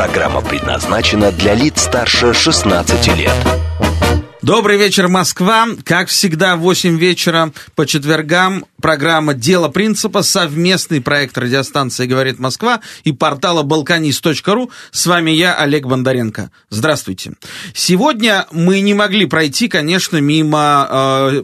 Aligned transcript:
Программа 0.00 0.40
предназначена 0.40 1.30
для 1.30 1.52
лиц 1.52 1.82
старше 1.82 2.32
16 2.32 3.18
лет. 3.18 3.34
Добрый 4.40 4.78
вечер, 4.78 5.08
Москва. 5.08 5.66
Как 5.84 6.08
всегда, 6.08 6.56
в 6.56 6.60
8 6.60 6.96
вечера 6.96 7.52
по 7.74 7.84
четвергам 7.84 8.64
программа 8.80 9.34
«Дело 9.34 9.68
принципа», 9.68 10.22
совместный 10.22 11.02
проект 11.02 11.36
радиостанции 11.36 12.06
«Говорит 12.06 12.38
Москва» 12.38 12.80
и 13.04 13.12
портала 13.12 13.62
«Балканист.ру». 13.62 14.70
С 14.90 15.04
вами 15.04 15.32
я, 15.32 15.54
Олег 15.54 15.84
Бондаренко. 15.84 16.50
Здравствуйте. 16.70 17.34
Сегодня 17.74 18.46
мы 18.52 18.80
не 18.80 18.94
могли 18.94 19.26
пройти, 19.26 19.68
конечно, 19.68 20.16
мимо 20.16 20.88
э, 20.90 21.42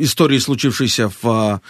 истории, 0.00 0.38
случившейся 0.40 1.12
в 1.22 1.24
э, 1.24 1.60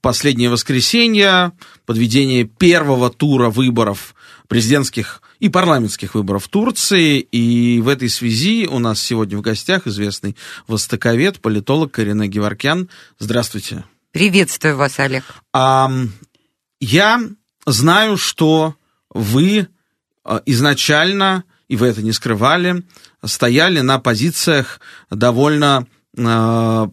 последнее 0.00 0.50
воскресенье, 0.50 1.52
подведение 1.86 2.46
первого 2.46 3.10
тура 3.10 3.48
выборов 3.48 4.16
президентских 4.48 5.22
и 5.42 5.48
парламентских 5.48 6.14
выборов 6.14 6.44
в 6.44 6.48
Турции. 6.48 7.18
И 7.18 7.80
в 7.80 7.88
этой 7.88 8.08
связи 8.08 8.68
у 8.68 8.78
нас 8.78 9.00
сегодня 9.00 9.36
в 9.36 9.40
гостях 9.40 9.88
известный 9.88 10.36
востоковед, 10.68 11.40
политолог 11.40 11.90
Карина 11.90 12.28
Геворкян. 12.28 12.88
Здравствуйте. 13.18 13.84
Приветствую 14.12 14.76
вас, 14.76 15.00
Олег. 15.00 15.24
А, 15.52 15.90
я 16.78 17.20
знаю, 17.66 18.18
что 18.18 18.76
вы 19.10 19.66
а, 20.22 20.40
изначально, 20.46 21.42
и 21.66 21.74
вы 21.74 21.88
это 21.88 22.02
не 22.02 22.12
скрывали, 22.12 22.84
стояли 23.24 23.80
на 23.80 23.98
позициях 23.98 24.78
довольно 25.10 25.88
э, 26.16 26.86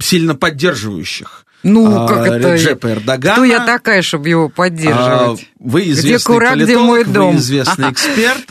сильно 0.00 0.34
поддерживающих 0.34 1.45
ну, 1.66 2.04
а, 2.04 2.08
как 2.08 2.26
это? 2.26 2.54
Реджепа 2.54 2.92
Эрдогана. 2.92 3.34
Кто 3.34 3.44
я 3.44 3.66
такая, 3.66 4.02
чтобы 4.02 4.28
его 4.28 4.48
поддерживать? 4.48 5.42
А, 5.42 5.44
вы 5.58 5.90
известный 5.90 6.16
где 6.16 6.24
курак, 6.24 6.52
политолог, 6.52 6.68
где 6.68 6.78
мой 6.78 7.04
дом? 7.04 7.32
вы 7.32 7.38
известный 7.38 7.90
эксперт. 7.92 8.46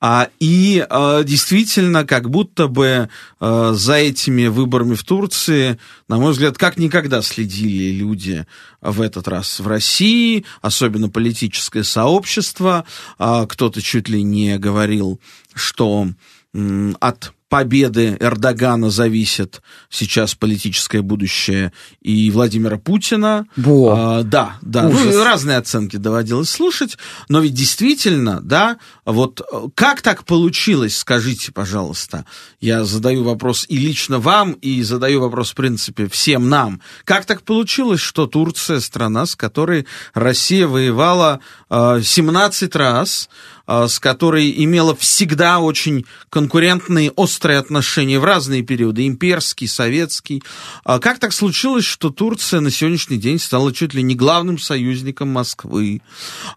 А, 0.00 0.28
и 0.38 0.86
а, 0.88 1.24
действительно, 1.24 2.04
как 2.04 2.30
будто 2.30 2.68
бы 2.68 3.08
а, 3.40 3.72
за 3.72 3.94
этими 3.94 4.46
выборами 4.46 4.94
в 4.94 5.02
Турции, 5.02 5.78
на 6.06 6.18
мой 6.18 6.32
взгляд, 6.32 6.56
как 6.56 6.76
никогда 6.76 7.20
следили 7.22 7.90
люди 7.92 8.46
в 8.80 9.00
этот 9.00 9.26
раз 9.26 9.58
в 9.58 9.66
России, 9.66 10.44
особенно 10.62 11.08
политическое 11.08 11.82
сообщество. 11.82 12.84
А, 13.18 13.46
кто-то 13.46 13.82
чуть 13.82 14.08
ли 14.08 14.22
не 14.22 14.58
говорил, 14.58 15.20
что 15.54 16.08
м, 16.54 16.96
от 17.00 17.32
победы 17.48 18.16
Эрдогана 18.20 18.90
зависит 18.90 19.62
сейчас 19.90 20.34
политическое 20.34 21.02
будущее 21.02 21.72
и 22.00 22.30
Владимира 22.30 22.78
Путина. 22.78 23.46
Во. 23.56 23.94
А, 23.96 24.22
да, 24.22 24.58
да. 24.62 24.88
Ну, 24.88 25.24
разные 25.24 25.56
оценки 25.56 25.96
доводилось 25.96 26.50
слушать, 26.50 26.98
но 27.28 27.40
ведь 27.40 27.54
действительно, 27.54 28.40
да, 28.40 28.78
вот 29.04 29.40
как 29.74 30.02
так 30.02 30.24
получилось, 30.24 30.96
скажите, 30.96 31.52
пожалуйста. 31.52 32.24
Я 32.60 32.84
задаю 32.84 33.24
вопрос 33.24 33.64
и 33.68 33.76
лично 33.76 34.18
вам, 34.18 34.52
и 34.52 34.82
задаю 34.82 35.20
вопрос, 35.20 35.52
в 35.52 35.54
принципе, 35.54 36.08
всем 36.08 36.48
нам. 36.48 36.80
Как 37.04 37.24
так 37.24 37.42
получилось, 37.42 38.00
что 38.00 38.26
Турция, 38.26 38.80
страна, 38.80 39.26
с 39.26 39.34
которой 39.34 39.86
Россия 40.14 40.66
воевала 40.66 41.40
э, 41.70 42.00
17 42.02 42.76
раз, 42.76 43.28
а, 43.28 43.57
с 43.68 43.98
которой 43.98 44.64
имела 44.64 44.96
всегда 44.96 45.58
очень 45.60 46.06
конкурентные, 46.30 47.10
острые 47.10 47.58
отношения 47.58 48.18
в 48.18 48.24
разные 48.24 48.62
периоды, 48.62 49.06
имперский, 49.06 49.68
советский. 49.68 50.42
А 50.84 50.98
как 50.98 51.18
так 51.18 51.32
случилось, 51.32 51.84
что 51.84 52.10
Турция 52.10 52.60
на 52.60 52.70
сегодняшний 52.70 53.18
день 53.18 53.38
стала 53.38 53.72
чуть 53.72 53.92
ли 53.92 54.02
не 54.02 54.14
главным 54.14 54.58
союзником 54.58 55.28
Москвы, 55.28 56.00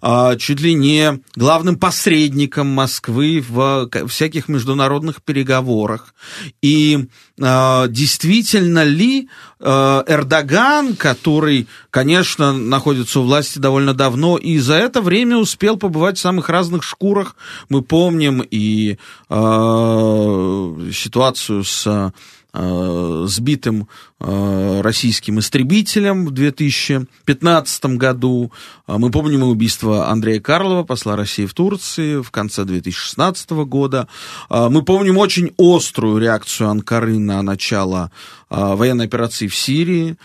а, 0.01 0.38
чуть 0.38 0.61
ли 0.61 0.73
не 0.73 1.19
главным 1.35 1.77
посредником 1.77 2.67
Москвы 2.67 3.43
в 3.47 3.89
всяких 4.07 4.47
международных 4.47 5.22
переговорах? 5.22 6.16
И 6.61 7.07
действительно 7.41 8.84
ли 8.84 9.29
Эрдоган, 9.59 10.96
который, 10.96 11.68
конечно, 11.90 12.53
находится 12.53 13.19
у 13.19 13.24
власти 13.24 13.59
довольно 13.59 13.94
давно, 13.94 14.38
и 14.38 14.57
за 14.59 14.75
это 14.75 15.02
время 15.02 15.38
успел 15.38 15.78
побывать 15.78 16.18
в 16.18 16.22
самых 16.22 16.50
разных 16.50 16.84
шкурах. 16.84 17.35
Мы 17.69 17.81
помним 17.81 18.41
и 18.41 18.97
э, 19.29 20.91
ситуацию 20.94 21.63
с 21.63 21.88
э, 21.88 22.12
сбитым 22.53 23.88
э, 24.19 24.81
российским 24.81 25.39
истребителем 25.39 26.25
в 26.25 26.31
2015 26.31 27.85
году. 27.97 28.51
А 28.88 28.97
мы 28.97 29.09
помним 29.09 29.44
убийство 29.44 30.09
Андрея 30.09 30.41
Карлова, 30.41 30.84
посла 30.84 31.16
России 31.16 31.45
в 31.45 31.53
Турции, 31.53 32.22
в 32.22 32.29
конце 32.29 32.66
2016 32.66 33.51
года. 33.51 34.07
А 34.50 34.69
мы 34.69 34.84
помним 34.84 35.17
очень 35.17 35.53
острую 35.57 36.17
реакцию 36.17 36.69
Анкары 36.69 37.19
на 37.19 37.41
начало 37.41 38.11
а, 38.50 38.75
военной 38.75 39.06
операции 39.06 39.47
в 39.47 39.56
Сирии 39.56 40.17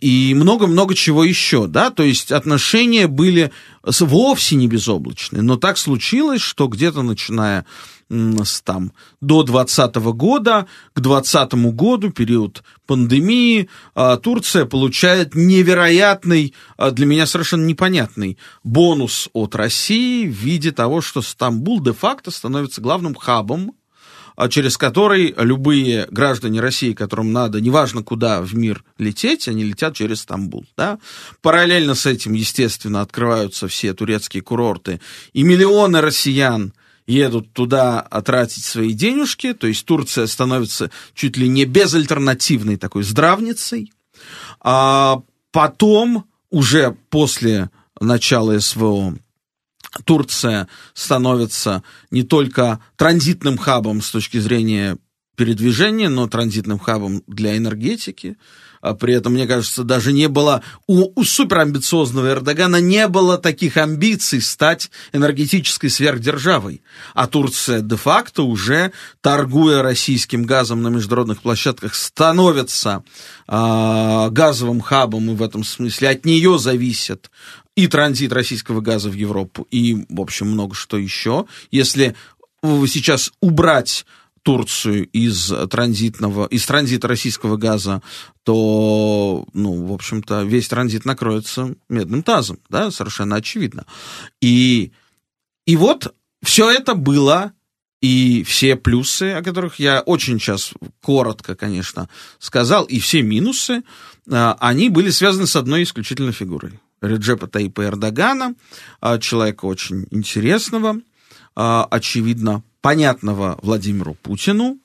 и 0.00 0.34
много-много 0.36 0.94
чего 0.94 1.24
еще, 1.24 1.66
да, 1.66 1.90
то 1.90 2.04
есть 2.04 2.30
отношения 2.30 3.08
были 3.08 3.50
вовсе 3.82 4.54
не 4.54 4.68
безоблачные, 4.68 5.42
но 5.42 5.56
так 5.56 5.76
случилось, 5.76 6.40
что 6.40 6.68
где-то 6.68 7.02
начиная 7.02 7.66
там, 8.64 8.92
до 9.20 9.42
2020 9.42 9.96
года, 10.14 10.66
к 10.92 11.00
2020 11.00 11.54
году, 11.74 12.10
период 12.10 12.62
пандемии, 12.86 13.68
а, 13.94 14.16
Турция 14.16 14.66
получает 14.66 15.34
невероятный, 15.34 16.54
а, 16.76 16.90
для 16.90 17.06
меня 17.06 17.26
совершенно 17.26 17.64
непонятный 17.64 18.38
бонус 18.62 19.28
от 19.32 19.54
России 19.54 20.26
в 20.26 20.32
виде 20.32 20.70
того, 20.70 21.00
что 21.00 21.22
Стамбул 21.22 21.80
де-факто 21.80 22.30
становится 22.30 22.80
главным 22.80 23.14
хабом 23.14 23.74
а, 24.36 24.48
через 24.48 24.76
который 24.76 25.34
любые 25.38 26.06
граждане 26.10 26.60
России, 26.60 26.92
которым 26.92 27.32
надо, 27.32 27.60
неважно 27.60 28.02
куда 28.02 28.42
в 28.42 28.54
мир 28.54 28.84
лететь, 28.98 29.46
они 29.48 29.64
летят 29.64 29.94
через 29.94 30.22
Стамбул. 30.22 30.66
Да? 30.76 30.98
Параллельно 31.40 31.94
с 31.94 32.06
этим, 32.06 32.32
естественно, 32.32 33.00
открываются 33.00 33.68
все 33.68 33.94
турецкие 33.94 34.42
курорты, 34.42 35.00
и 35.32 35.42
миллионы 35.42 36.00
россиян 36.00 36.72
едут 37.06 37.52
туда 37.52 38.02
тратить 38.24 38.64
свои 38.64 38.92
денежки, 38.92 39.52
то 39.52 39.66
есть 39.66 39.84
Турция 39.84 40.26
становится 40.26 40.90
чуть 41.14 41.36
ли 41.36 41.48
не 41.48 41.64
безальтернативной 41.64 42.76
такой 42.76 43.02
здравницей. 43.02 43.92
А 44.60 45.22
потом, 45.52 46.24
уже 46.50 46.96
после 47.10 47.70
начала 48.00 48.58
СВО, 48.58 49.16
Турция 50.04 50.68
становится 50.92 51.82
не 52.10 52.22
только 52.22 52.80
транзитным 52.96 53.58
хабом 53.58 54.02
с 54.02 54.10
точки 54.10 54.38
зрения 54.38 54.98
передвижения, 55.36 56.08
но 56.08 56.26
транзитным 56.28 56.78
хабом 56.78 57.22
для 57.26 57.56
энергетики. 57.56 58.36
А 58.84 58.94
при 58.94 59.14
этом, 59.14 59.32
мне 59.32 59.46
кажется, 59.46 59.82
даже 59.82 60.12
не 60.12 60.28
было 60.28 60.62
у, 60.86 61.18
у 61.18 61.24
суперамбициозного 61.24 62.32
Эрдогана 62.32 62.82
не 62.82 63.08
было 63.08 63.38
таких 63.38 63.78
амбиций 63.78 64.42
стать 64.42 64.90
энергетической 65.14 65.88
сверхдержавой. 65.88 66.82
А 67.14 67.26
Турция 67.26 67.80
де-факто 67.80 68.42
уже, 68.42 68.92
торгуя 69.22 69.82
российским 69.82 70.44
газом 70.44 70.82
на 70.82 70.88
международных 70.88 71.40
площадках, 71.40 71.94
становится 71.94 73.04
э, 73.48 74.28
газовым 74.30 74.82
хабом, 74.82 75.30
и 75.30 75.34
в 75.34 75.42
этом 75.42 75.64
смысле 75.64 76.10
от 76.10 76.26
нее 76.26 76.58
зависит 76.58 77.30
и 77.76 77.86
транзит 77.86 78.34
российского 78.34 78.82
газа 78.82 79.08
в 79.08 79.14
Европу, 79.14 79.66
и, 79.70 80.04
в 80.10 80.20
общем, 80.20 80.50
много 80.50 80.74
что 80.74 80.98
еще. 80.98 81.46
Если 81.70 82.14
сейчас 82.62 83.32
убрать 83.40 84.04
Турцию 84.44 85.08
из 85.08 85.50
транзитного, 85.70 86.46
из 86.46 86.66
транзита 86.66 87.08
российского 87.08 87.56
газа, 87.56 88.02
то, 88.42 89.46
ну, 89.54 89.86
в 89.86 89.92
общем-то, 89.92 90.42
весь 90.42 90.68
транзит 90.68 91.06
накроется 91.06 91.74
медным 91.88 92.22
тазом, 92.22 92.58
да, 92.68 92.90
совершенно 92.90 93.36
очевидно. 93.36 93.86
И, 94.42 94.92
и 95.64 95.76
вот 95.76 96.14
все 96.42 96.70
это 96.70 96.94
было, 96.94 97.52
и 98.02 98.44
все 98.44 98.76
плюсы, 98.76 99.32
о 99.32 99.42
которых 99.42 99.78
я 99.78 100.02
очень 100.02 100.38
сейчас 100.38 100.74
коротко, 101.00 101.56
конечно, 101.56 102.10
сказал, 102.38 102.84
и 102.84 103.00
все 103.00 103.22
минусы, 103.22 103.82
а, 104.30 104.58
они 104.60 104.90
были 104.90 105.08
связаны 105.08 105.46
с 105.46 105.56
одной 105.56 105.84
исключительной 105.84 106.32
фигурой. 106.32 106.78
Реджепа 107.00 107.46
Таипа 107.46 107.86
Эрдогана, 107.86 108.56
а, 109.00 109.18
человека 109.18 109.64
очень 109.64 110.06
интересного, 110.10 111.00
очевидно, 111.54 112.62
понятного 112.84 113.58
Владимиру 113.62 114.12
Путину. 114.12 114.78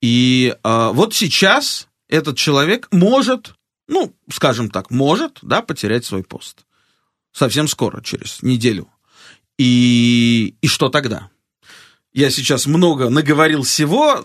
И 0.00 0.56
вот 0.62 1.12
сейчас 1.12 1.88
этот 2.08 2.38
человек 2.38 2.88
может, 2.90 3.54
ну, 3.86 4.14
скажем 4.32 4.70
так, 4.70 4.90
может, 4.90 5.40
да, 5.42 5.60
потерять 5.60 6.06
свой 6.06 6.22
пост. 6.24 6.64
Совсем 7.32 7.68
скоро, 7.68 8.00
через 8.02 8.42
неделю. 8.42 8.88
И, 9.58 10.54
и 10.62 10.66
что 10.68 10.88
тогда? 10.88 11.28
Я 12.14 12.30
сейчас 12.30 12.64
много 12.64 13.10
наговорил 13.10 13.62
всего. 13.62 14.24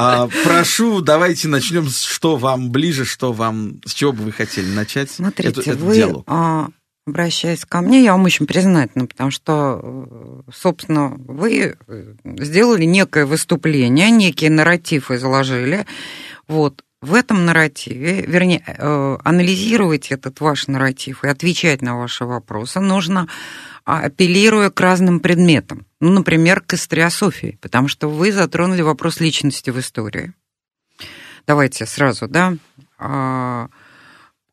А, 0.00 0.28
прошу, 0.44 1.00
давайте 1.00 1.48
начнем, 1.48 1.88
что 1.88 2.36
вам 2.36 2.70
ближе, 2.70 3.04
что 3.04 3.32
вам, 3.32 3.80
с 3.84 3.92
чего 3.92 4.12
бы 4.12 4.22
вы 4.22 4.30
хотели 4.30 4.68
начать 4.72 5.10
Смотрите, 5.10 5.48
этот, 5.48 5.66
этот 5.66 5.80
вы, 5.80 5.96
диалог. 5.96 6.24
А, 6.28 6.68
обращаясь 7.08 7.64
ко 7.64 7.80
мне, 7.80 8.02
я 8.02 8.12
вам 8.12 8.24
очень 8.24 8.46
признательна, 8.46 9.06
потому 9.06 9.30
что, 9.30 9.80
э, 9.82 10.50
собственно, 10.52 11.08
вы 11.08 11.76
э, 11.86 12.14
сделали 12.24 12.84
некое 12.84 13.26
выступление, 13.26 14.10
некий 14.10 14.48
нарратив 14.48 15.10
изложили. 15.10 15.86
Вот, 16.46 16.84
в 17.00 17.14
этом 17.14 17.44
нарративе, 17.44 18.22
вернее, 18.22 18.62
э, 18.66 19.18
анализировать 19.22 20.10
этот 20.10 20.40
ваш 20.40 20.66
нарратив 20.66 21.22
и 21.22 21.28
отвечать 21.28 21.80
на 21.80 21.96
ваши 21.96 22.24
вопросы 22.24 22.80
нужно, 22.80 23.28
а, 23.84 24.00
апеллируя 24.00 24.70
к 24.70 24.80
разным 24.80 25.20
предметам. 25.20 25.86
Ну, 26.00 26.10
например, 26.10 26.60
к 26.60 26.74
историософии, 26.74 27.56
потому 27.60 27.88
что 27.88 28.08
вы 28.08 28.32
затронули 28.32 28.82
вопрос 28.82 29.20
личности 29.20 29.70
в 29.70 29.78
истории. 29.78 30.32
Давайте 31.46 31.86
сразу, 31.86 32.26
да. 32.26 32.54
А, 32.98 33.68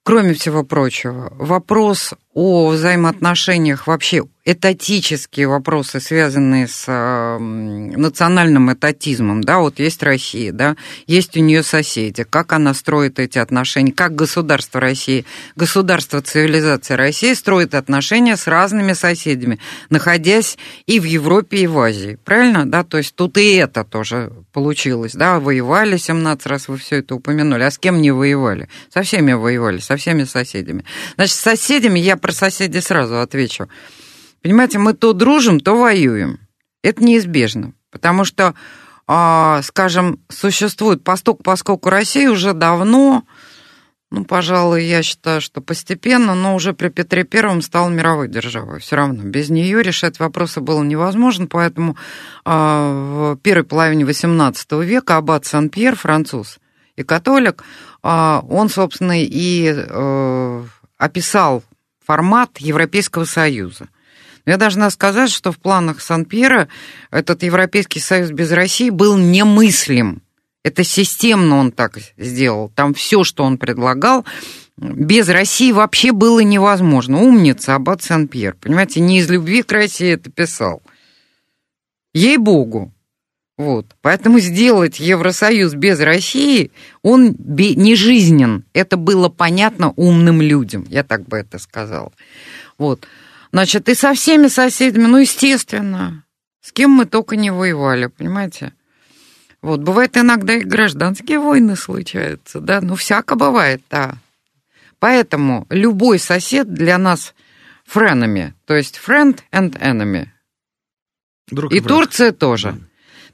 кроме 0.03 0.35
всего 0.35 0.63
прочего, 0.63 1.33
вопрос 1.37 2.13
о 2.35 2.67
взаимоотношениях 2.67 3.87
вообще 3.87 4.23
этатические 4.45 5.47
вопросы, 5.47 5.99
связанные 5.99 6.67
с 6.67 6.85
э, 6.87 7.39
национальным 7.39 8.71
этатизмом, 8.71 9.41
да, 9.41 9.57
вот 9.57 9.79
есть 9.79 10.03
Россия, 10.03 10.51
да, 10.51 10.75
есть 11.07 11.35
у 11.35 11.39
нее 11.39 11.63
соседи, 11.63 12.23
как 12.23 12.53
она 12.53 12.75
строит 12.75 13.17
эти 13.17 13.39
отношения, 13.39 13.91
как 13.91 14.13
государство 14.13 14.79
России, 14.79 15.25
государство 15.55 16.21
цивилизации 16.21 16.93
России 16.93 17.33
строит 17.33 17.73
отношения 17.73 18.37
с 18.37 18.45
разными 18.45 18.93
соседями, 18.93 19.59
находясь 19.89 20.59
и 20.85 20.99
в 20.99 21.05
Европе, 21.05 21.57
и 21.57 21.67
в 21.67 21.79
Азии, 21.79 22.19
правильно, 22.23 22.69
да, 22.69 22.83
то 22.83 22.99
есть 22.99 23.15
тут 23.15 23.39
и 23.39 23.55
это 23.55 23.83
тоже 23.83 24.31
получилось, 24.53 25.13
да, 25.13 25.39
воевали 25.39 25.97
17 25.97 26.45
раз, 26.45 26.67
вы 26.67 26.77
все 26.77 26.97
это 26.97 27.15
упомянули, 27.15 27.63
а 27.63 27.71
с 27.71 27.79
кем 27.79 27.99
не 27.99 28.11
воевали? 28.11 28.69
Со 28.93 29.01
всеми 29.01 29.33
воевали, 29.33 29.79
со 29.79 29.97
всеми 29.97 30.23
соседями. 30.23 30.85
Значит, 31.15 31.35
с 31.35 31.39
соседями, 31.39 31.99
я 31.99 32.15
про 32.25 32.31
соседей 32.31 32.81
сразу 32.81 33.19
отвечу, 33.19 33.69
Понимаете, 34.41 34.79
мы 34.79 34.93
то 34.93 35.13
дружим, 35.13 35.59
то 35.59 35.75
воюем. 35.75 36.39
Это 36.81 37.03
неизбежно, 37.03 37.73
потому 37.91 38.25
что, 38.25 38.55
а, 39.07 39.61
скажем, 39.61 40.19
существует 40.29 41.03
посток, 41.03 41.43
поскольку 41.43 41.89
Россия 41.89 42.31
уже 42.31 42.53
давно, 42.53 43.23
ну, 44.09 44.25
пожалуй, 44.25 44.85
я 44.85 45.03
считаю, 45.03 45.39
что 45.39 45.61
постепенно, 45.61 46.33
но 46.33 46.55
уже 46.55 46.73
при 46.73 46.89
Петре 46.89 47.25
Первом 47.25 47.61
стала 47.61 47.89
мировой 47.89 48.27
державой. 48.27 48.79
Все 48.79 48.95
равно 48.95 49.23
без 49.23 49.49
нее 49.49 49.83
решать 49.83 50.19
вопросы 50.19 50.61
было 50.61 50.83
невозможно, 50.83 51.45
поэтому 51.45 51.95
а, 52.43 53.35
в 53.35 53.37
первой 53.37 53.65
половине 53.65 54.03
XVIII 54.03 54.83
века 54.83 55.17
аббат 55.17 55.45
Сан-Пьер, 55.45 55.95
француз 55.95 56.57
и 56.95 57.03
католик, 57.03 57.63
а, 58.01 58.43
он, 58.47 58.69
собственно, 58.69 59.19
и 59.23 59.73
э, 59.75 60.63
описал 60.97 61.63
формат 62.05 62.57
Европейского 62.59 63.25
Союза. 63.25 63.89
Я 64.45 64.57
должна 64.57 64.89
сказать, 64.91 65.31
что 65.31 65.51
в 65.51 65.57
планах 65.57 66.01
Сан-Пьера 66.01 66.67
этот 67.09 67.43
Европейский 67.43 67.99
Союз 67.99 68.31
без 68.31 68.51
России 68.51 68.89
был 68.91 69.17
немыслим. 69.17 70.21
Это 70.63 70.83
системно 70.83 71.57
он 71.57 71.71
так 71.71 71.99
сделал. 72.17 72.69
Там 72.69 72.93
все, 72.93 73.23
что 73.23 73.43
он 73.43 73.57
предлагал, 73.57 74.25
без 74.77 75.29
России 75.29 75.71
вообще 75.71 76.11
было 76.11 76.39
невозможно. 76.41 77.19
Умница, 77.21 77.75
Аббат 77.75 78.03
Сан-Пьер. 78.03 78.55
Понимаете, 78.59 78.99
не 78.99 79.19
из 79.19 79.29
любви 79.29 79.63
к 79.63 79.71
России 79.71 80.13
это 80.13 80.31
писал. 80.31 80.81
Ей-богу. 82.13 82.94
Вот. 83.57 83.85
Поэтому 84.01 84.39
сделать 84.39 84.99
Евросоюз 84.99 85.73
без 85.75 85.99
России, 85.99 86.71
он 87.01 87.35
не 87.39 87.95
жизнен. 87.95 88.65
Это 88.73 88.97
было 88.97 89.29
понятно 89.29 89.93
умным 89.95 90.41
людям, 90.41 90.85
я 90.89 91.03
так 91.03 91.25
бы 91.25 91.37
это 91.37 91.57
сказала. 91.57 92.11
Вот. 92.77 93.07
Значит, 93.51 93.87
и 93.87 93.95
со 93.95 94.13
всеми 94.13 94.47
соседями, 94.47 95.05
ну, 95.05 95.19
естественно, 95.19 96.25
с 96.61 96.73
кем 96.73 96.91
мы 96.91 97.05
только 97.05 97.37
не 97.37 97.51
воевали, 97.51 98.07
понимаете? 98.07 98.73
Вот, 99.61 99.79
бывает 99.79 100.17
иногда 100.17 100.55
и 100.55 100.63
гражданские 100.63 101.39
войны 101.39 101.77
случаются, 101.77 102.59
да, 102.59 102.81
ну, 102.81 102.95
всяко 102.95 103.35
бывает, 103.35 103.81
да. 103.89 104.15
Поэтому 104.99 105.65
любой 105.69 106.19
сосед 106.19 106.73
для 106.73 106.97
нас 106.97 107.33
френами, 107.85 108.53
то 108.65 108.75
есть 108.75 108.99
friend 109.03 109.39
and 109.51 109.79
enemy. 109.79 110.27
Друг 111.47 111.71
и, 111.71 111.77
и 111.77 111.79
Турция 111.79 112.31
тоже. 112.33 112.73
Да. 112.73 112.79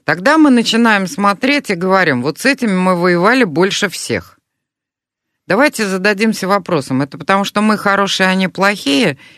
Тогда 0.04 0.38
мы 0.38 0.50
начинаем 0.50 1.06
смотреть 1.06 1.70
и 1.70 1.74
говорим, 1.74 2.22
вот 2.22 2.38
с 2.38 2.46
этими 2.46 2.72
мы 2.72 2.96
воевали 2.96 3.44
больше 3.44 3.88
всех. 3.88 4.38
Давайте 5.46 5.86
зададимся 5.86 6.48
вопросом, 6.48 7.02
это 7.02 7.18
потому 7.18 7.44
что 7.44 7.60
мы 7.60 7.76
хорошие, 7.76 8.28
а 8.28 8.30
они 8.30 8.48
плохие– 8.48 9.18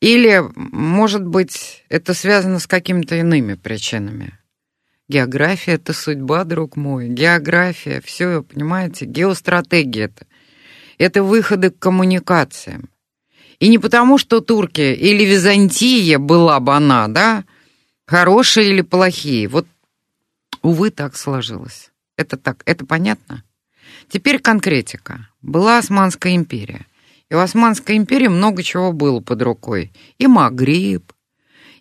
или, 0.00 0.42
может 0.54 1.24
быть, 1.24 1.84
это 1.88 2.12
связано 2.12 2.58
с 2.58 2.66
какими-то 2.66 3.16
иными 3.16 3.54
причинами. 3.54 4.38
География— 5.08 5.72
это 5.74 5.92
судьба, 5.92 6.44
друг 6.44 6.76
мой. 6.76 7.08
География, 7.08 8.02
все, 8.04 8.42
понимаете, 8.42 9.06
геостратегия 9.06 10.06
это. 10.06 10.26
Это 10.98 11.22
выходы 11.22 11.70
к 11.70 11.78
коммуникациям. 11.78 12.90
И 13.58 13.68
не 13.68 13.78
потому, 13.78 14.18
что 14.18 14.40
турки 14.40 14.80
или 14.80 15.24
Византия 15.24 16.18
была 16.18 16.60
бы 16.60 16.74
она, 16.74 17.08
да, 17.08 17.44
хорошие 18.06 18.68
или 18.70 18.82
плохие. 18.82 19.48
Вот, 19.48 19.66
увы, 20.66 20.90
так 20.90 21.16
сложилось. 21.16 21.92
Это 22.16 22.36
так, 22.36 22.62
это 22.66 22.84
понятно? 22.84 23.44
Теперь 24.08 24.40
конкретика. 24.40 25.28
Была 25.42 25.78
Османская 25.78 26.34
империя. 26.34 26.86
И 27.30 27.34
в 27.34 27.38
Османской 27.38 27.96
империи 27.96 28.28
много 28.28 28.62
чего 28.62 28.92
было 28.92 29.20
под 29.20 29.42
рукой. 29.42 29.92
И 30.18 30.26
Магриб, 30.26 31.12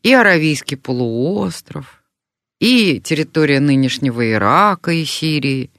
и 0.03 0.13
Аравийский 0.13 0.77
полуостров, 0.77 2.03
и 2.59 2.99
территория 2.99 3.59
нынешнего 3.59 4.31
Ирака 4.31 4.91
и 4.91 5.03
Сирии. 5.05 5.71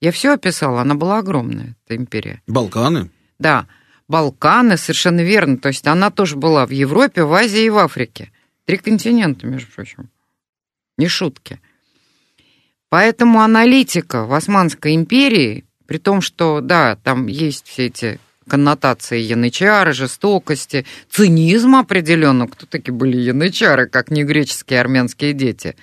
Я 0.00 0.12
все 0.12 0.34
описала, 0.34 0.82
она 0.82 0.94
была 0.94 1.18
огромная, 1.18 1.76
эта 1.84 1.96
империя. 1.96 2.42
Балканы? 2.46 3.10
Да, 3.38 3.66
Балканы, 4.08 4.76
совершенно 4.76 5.20
верно. 5.20 5.56
То 5.56 5.68
есть 5.68 5.86
она 5.86 6.10
тоже 6.10 6.36
была 6.36 6.66
в 6.66 6.70
Европе, 6.70 7.24
в 7.24 7.32
Азии 7.32 7.64
и 7.64 7.70
в 7.70 7.78
Африке. 7.78 8.30
Три 8.66 8.76
континента, 8.76 9.46
между 9.46 9.70
прочим. 9.72 10.10
Не 10.98 11.08
шутки. 11.08 11.60
Поэтому 12.92 13.40
аналитика 13.40 14.26
в 14.26 14.34
Османской 14.34 14.94
империи, 14.94 15.64
при 15.86 15.96
том, 15.96 16.20
что, 16.20 16.60
да, 16.60 16.96
там 16.96 17.26
есть 17.26 17.66
все 17.66 17.86
эти 17.86 18.20
коннотации 18.46 19.18
янычары, 19.18 19.94
жестокости, 19.94 20.84
цинизм 21.10 21.76
определенно. 21.76 22.46
Кто 22.48 22.66
такие 22.66 22.92
были 22.92 23.16
янычары, 23.16 23.88
как 23.88 24.10
не 24.10 24.24
греческие 24.24 24.78
армянские 24.78 25.32
дети? 25.32 25.74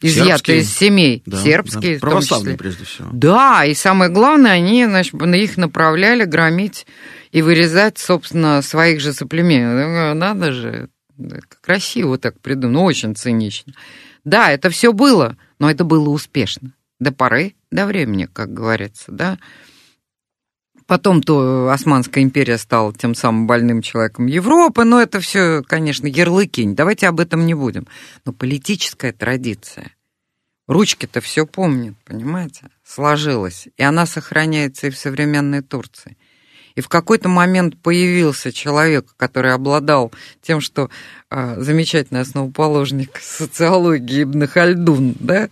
Изъятые 0.00 0.60
из 0.60 0.74
семей, 0.74 1.22
да, 1.26 1.36
сербские. 1.36 1.96
Да, 1.96 2.00
православные, 2.00 2.56
прежде 2.56 2.86
всего. 2.86 3.10
Да, 3.12 3.66
и 3.66 3.74
самое 3.74 4.10
главное, 4.10 4.52
они 4.52 4.86
значит, 4.86 5.12
их 5.12 5.58
направляли 5.58 6.24
громить 6.24 6.86
и 7.30 7.42
вырезать, 7.42 7.98
собственно, 7.98 8.62
своих 8.62 9.02
же 9.02 9.12
соплеменников. 9.12 10.16
Надо 10.16 10.52
же, 10.52 10.88
красиво 11.60 12.16
так 12.16 12.40
придумано, 12.40 12.84
очень 12.84 13.14
цинично. 13.14 13.74
Да, 14.24 14.50
это 14.50 14.70
все 14.70 14.92
было, 14.92 15.36
но 15.58 15.70
это 15.70 15.84
было 15.84 16.08
успешно. 16.10 16.72
До 16.98 17.12
поры, 17.12 17.54
до 17.70 17.86
времени, 17.86 18.26
как 18.26 18.52
говорится, 18.52 19.12
да. 19.12 19.38
Потом 20.86 21.22
то 21.22 21.70
Османская 21.70 22.24
империя 22.24 22.56
стала 22.56 22.94
тем 22.94 23.14
самым 23.14 23.46
больным 23.46 23.82
человеком 23.82 24.26
Европы, 24.26 24.84
но 24.84 25.00
это 25.00 25.20
все, 25.20 25.62
конечно, 25.62 26.06
ярлыки. 26.06 26.66
Давайте 26.66 27.08
об 27.08 27.20
этом 27.20 27.44
не 27.44 27.52
будем. 27.52 27.86
Но 28.24 28.32
политическая 28.32 29.12
традиция. 29.12 29.92
Ручки-то 30.66 31.20
все 31.20 31.46
помнят, 31.46 31.94
понимаете? 32.04 32.68
Сложилась. 32.84 33.68
И 33.76 33.82
она 33.82 34.06
сохраняется 34.06 34.86
и 34.86 34.90
в 34.90 34.98
современной 34.98 35.62
Турции. 35.62 36.16
И 36.78 36.80
в 36.80 36.88
какой-то 36.88 37.28
момент 37.28 37.76
появился 37.76 38.52
человек, 38.52 39.06
который 39.16 39.52
обладал 39.52 40.12
тем, 40.42 40.60
что 40.60 40.90
а, 41.28 41.56
замечательный 41.58 42.20
основоположник 42.20 43.18
социологии 43.20 44.22
Ибн 44.22 44.46
Хальдун, 44.46 45.16
да, 45.18 45.48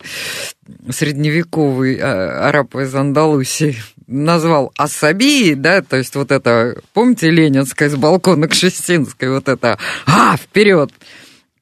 средневековый 0.88 1.98
а, 2.00 2.48
араб 2.48 2.76
из 2.76 2.94
Андалусии, 2.94 3.76
назвал 4.06 4.72
Асаби, 4.78 5.54
да, 5.56 5.82
то 5.82 5.96
есть 5.96 6.14
вот 6.14 6.30
это, 6.30 6.80
помните, 6.92 7.28
ленинская 7.28 7.90
с 7.90 7.96
балкона 7.96 8.46
Кшестинской, 8.46 9.28
вот 9.28 9.48
это, 9.48 9.80
а, 10.06 10.36
вперед, 10.36 10.92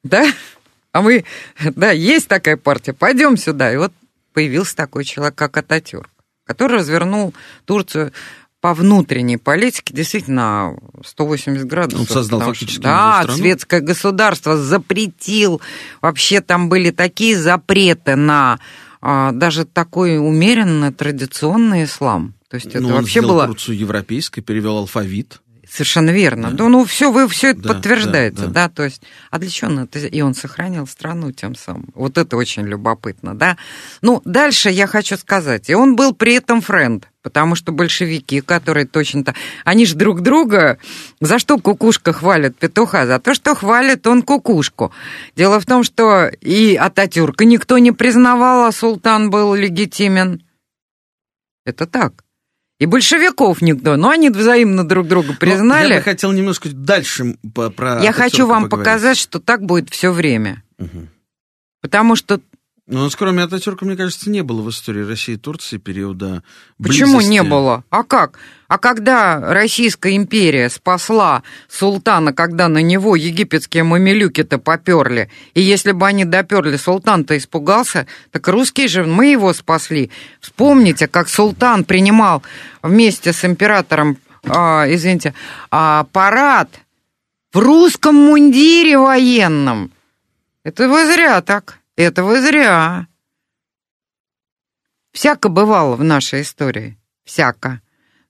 да, 0.03 0.27
А 0.91 1.01
мы, 1.01 1.25
да, 1.75 1.89
есть 1.89 2.27
такая 2.27 2.55
партия, 2.55 2.93
пойдем 2.93 3.35
сюда. 3.35 3.73
И 3.73 3.77
вот 3.77 3.93
появился 4.31 4.75
такой 4.75 5.05
человек, 5.05 5.33
как 5.33 5.57
Ататюрк, 5.57 6.11
который 6.45 6.77
развернул 6.77 7.33
Турцию 7.65 8.11
по 8.65 8.73
внутренней 8.73 9.37
политике 9.37 9.93
действительно 9.93 10.75
180 11.05 11.67
градусов. 11.67 11.99
Он 11.99 12.07
создал 12.07 12.39
фактически 12.39 12.81
Да, 12.81 13.21
страну. 13.21 13.37
светское 13.37 13.79
государство 13.79 14.57
запретил. 14.57 15.61
Вообще 16.01 16.41
там 16.41 16.67
были 16.67 16.89
такие 16.89 17.37
запреты 17.37 18.15
на 18.15 18.59
а, 19.01 19.33
даже 19.33 19.65
такой 19.65 20.17
умеренно 20.17 20.91
традиционный 20.91 21.83
ислам. 21.83 22.33
То 22.49 22.55
есть 22.55 22.65
это 22.69 22.79
ну, 22.79 22.93
вообще 22.93 23.21
было... 23.21 23.45
Турцию 23.45 23.77
европейской, 23.77 24.41
перевел 24.41 24.77
алфавит. 24.77 25.41
Совершенно 25.75 26.11
верно. 26.11 26.51
Да. 26.51 26.69
Ну, 26.69 26.85
все, 26.85 27.11
вы 27.11 27.27
все 27.27 27.49
это 27.49 27.61
да, 27.63 27.73
подтверждаете, 27.73 28.37
да, 28.37 28.45
да. 28.45 28.51
да. 28.51 28.69
То 28.69 28.85
есть, 28.85 29.01
а 29.29 29.39
для 29.39 29.49
чего 29.49 29.71
он 29.71 29.79
это? 29.79 29.99
И 29.99 30.21
он 30.21 30.33
сохранил 30.33 30.87
страну 30.87 31.33
тем 31.33 31.53
самым. 31.53 31.89
Вот 31.93 32.17
это 32.17 32.37
очень 32.37 32.63
любопытно, 32.65 33.35
да. 33.35 33.57
Ну, 34.01 34.21
дальше 34.23 34.69
я 34.69 34.87
хочу 34.87 35.17
сказать. 35.17 35.69
И 35.69 35.75
он 35.75 35.97
был 35.97 36.13
при 36.13 36.35
этом 36.35 36.61
френд, 36.61 37.09
потому 37.23 37.55
что 37.55 37.73
большевики, 37.73 38.39
которые 38.39 38.85
точно-то... 38.85 39.35
Они 39.65 39.85
же 39.85 39.95
друг 39.95 40.21
друга... 40.21 40.77
За 41.19 41.39
что 41.39 41.57
кукушка 41.57 42.13
хвалит 42.13 42.57
петуха? 42.57 43.05
За 43.05 43.19
то, 43.19 43.33
что 43.33 43.53
хвалит 43.53 44.07
он 44.07 44.21
кукушку. 44.21 44.93
Дело 45.35 45.59
в 45.59 45.65
том, 45.65 45.83
что 45.83 46.27
и 46.39 46.77
Ататюрка 46.77 47.43
никто 47.43 47.79
не 47.79 47.91
признавал, 47.91 48.63
а 48.63 48.71
султан 48.71 49.29
был 49.29 49.53
легитимен. 49.53 50.41
Это 51.65 51.85
так. 51.85 52.24
И 52.77 52.85
большевиков 52.85 53.61
никто, 53.61 53.95
но 53.95 54.09
они 54.09 54.29
взаимно 54.29 54.85
друг 54.85 55.07
друга 55.07 55.33
признали. 55.33 55.93
я 55.93 55.99
бы 55.99 56.03
хотел 56.03 56.31
немножко 56.33 56.69
дальше 56.69 57.37
про... 57.53 58.01
Я 58.03 58.11
хочу 58.11 58.45
вам 58.45 58.63
поговорить. 58.63 58.85
показать, 58.85 59.17
что 59.17 59.39
так 59.39 59.61
будет 59.65 59.89
все 59.89 60.11
время. 60.11 60.61
Угу. 60.77 61.07
Потому 61.81 62.15
что 62.15 62.41
ну, 62.87 62.99
у 62.99 63.03
нас 63.05 63.15
кроме 63.15 63.41
Ататюрка, 63.41 63.83
мне 63.83 63.95
кажется, 63.95 64.29
не 64.29 64.43
было 64.43 64.61
в 64.61 64.69
истории 64.69 65.03
России 65.03 65.33
и 65.33 65.37
Турции 65.37 65.77
периода 65.77 66.43
Почему 66.77 67.17
близости. 67.17 67.31
не 67.31 67.41
было? 67.41 67.83
А 67.89 68.03
как? 68.03 68.37
А 68.67 68.77
когда 68.77 69.39
Российская 69.39 70.15
империя 70.15 70.69
спасла 70.69 71.41
султана, 71.67 72.31
когда 72.31 72.67
на 72.67 72.83
него 72.83 73.15
египетские 73.15 73.83
мамилюки-то 73.83 74.59
поперли, 74.59 75.31
и 75.55 75.63
если 75.63 75.93
бы 75.93 76.05
они 76.05 76.25
доперли, 76.25 76.77
султан-то 76.77 77.35
испугался, 77.35 78.05
так 78.29 78.47
русские 78.47 78.87
же, 78.87 79.03
мы 79.03 79.31
его 79.31 79.51
спасли. 79.53 80.11
Вспомните, 80.39 81.07
как 81.07 81.27
султан 81.27 81.85
принимал 81.85 82.43
вместе 82.83 83.33
с 83.33 83.43
императором, 83.43 84.19
а, 84.47 84.85
извините, 84.87 85.33
а, 85.71 86.03
парад 86.11 86.69
в 87.51 87.57
русском 87.57 88.13
мундире 88.13 88.99
военном. 88.99 89.91
Это 90.63 90.87
вы 90.87 91.11
зря 91.11 91.41
так. 91.41 91.79
Это 91.95 92.23
вы 92.23 92.41
зря. 92.41 93.07
Всяко 95.11 95.49
бывало 95.49 95.95
в 95.95 96.03
нашей 96.03 96.41
истории. 96.41 96.97
Всяко. 97.23 97.81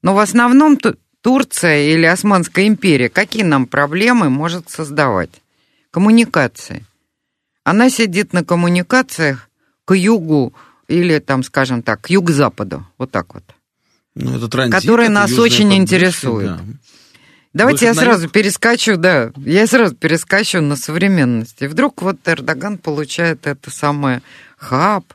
Но 0.01 0.13
в 0.13 0.19
основном 0.19 0.77
Турция 1.22 1.88
или 1.88 2.05
Османская 2.05 2.67
империя 2.67 3.10
какие 3.10 3.43
нам 3.43 3.65
проблемы 3.65 4.29
может 4.29 4.69
создавать? 4.69 5.41
Коммуникации. 5.89 6.86
Она 7.63 7.89
сидит 7.89 8.34
на 8.34 8.43
коммуникациях 8.43 9.50
к 9.86 9.95
югу 9.95 10.53
или, 10.88 11.17
там, 11.17 11.41
скажем 11.41 11.81
так, 11.81 12.01
к 12.01 12.10
юг-западу. 12.12 12.86
Вот 13.00 13.10
так 13.10 13.34
вот. 13.34 13.43
Ну, 14.13 14.38
это 14.38 14.48
транзит, 14.48 14.79
которые 14.79 15.10
нас 15.10 15.31
очень 15.39 15.74
интересуют. 15.74 16.57
Да. 16.57 16.63
Давайте 17.55 17.88
Выход 17.88 17.95
я 17.95 18.03
сразу 18.03 18.29
перескочу, 18.29 18.97
да, 18.97 19.31
я 19.38 19.65
сразу 19.65 19.95
перескочу 19.95 20.59
на 20.59 20.75
современность. 20.75 21.62
И 21.62 21.67
вдруг 21.67 22.01
вот 22.01 22.17
Эрдоган 22.25 22.77
получает 22.77 23.47
это 23.47 23.71
самое 23.71 24.21
хаб, 24.57 25.05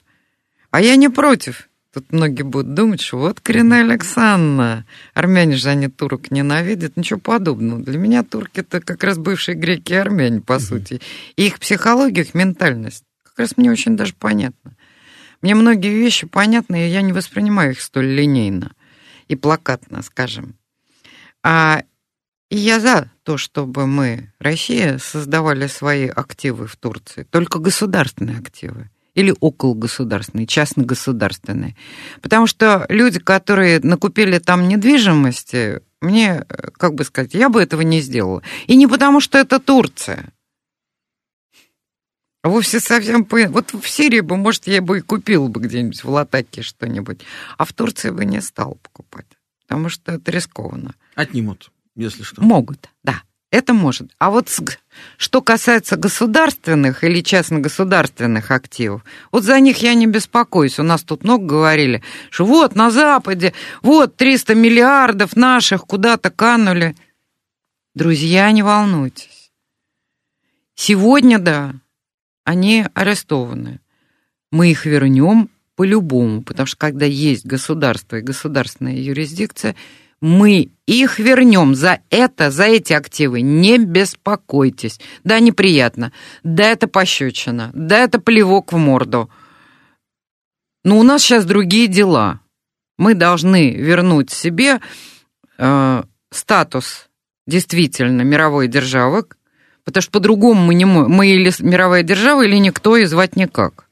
а 0.70 0.80
я 0.80 0.96
не 0.96 1.10
против. 1.10 1.68
Тут 1.92 2.12
многие 2.12 2.44
будут 2.44 2.72
думать, 2.72 3.02
что 3.02 3.18
вот 3.18 3.40
коренная 3.40 3.82
Александра, 3.82 4.86
армяне 5.12 5.56
же 5.56 5.68
они 5.68 5.88
турок 5.88 6.30
ненавидят, 6.30 6.96
ничего 6.96 7.20
подобного. 7.20 7.82
Для 7.82 7.98
меня 7.98 8.22
турки 8.22 8.60
это 8.60 8.80
как 8.80 9.04
раз 9.04 9.18
бывшие 9.18 9.54
греки 9.54 9.92
и 9.92 9.96
армяне, 9.96 10.40
по 10.40 10.58
сути. 10.60 11.02
И 11.36 11.46
их 11.46 11.58
психология, 11.58 12.22
их 12.22 12.32
ментальность 12.32 13.04
как 13.22 13.38
раз 13.38 13.58
мне 13.58 13.70
очень 13.70 13.98
даже 13.98 14.14
понятно. 14.14 14.76
Мне 15.42 15.54
многие 15.54 15.94
вещи 15.94 16.26
понятны, 16.26 16.86
и 16.86 16.90
я 16.90 17.02
не 17.02 17.12
воспринимаю 17.12 17.72
их 17.72 17.82
столь 17.82 18.06
линейно 18.06 18.72
и 19.28 19.36
плакатно, 19.36 20.00
скажем. 20.00 20.54
А 21.42 21.82
я 22.56 22.80
за 22.80 23.10
то, 23.22 23.36
чтобы 23.36 23.86
мы, 23.86 24.32
Россия, 24.38 24.98
создавали 24.98 25.66
свои 25.68 26.08
активы 26.08 26.66
в 26.66 26.76
Турции, 26.76 27.24
только 27.30 27.58
государственные 27.58 28.38
активы 28.38 28.90
или 29.14 29.34
окологосударственные, 29.40 30.46
частно-государственные. 30.46 31.76
Потому 32.22 32.46
что 32.46 32.86
люди, 32.88 33.18
которые 33.18 33.80
накупили 33.80 34.38
там 34.38 34.68
недвижимости, 34.68 35.80
мне, 36.00 36.44
как 36.76 36.94
бы 36.94 37.04
сказать, 37.04 37.34
я 37.34 37.48
бы 37.48 37.62
этого 37.62 37.82
не 37.82 38.00
сделала. 38.00 38.42
И 38.66 38.76
не 38.76 38.86
потому, 38.86 39.20
что 39.20 39.38
это 39.38 39.58
Турция. 39.58 40.32
Вовсе 42.42 42.80
совсем. 42.80 43.26
Вот 43.28 43.74
в 43.74 43.86
Сирии 43.88 44.20
бы, 44.20 44.36
может, 44.36 44.66
я 44.66 44.80
бы 44.80 44.98
и 44.98 45.02
купил 45.02 45.48
бы 45.48 45.60
где-нибудь 45.60 46.02
в 46.02 46.08
Латаке 46.08 46.62
что-нибудь, 46.62 47.20
а 47.58 47.64
в 47.64 47.72
Турции 47.72 48.10
бы 48.10 48.24
не 48.24 48.40
стал 48.40 48.78
покупать, 48.82 49.26
потому 49.66 49.88
что 49.88 50.12
это 50.12 50.30
рискованно. 50.30 50.94
Отнимут 51.14 51.70
если 51.96 52.22
что. 52.22 52.42
Могут, 52.42 52.88
да. 53.02 53.22
Это 53.50 53.74
может. 53.74 54.12
А 54.18 54.30
вот 54.30 54.48
что 55.16 55.42
касается 55.42 55.96
государственных 55.96 57.02
или 57.02 57.20
частно-государственных 57.20 58.52
активов, 58.52 59.04
вот 59.32 59.42
за 59.42 59.58
них 59.58 59.78
я 59.78 59.94
не 59.94 60.06
беспокоюсь. 60.06 60.78
У 60.78 60.84
нас 60.84 61.02
тут 61.02 61.24
много 61.24 61.46
говорили, 61.46 62.02
что 62.30 62.44
вот 62.44 62.76
на 62.76 62.92
Западе, 62.92 63.52
вот 63.82 64.14
300 64.14 64.54
миллиардов 64.54 65.34
наших 65.34 65.82
куда-то 65.82 66.30
канули. 66.30 66.94
Друзья, 67.94 68.50
не 68.52 68.62
волнуйтесь. 68.62 69.50
Сегодня, 70.76 71.40
да, 71.40 71.74
они 72.44 72.86
арестованы. 72.94 73.80
Мы 74.52 74.70
их 74.70 74.86
вернем 74.86 75.50
по-любому, 75.74 76.42
потому 76.42 76.66
что 76.66 76.76
когда 76.76 77.04
есть 77.04 77.44
государство 77.44 78.16
и 78.16 78.22
государственная 78.22 78.94
юрисдикция, 78.94 79.74
мы 80.20 80.70
их 80.86 81.18
вернем 81.18 81.74
за 81.74 82.00
это, 82.10 82.50
за 82.50 82.64
эти 82.64 82.92
активы. 82.92 83.40
Не 83.40 83.78
беспокойтесь. 83.78 85.00
Да, 85.24 85.40
неприятно. 85.40 86.12
Да, 86.42 86.64
это 86.64 86.88
пощечина. 86.88 87.70
Да, 87.74 87.98
это 87.98 88.20
плевок 88.20 88.72
в 88.72 88.76
морду. 88.76 89.30
Но 90.84 90.98
у 90.98 91.02
нас 91.02 91.22
сейчас 91.22 91.44
другие 91.44 91.86
дела. 91.86 92.40
Мы 92.98 93.14
должны 93.14 93.70
вернуть 93.70 94.30
себе 94.30 94.80
э, 95.58 96.02
статус 96.30 97.08
действительно 97.46 98.22
мировой 98.22 98.68
державы, 98.68 99.24
потому 99.84 100.02
что 100.02 100.12
по-другому 100.12 100.62
мы 100.62 100.74
не. 100.74 100.84
Мы 100.84 101.28
или 101.28 101.52
мировая 101.60 102.02
держава, 102.02 102.42
или 102.42 102.56
никто 102.56 102.96
и 102.96 103.06
звать 103.06 103.36
никак. 103.36 103.86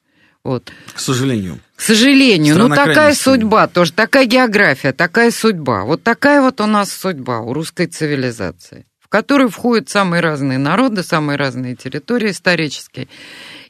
Вот. 0.44 0.72
К 0.94 1.00
сожалению. 1.00 1.58
К 1.78 1.82
сожалению, 1.82 2.56
Страна 2.56 2.74
ну 2.74 2.74
такая 2.74 3.14
судьба 3.14 3.68
тоже, 3.68 3.92
такая 3.92 4.26
география, 4.26 4.92
такая 4.92 5.30
судьба. 5.30 5.84
Вот 5.84 6.02
такая 6.02 6.42
вот 6.42 6.60
у 6.60 6.66
нас 6.66 6.90
судьба 6.90 7.38
у 7.38 7.52
русской 7.52 7.86
цивилизации, 7.86 8.84
в 8.98 9.08
которую 9.08 9.48
входят 9.48 9.88
самые 9.88 10.20
разные 10.20 10.58
народы, 10.58 11.04
самые 11.04 11.36
разные 11.36 11.76
территории 11.76 12.32
исторические 12.32 13.06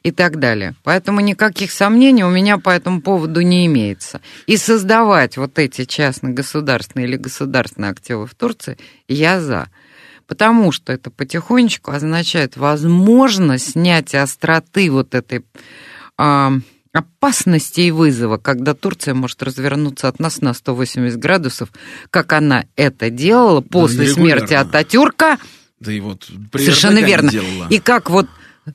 и 0.01 0.09
так 0.09 0.39
далее. 0.39 0.73
Поэтому 0.83 1.19
никаких 1.19 1.71
сомнений 1.71 2.23
у 2.23 2.31
меня 2.31 2.57
по 2.57 2.71
этому 2.71 2.99
поводу 3.03 3.41
не 3.41 3.67
имеется. 3.67 4.21
И 4.47 4.57
создавать 4.57 5.37
вот 5.37 5.59
эти 5.59 5.85
частно-государственные 5.85 7.07
или 7.07 7.15
государственные 7.15 7.91
активы 7.91 8.25
в 8.25 8.33
Турции 8.33 8.79
я 9.07 9.39
за. 9.39 9.67
Потому 10.25 10.71
что 10.71 10.91
это 10.91 11.11
потихонечку 11.11 11.91
означает 11.91 12.57
возможность 12.57 13.73
снятия 13.73 14.23
остроты 14.23 14.89
вот 14.89 15.13
этой 15.13 15.45
а, 16.17 16.53
опасности 16.93 17.81
и 17.81 17.91
вызова, 17.91 18.37
когда 18.37 18.73
Турция 18.73 19.13
может 19.13 19.41
развернуться 19.43 20.07
от 20.07 20.19
нас 20.19 20.41
на 20.41 20.53
180 20.53 21.17
градусов, 21.19 21.69
как 22.09 22.33
она 22.33 22.65
это 22.75 23.09
делала 23.09 23.61
после 23.61 24.07
да, 24.07 24.13
смерти 24.13 24.53
Ататюрка. 24.53 25.37
Да 25.79 25.91
и 25.91 25.99
вот 25.99 26.27
Совершенно 26.53 26.99
верно. 26.99 27.31
Делала. 27.31 27.67
И 27.69 27.79
как 27.79 28.09
вот 28.09 28.27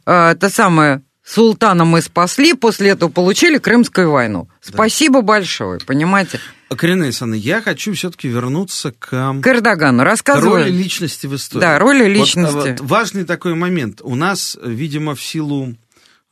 а, 0.06 0.32
это 0.32 0.48
самое 0.48 1.02
султана 1.24 1.84
мы 1.84 2.02
спасли, 2.02 2.54
после 2.54 2.90
этого 2.90 3.10
получили 3.10 3.58
Крымскую 3.58 4.10
войну. 4.10 4.48
Спасибо 4.60 5.20
да. 5.20 5.26
большое, 5.26 5.80
понимаете? 5.80 6.38
Карина 6.76 7.08
Исановна, 7.08 7.38
я 7.38 7.62
хочу 7.62 7.94
все-таки 7.94 8.28
вернуться 8.28 8.92
к... 8.92 9.08
К 9.40 9.46
Эрдогану, 9.46 10.02
рассказывай. 10.02 10.64
роли 10.64 10.70
личности 10.70 11.26
в 11.26 11.34
истории. 11.36 11.60
Да, 11.60 11.78
роли 11.78 12.06
личности. 12.06 12.52
Вот, 12.52 12.80
вот, 12.80 12.80
важный 12.80 13.24
такой 13.24 13.54
момент. 13.54 14.00
У 14.02 14.16
нас, 14.16 14.58
видимо, 14.62 15.14
в 15.14 15.22
силу 15.22 15.76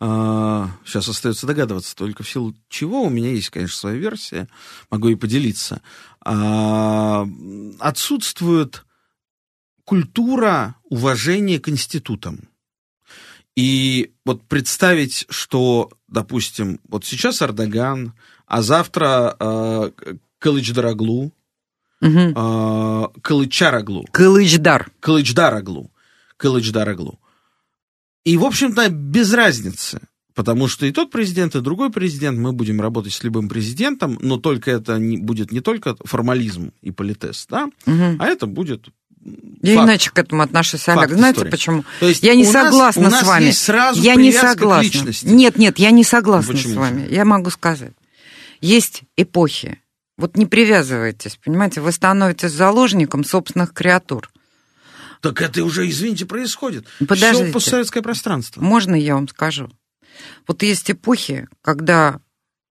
Сейчас 0.02 1.06
а, 1.06 1.10
остается 1.12 1.46
догадываться, 1.46 1.94
только 1.94 2.24
в 2.24 2.28
силу 2.28 2.54
чего. 2.68 3.02
У 3.02 3.08
меня 3.08 3.30
есть, 3.30 3.50
конечно, 3.50 3.76
своя 3.76 3.98
версия, 3.98 4.48
могу 4.90 5.08
и 5.08 5.14
поделиться. 5.14 5.80
А, 6.24 7.24
отсутствует 7.78 8.84
культура 9.84 10.74
уважения 10.90 11.60
к 11.60 11.68
институтам. 11.68 12.48
И 13.54 14.12
вот 14.24 14.42
представить, 14.42 15.26
что, 15.28 15.90
допустим, 16.08 16.80
вот 16.88 17.04
сейчас 17.04 17.40
Эрдоган, 17.40 18.14
а 18.46 18.62
завтра 18.62 19.36
э, 19.38 19.90
Кылыч-Дороглу, 20.38 21.32
угу. 22.00 22.18
э, 22.18 23.20
Кылычараглу. 23.20 24.06
Кылычдар. 24.10 24.90
Кылычдараглу. 25.00 25.92
Кылычдараглу. 26.38 27.20
И, 28.24 28.36
в 28.36 28.44
общем-то, 28.44 28.88
без 28.88 29.32
разницы. 29.32 30.00
Потому 30.34 30.66
что 30.66 30.86
и 30.86 30.92
тот 30.92 31.10
президент, 31.10 31.54
и 31.54 31.60
другой 31.60 31.90
президент, 31.90 32.38
мы 32.38 32.52
будем 32.52 32.80
работать 32.80 33.12
с 33.12 33.22
любым 33.22 33.48
президентом, 33.48 34.18
но 34.22 34.38
только 34.38 34.70
это 34.70 34.98
не, 34.98 35.18
будет 35.18 35.52
не 35.52 35.60
только 35.60 35.96
формализм 36.04 36.72
и 36.80 36.90
политез, 36.90 37.46
да, 37.50 37.68
угу. 37.86 38.16
а 38.18 38.26
это 38.26 38.46
будет 38.46 38.88
я 39.62 39.76
факт. 39.76 39.88
иначе 39.88 40.10
к 40.10 40.18
этому 40.18 40.42
отношусь, 40.42 40.88
Олег. 40.88 41.02
Факт 41.02 41.12
Знаете 41.12 41.36
истории. 41.36 41.50
почему? 41.50 41.84
То 42.00 42.08
есть 42.08 42.22
я 42.22 42.34
не 42.34 42.44
согласна 42.44 43.10
нас, 43.10 43.20
с 43.20 43.26
вами. 43.26 43.44
Есть 43.44 43.62
сразу 43.62 44.02
я 44.02 44.14
не 44.14 44.32
согласна. 44.32 45.12
Нет, 45.24 45.58
нет, 45.58 45.78
я 45.78 45.90
не 45.90 46.02
согласна 46.02 46.54
почему? 46.54 46.74
с 46.74 46.76
вами. 46.76 47.06
Я 47.10 47.24
могу 47.24 47.50
сказать. 47.50 47.92
Есть 48.60 49.02
эпохи. 49.16 49.78
Вот 50.16 50.36
не 50.36 50.46
привязывайтесь, 50.46 51.38
понимаете, 51.42 51.80
вы 51.80 51.90
становитесь 51.90 52.52
заложником 52.52 53.24
собственных 53.24 53.72
креатур. 53.72 54.30
Так 55.22 55.40
это 55.40 55.64
уже, 55.64 55.88
извините, 55.88 56.26
происходит. 56.26 56.84
Подождите. 56.98 57.44
Все 57.44 57.52
постсоветское 57.52 58.02
пространство. 58.02 58.60
Можно 58.60 58.96
я 58.96 59.14
вам 59.14 59.28
скажу? 59.28 59.70
Вот 60.48 60.64
есть 60.64 60.90
эпохи, 60.90 61.46
когда 61.62 62.20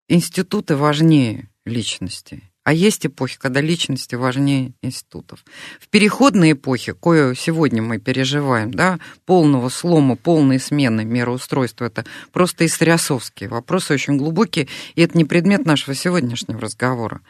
институты 0.10 0.76
важнее 0.76 1.50
личности. 1.66 2.44
А 2.64 2.74
есть 2.74 3.06
эпохи, 3.06 3.38
когда 3.40 3.62
личности 3.62 4.16
важнее 4.16 4.74
институтов. 4.82 5.46
В 5.80 5.88
переходной 5.88 6.52
эпохе, 6.52 6.94
кое 6.94 7.34
сегодня 7.36 7.82
мы 7.82 8.00
переживаем, 8.00 8.72
да, 8.72 9.00
полного 9.26 9.70
слома, 9.70 10.18
полной 10.18 10.60
смены 10.60 11.06
мироустройства, 11.06 11.86
это 11.86 12.06
просто 12.34 12.66
историосовские 12.66 13.48
вопросы, 13.48 13.94
очень 13.94 14.18
глубокие, 14.18 14.68
и 14.96 15.02
это 15.02 15.18
не 15.18 15.24
предмет 15.24 15.66
нашего 15.66 15.96
сегодняшнего 15.96 16.60
разговора. 16.60 17.22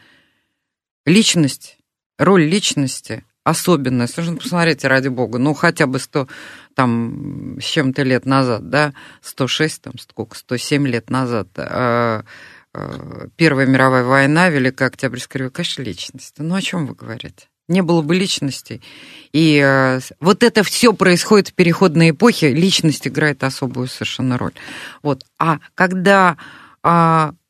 Личность, 1.06 1.78
роль 2.18 2.44
личности 2.44 3.24
особенная. 3.44 4.08
Нужно 4.16 4.36
посмотреть, 4.36 4.84
ради 4.84 5.08
бога, 5.08 5.38
ну, 5.38 5.54
хотя 5.54 5.86
бы 5.86 5.98
100, 5.98 6.28
там, 6.74 7.58
с 7.60 7.64
чем-то 7.64 8.02
лет 8.02 8.26
назад, 8.26 8.68
да, 8.68 8.94
106, 9.20 9.82
там, 9.82 9.98
сколько, 9.98 10.36
107 10.36 10.86
лет 10.86 11.10
назад, 11.10 11.48
а, 11.56 12.24
Э, 12.74 13.26
Первая 13.36 13.66
мировая 13.66 14.04
война, 14.04 14.48
Великая 14.48 14.86
Октябрьская 14.86 15.40
революция, 15.40 15.56
конечно, 15.56 15.82
личности. 15.82 16.40
Ну, 16.40 16.54
о 16.54 16.62
чем 16.62 16.86
вы 16.86 16.94
говорите? 16.94 17.48
Не 17.68 17.82
было 17.82 18.02
бы 18.02 18.14
личностей. 18.14 18.82
И 19.32 19.62
э, 19.64 20.00
вот 20.20 20.42
это 20.42 20.62
все 20.62 20.92
происходит 20.92 21.48
в 21.48 21.54
переходной 21.54 22.10
эпохе, 22.10 22.52
личность 22.52 23.06
играет 23.06 23.44
особую 23.44 23.88
совершенно 23.88 24.38
роль. 24.38 24.52
Вот. 25.02 25.24
А 25.38 25.58
когда 25.74 26.36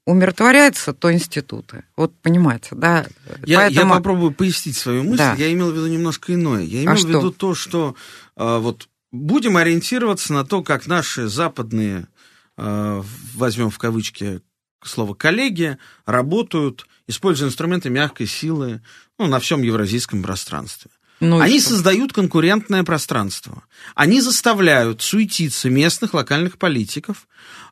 умиротворяются, 0.06 0.92
то 0.92 1.12
институты. 1.12 1.84
Вот 1.96 2.12
понимаете, 2.20 2.70
да? 2.72 3.06
Я, 3.44 3.60
Поэтому... 3.60 3.90
я 3.90 3.96
попробую 3.96 4.32
пояснить 4.32 4.76
свою 4.76 5.04
мысль. 5.04 5.18
Да. 5.18 5.34
Я 5.34 5.52
имел 5.52 5.70
в 5.70 5.74
виду 5.74 5.86
немножко 5.86 6.34
иное. 6.34 6.62
Я 6.62 6.80
а 6.80 6.82
имел 6.82 6.92
а 6.92 6.96
в 6.96 7.08
виду 7.08 7.30
то, 7.32 7.54
что 7.54 7.94
а, 8.36 8.58
вот 8.58 8.88
будем 9.12 9.56
ориентироваться 9.56 10.32
на 10.32 10.44
то, 10.44 10.62
как 10.62 10.86
наши 10.86 11.28
западные, 11.28 12.08
а, 12.56 13.04
возьмем 13.34 13.70
в 13.70 13.78
кавычки, 13.78 14.40
слово 14.82 15.14
коллеги, 15.14 15.78
работают, 16.04 16.86
используя 17.06 17.48
инструменты 17.48 17.88
мягкой 17.88 18.26
силы 18.26 18.82
ну, 19.18 19.26
на 19.26 19.38
всем 19.38 19.62
евразийском 19.62 20.22
пространстве. 20.22 20.90
Ну, 21.22 21.40
Они 21.40 21.60
что? 21.60 21.70
создают 21.70 22.12
конкурентное 22.12 22.82
пространство. 22.82 23.62
Они 23.94 24.20
заставляют 24.20 25.02
суетиться 25.02 25.70
местных 25.70 26.14
локальных 26.14 26.58
политиков, 26.58 27.28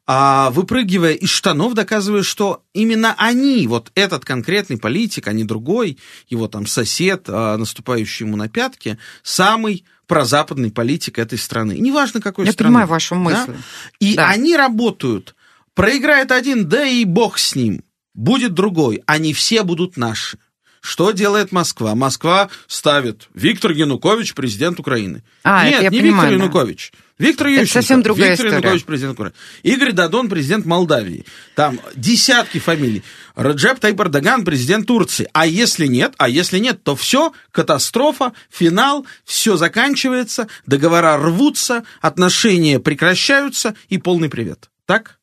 а, 0.07 0.51
выпрыгивая 0.51 1.13
из 1.13 1.31
штанов, 1.31 1.75
доказывая, 1.75 2.23
что 2.23 2.63
именно 2.73 3.15
они, 3.19 3.67
вот 3.67 3.91
этот 3.95 4.25
конкретный 4.25 4.79
политик, 4.79 5.29
а 5.29 5.33
не 5.33 5.45
другой, 5.45 5.99
его 6.29 6.49
там 6.49 6.67
сосед, 6.67 7.25
а, 7.29 7.57
наступающий 7.57 8.25
ему 8.25 8.37
на 8.37 8.49
пятки, 8.49 8.99
самый 9.23 9.85
прозападный 10.07 10.71
политик 10.71 11.19
этой 11.19 11.39
страны. 11.39 11.77
неважно, 11.79 12.21
какой 12.21 12.47
Я 12.47 12.53
страны. 12.53 12.69
Я 12.69 12.71
понимаю 12.71 12.89
вашу 12.89 13.15
мысль. 13.15 13.53
Да? 13.53 13.55
И 14.01 14.15
да. 14.15 14.29
они 14.29 14.57
работают 14.57 15.35
Проиграет 15.75 16.33
один, 16.33 16.69
да 16.69 16.85
и 16.85 17.05
бог 17.05 17.39
с 17.39 17.55
ним. 17.55 17.83
Будет 18.13 18.55
другой, 18.55 19.03
они 19.07 19.33
все 19.33 19.63
будут 19.63 19.97
наши. 19.97 20.39
Что 20.81 21.11
делает 21.13 21.53
Москва? 21.53 21.95
Москва 21.95 22.49
ставит 22.67 23.29
Виктор 23.35 23.73
Янукович, 23.73 24.35
президент 24.35 24.81
Украины. 24.81 25.23
А, 25.45 25.69
Нет, 25.69 25.91
не 25.93 26.01
понимаю, 26.01 26.31
Виктор 26.33 26.39
да. 26.39 26.45
Янукович. 26.45 26.93
Виктор 27.19 27.49
Ющенко. 27.49 27.65
Это 27.65 27.73
совсем 27.73 28.03
другая 28.03 28.31
Виктор 28.31 28.47
история. 28.47 28.63
Янукович, 28.63 28.85
президент 28.87 29.15
Украины. 29.15 29.37
Игорь 29.63 29.93
Дадон, 29.93 30.29
президент 30.31 30.65
Молдавии. 30.65 31.27
Там 31.55 31.79
десятки 31.95 32.59
фамилий. 32.59 33.03
Раджеп 33.35 33.79
Тайп 33.79 34.01
Эрдоган, 34.01 34.43
президент 34.43 34.87
Турции. 34.87 35.29
А 35.35 35.47
если 35.47 35.87
нет, 35.87 36.15
а 36.17 36.31
если 36.31 36.59
нет, 36.59 36.83
то 36.83 36.97
все, 36.97 37.33
катастрофа, 37.53 38.33
финал, 38.51 39.07
все 39.25 39.59
заканчивается, 39.59 40.49
договора 40.65 41.19
рвутся, 41.19 41.85
отношения 42.01 42.81
прекращаются 42.81 43.75
и 43.91 43.99
полный 43.99 44.31
привет. 44.31 44.71
Так? 44.87 45.20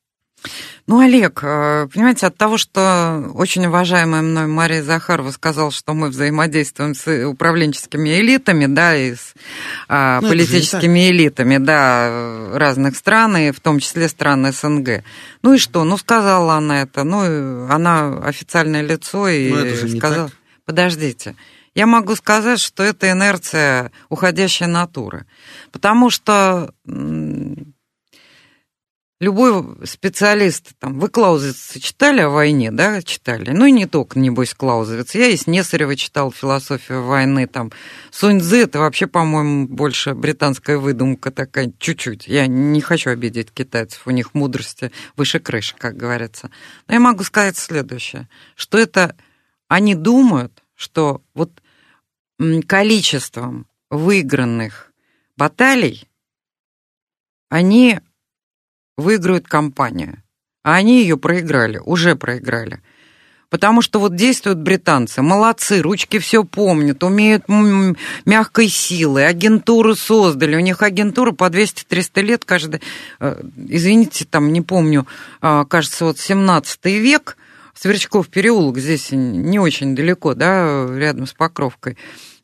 Ну, 0.87 0.99
Олег, 0.99 1.39
э, 1.43 1.87
понимаете, 1.93 2.27
от 2.27 2.37
того, 2.37 2.57
что 2.57 3.31
очень 3.33 3.65
уважаемая 3.65 4.21
мной 4.21 4.47
Мария 4.47 4.81
Захарова 4.81 5.31
сказала, 5.31 5.69
что 5.71 5.93
мы 5.93 6.07
взаимодействуем 6.09 6.95
с 6.95 7.27
управленческими 7.27 8.19
элитами, 8.21 8.67
да, 8.67 8.95
и 8.95 9.15
с 9.15 9.33
а, 9.89 10.21
ну, 10.21 10.29
политическими 10.29 11.09
элитами, 11.09 11.57
да, 11.57 12.49
разных 12.53 12.95
стран, 12.95 13.35
и 13.37 13.51
в 13.51 13.59
том 13.59 13.79
числе 13.79 14.07
стран 14.07 14.51
СНГ. 14.51 15.03
Ну 15.43 15.53
и 15.53 15.57
что? 15.57 15.83
Ну, 15.83 15.97
сказала 15.97 16.55
она 16.55 16.81
это. 16.83 17.03
Ну, 17.03 17.67
она 17.69 18.19
официальное 18.19 18.81
лицо 18.81 19.27
и 19.27 19.49
Но 19.49 19.59
это 19.59 19.75
же 19.75 19.97
сказала... 19.97 20.31
Подождите. 20.65 21.35
Я 21.75 21.85
могу 21.85 22.15
сказать, 22.15 22.59
что 22.59 22.83
это 22.83 23.11
инерция 23.11 23.91
уходящей 24.09 24.65
натуры. 24.65 25.25
Потому 25.71 26.09
что 26.09 26.73
любой 29.19 29.85
специалист, 29.87 30.73
там, 30.79 30.99
вы 30.99 31.09
Клаузевица 31.09 31.79
читали 31.79 32.21
о 32.21 32.29
войне, 32.29 32.71
да, 32.71 33.01
читали? 33.01 33.51
Ну 33.51 33.65
и 33.65 33.71
не 33.71 33.87
только, 33.87 34.19
небось, 34.19 34.53
Клаузевиц. 34.53 35.15
Я 35.15 35.27
и 35.27 35.37
Снесарева 35.37 35.95
читал 35.95 36.31
философию 36.31 37.03
войны, 37.03 37.47
там, 37.47 37.71
Сунь 38.11 38.41
Цзы, 38.41 38.63
это 38.63 38.79
вообще, 38.79 39.07
по-моему, 39.07 39.67
больше 39.67 40.13
британская 40.13 40.77
выдумка 40.77 41.31
такая, 41.31 41.71
чуть-чуть. 41.79 42.27
Я 42.27 42.47
не 42.47 42.81
хочу 42.81 43.09
обидеть 43.09 43.51
китайцев, 43.51 44.05
у 44.05 44.11
них 44.11 44.33
мудрости 44.33 44.91
выше 45.15 45.39
крыши, 45.39 45.75
как 45.77 45.97
говорится. 45.97 46.51
Но 46.87 46.93
я 46.93 46.99
могу 46.99 47.23
сказать 47.23 47.57
следующее, 47.57 48.29
что 48.55 48.77
это 48.77 49.15
они 49.67 49.95
думают, 49.95 50.63
что 50.75 51.23
вот 51.33 51.61
количеством 52.67 53.65
выигранных 53.89 54.91
баталий 55.35 56.07
они 57.49 57.99
выиграют 58.97 59.47
компанию. 59.47 60.23
А 60.63 60.75
они 60.75 61.01
ее 61.01 61.17
проиграли, 61.17 61.77
уже 61.77 62.15
проиграли. 62.15 62.81
Потому 63.49 63.81
что 63.81 64.01
вот 64.01 64.13
действуют 64.13 64.59
британцы, 64.59 65.21
молодцы, 65.21 65.81
ручки 65.81 66.19
все 66.19 66.43
помнят, 66.43 67.01
умеют 67.01 67.45
мягкой 68.25 68.67
силой, 68.67 69.25
агентуру 69.25 69.95
создали, 69.95 70.57
у 70.57 70.59
них 70.59 70.81
агентура 70.81 71.31
по 71.31 71.45
200-300 71.45 72.21
лет 72.21 72.43
каждый, 72.43 72.81
э, 73.21 73.41
извините, 73.69 74.25
там, 74.25 74.51
не 74.51 74.61
помню, 74.61 75.07
а, 75.39 75.63
кажется, 75.63 76.03
вот 76.03 76.19
17 76.19 76.99
век, 76.99 77.37
Сверчков 77.73 78.27
переулок 78.27 78.79
здесь 78.79 79.11
не 79.11 79.59
очень 79.59 79.95
далеко, 79.95 80.33
да, 80.33 80.87
рядом 80.93 81.27
с 81.27 81.33
Покровкой. 81.33 81.95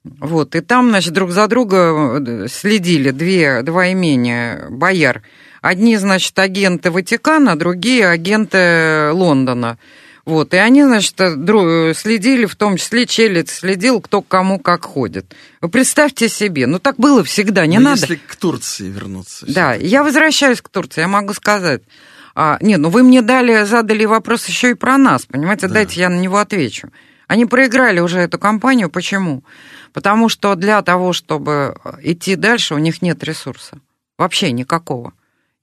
Вот, 0.03 0.55
и 0.55 0.61
там, 0.61 0.89
значит, 0.89 1.11
друг 1.11 1.31
за 1.31 1.47
друга 1.47 2.21
э, 2.21 2.47
следили 2.47 3.09
две, 3.09 3.61
два 3.63 3.91
имения 3.91 4.69
бояр– 4.69 5.21
Одни, 5.63 5.95
значит, 5.95 6.37
агенты 6.37 6.91
Ватикана, 6.91 7.57
другие 7.57 8.09
агенты 8.09 9.11
Лондона. 9.13 9.77
Вот, 10.25 10.53
и 10.53 10.57
они, 10.57 10.83
значит, 10.83 11.15
следили, 11.15 12.45
в 12.45 12.55
том 12.57 12.75
числе 12.75 13.05
Челец 13.05 13.59
следил, 13.59 14.01
кто 14.01 14.21
к 14.21 14.27
кому 14.27 14.59
как 14.59 14.83
ходит. 14.83 15.33
Вы 15.61 15.69
представьте 15.69 16.27
себе, 16.27 16.67
ну 16.67 16.79
так 16.79 16.97
было 16.97 17.23
всегда, 17.23 17.65
не 17.65 17.77
Но 17.77 17.91
надо. 17.91 18.01
если 18.01 18.15
к 18.15 18.35
Турции 18.35 18.89
вернуться. 18.89 19.45
Да, 19.47 19.73
я 19.73 20.03
возвращаюсь 20.03 20.61
к 20.61 20.67
Турции, 20.67 20.99
я 20.99 21.07
могу 21.07 21.33
сказать. 21.33 21.83
А, 22.35 22.57
нет, 22.59 22.81
ну 22.81 22.89
вы 22.89 23.01
мне 23.01 23.21
дали, 23.21 23.63
задали 23.63 24.03
вопрос 24.03 24.45
еще 24.47 24.71
и 24.71 24.73
про 24.73 24.97
нас, 24.97 25.25
понимаете, 25.25 25.69
да. 25.69 25.75
дайте 25.75 26.01
я 26.01 26.09
на 26.09 26.19
него 26.19 26.39
отвечу. 26.39 26.89
Они 27.27 27.45
проиграли 27.45 28.01
уже 28.01 28.19
эту 28.19 28.37
кампанию, 28.37 28.89
почему? 28.89 29.45
Потому 29.93 30.27
что 30.27 30.55
для 30.55 30.81
того, 30.81 31.13
чтобы 31.13 31.77
идти 32.01 32.35
дальше, 32.35 32.75
у 32.75 32.79
них 32.79 33.01
нет 33.01 33.23
ресурса. 33.23 33.79
Вообще 34.17 34.51
никакого 34.51 35.13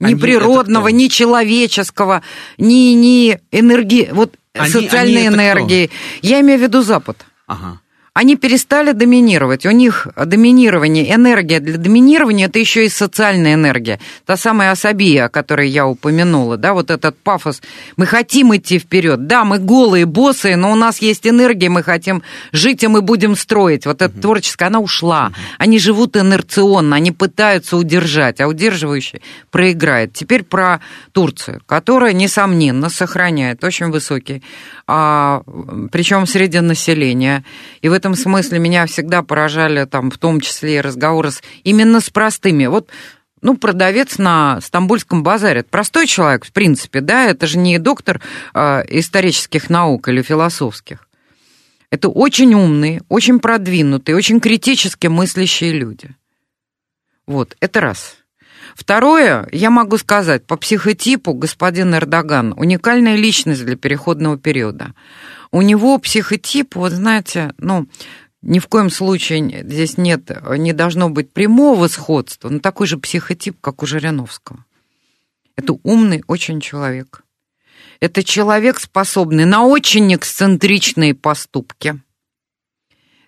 ни 0.00 0.06
Они 0.06 0.14
природного, 0.14 0.88
ни 0.88 1.08
человеческого, 1.08 2.22
ни, 2.58 2.94
ни 2.94 3.38
энергии, 3.52 4.08
вот 4.12 4.34
Они, 4.54 4.70
социальной 4.70 5.26
Они 5.26 5.36
энергии. 5.36 5.90
Я 6.22 6.40
имею 6.40 6.58
в 6.58 6.62
виду 6.62 6.82
Запад. 6.82 7.24
Ага. 7.46 7.80
Они 8.20 8.36
перестали 8.36 8.92
доминировать. 8.92 9.64
У 9.64 9.70
них 9.70 10.06
доминирование, 10.14 11.14
энергия 11.14 11.58
для 11.58 11.78
доминирования– 11.78 12.46
это 12.48 12.58
еще 12.58 12.84
и 12.84 12.90
социальная 12.90 13.54
энергия. 13.54 13.98
Та 14.26 14.36
самая 14.36 14.72
особия, 14.72 15.24
о 15.24 15.28
которой 15.30 15.70
я 15.70 15.86
упомянула, 15.86 16.58
да, 16.58 16.74
вот 16.74 16.90
этот 16.90 17.16
пафос. 17.16 17.62
Мы 17.96 18.04
хотим 18.04 18.54
идти 18.54 18.78
вперед. 18.78 19.26
Да, 19.26 19.44
мы 19.44 19.58
голые, 19.58 20.04
боссы, 20.04 20.54
но 20.56 20.70
у 20.70 20.74
нас 20.74 21.00
есть 21.00 21.26
энергия, 21.26 21.70
мы 21.70 21.82
хотим 21.82 22.22
жить, 22.52 22.84
и 22.84 22.88
мы 22.88 23.00
будем 23.00 23.36
строить. 23.36 23.86
Вот 23.86 24.02
эта 24.02 24.20
творческая, 24.20 24.66
она 24.66 24.80
ушла. 24.80 25.32
Они 25.56 25.78
живут 25.78 26.14
инерционно, 26.18 26.96
они 26.96 27.12
пытаются 27.12 27.78
удержать, 27.78 28.42
а 28.42 28.48
удерживающий 28.48 29.22
проиграет. 29.50 30.12
Теперь 30.12 30.42
про 30.42 30.80
Турцию, 31.12 31.62
которая, 31.64 32.12
несомненно, 32.12 32.90
сохраняет 32.90 33.64
очень 33.64 33.90
высокий, 33.90 34.42
а, 34.92 35.42
причем 35.92 36.26
среди 36.26 36.58
населения. 36.58 37.44
И 37.80 37.88
в 37.88 37.92
этом 37.92 38.16
смысле 38.16 38.58
меня 38.58 38.86
всегда 38.86 39.22
поражали, 39.22 39.84
там, 39.84 40.10
в 40.10 40.18
том 40.18 40.40
числе 40.40 40.78
и 40.78 40.80
разговоры 40.80 41.30
с, 41.30 41.42
именно 41.62 42.00
с 42.00 42.10
простыми. 42.10 42.66
Вот 42.66 42.88
ну, 43.40 43.56
продавец 43.56 44.18
на 44.18 44.60
Стамбульском 44.60 45.22
базаре. 45.22 45.60
Это 45.60 45.70
простой 45.70 46.08
человек, 46.08 46.44
в 46.44 46.50
принципе, 46.50 47.00
да, 47.00 47.26
это 47.26 47.46
же 47.46 47.58
не 47.58 47.78
доктор 47.78 48.20
э, 48.52 48.82
исторических 48.88 49.70
наук 49.70 50.08
или 50.08 50.22
философских. 50.22 51.08
Это 51.90 52.08
очень 52.08 52.52
умные, 52.54 53.02
очень 53.08 53.38
продвинутые, 53.38 54.16
очень 54.16 54.40
критически 54.40 55.06
мыслящие 55.06 55.72
люди. 55.72 56.16
Вот, 57.28 57.56
это 57.60 57.80
раз. 57.80 58.16
Второе, 58.74 59.48
я 59.52 59.70
могу 59.70 59.98
сказать, 59.98 60.46
по 60.46 60.56
психотипу 60.56 61.34
господин 61.34 61.94
Эрдоган 61.94 62.54
уникальная 62.56 63.16
личность 63.16 63.64
для 63.64 63.76
переходного 63.76 64.38
периода. 64.38 64.94
У 65.50 65.62
него 65.62 65.98
психотип, 65.98 66.76
вот 66.76 66.92
знаете, 66.92 67.52
ну, 67.58 67.86
ни 68.42 68.58
в 68.58 68.68
коем 68.68 68.90
случае 68.90 69.64
здесь 69.64 69.98
нет, 69.98 70.30
не 70.56 70.72
должно 70.72 71.10
быть 71.10 71.32
прямого 71.32 71.88
сходства, 71.88 72.48
но 72.48 72.60
такой 72.60 72.86
же 72.86 72.96
психотип, 72.98 73.60
как 73.60 73.82
у 73.82 73.86
Жириновского. 73.86 74.64
Это 75.56 75.76
умный 75.82 76.22
очень 76.26 76.60
человек. 76.60 77.22
Это 78.00 78.24
человек, 78.24 78.80
способный 78.80 79.44
на 79.44 79.64
очень 79.64 80.14
эксцентричные 80.14 81.14
поступки. 81.14 82.00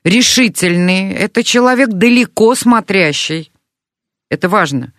Решительный. 0.02 1.12
Это 1.12 1.44
человек 1.44 1.90
далеко 1.90 2.54
смотрящий. 2.54 3.52
Это 4.30 4.48
важно. 4.48 4.94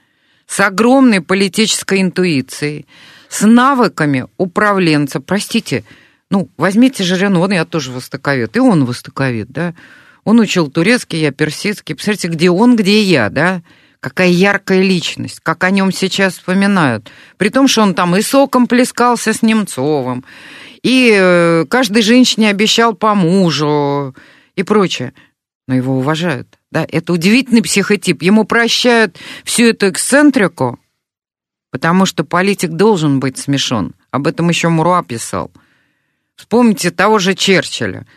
С 0.47 0.59
огромной 0.59 1.21
политической 1.21 2.01
интуицией. 2.01 2.85
С 3.29 3.45
навыками 3.45 4.27
управленца. 4.37 5.19
Простите, 5.19 5.83
ну, 6.29 6.49
возьмите 6.57 7.03
Жирину, 7.03 7.41
он 7.41 7.53
я 7.53 7.65
тоже 7.65 7.91
востоковед, 7.91 8.55
и 8.55 8.59
он 8.59 8.85
востоковед, 8.85 9.49
да. 9.51 9.73
Он 10.23 10.39
учил 10.39 10.69
турецкий, 10.69 11.19
я 11.19 11.31
персидский. 11.31 11.95
Посмотрите, 11.95 12.27
где 12.29 12.49
он, 12.49 12.75
где 12.75 13.01
я, 13.01 13.29
да. 13.29 13.61
Какая 13.99 14.29
яркая 14.29 14.81
личность, 14.81 15.39
как 15.41 15.63
о 15.63 15.69
нем 15.69 15.91
сейчас 15.91 16.33
вспоминают. 16.33 17.11
При 17.37 17.49
том, 17.49 17.67
что 17.67 17.83
он 17.83 17.93
там 17.93 18.15
и 18.15 18.21
соком 18.21 18.67
плескался 18.67 19.31
с 19.31 19.41
Немцовым, 19.41 20.25
и 20.81 21.15
э, 21.15 21.65
каждой 21.69 22.01
женщине 22.01 22.49
обещал 22.49 22.93
по 22.95 23.15
мужу 23.15 24.13
и 24.55 24.63
прочее. 24.63 25.13
Но 25.67 25.75
его 25.75 25.97
уважают. 25.97 26.59
Да, 26.73 26.87
это 26.89 27.13
удивительный 27.13 27.61
психотип. 27.61 28.23
Ему 28.23 28.45
прощают 28.45 29.19
всю 29.43 29.65
эту 29.65 29.89
эксцентрику, 29.89 30.79
потому 31.69 32.07
что 32.07 32.23
политик 32.23 32.71
должен 32.71 33.19
быть 33.19 33.37
смешон. 33.37 33.93
Об 34.09 34.25
этом 34.25 34.49
еще 34.49 34.69
Муруа 34.69 35.03
писал. 35.03 35.51
Вспомните 36.35 36.89
того 36.89 37.19
же 37.19 37.35
Черчилля. 37.35 38.07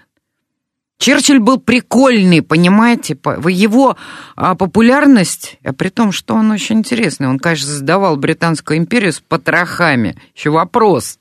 Черчилль 0.97 1.39
был 1.39 1.61
прикольный, 1.61 2.41
понимаете, 2.41 3.19
его 3.47 3.99
а, 4.37 4.55
популярность, 4.55 5.59
а 5.63 5.75
при 5.75 5.91
том, 5.91 6.11
что 6.11 6.33
он 6.33 6.51
очень 6.51 6.79
интересный, 6.79 7.29
он, 7.29 7.39
конечно, 7.39 7.69
создавал 7.69 8.17
Британскую 8.17 8.79
империю 8.79 9.13
с 9.13 9.21
потрохами. 9.21 10.17
Еще 10.35 10.49
вопрос, 10.49 11.19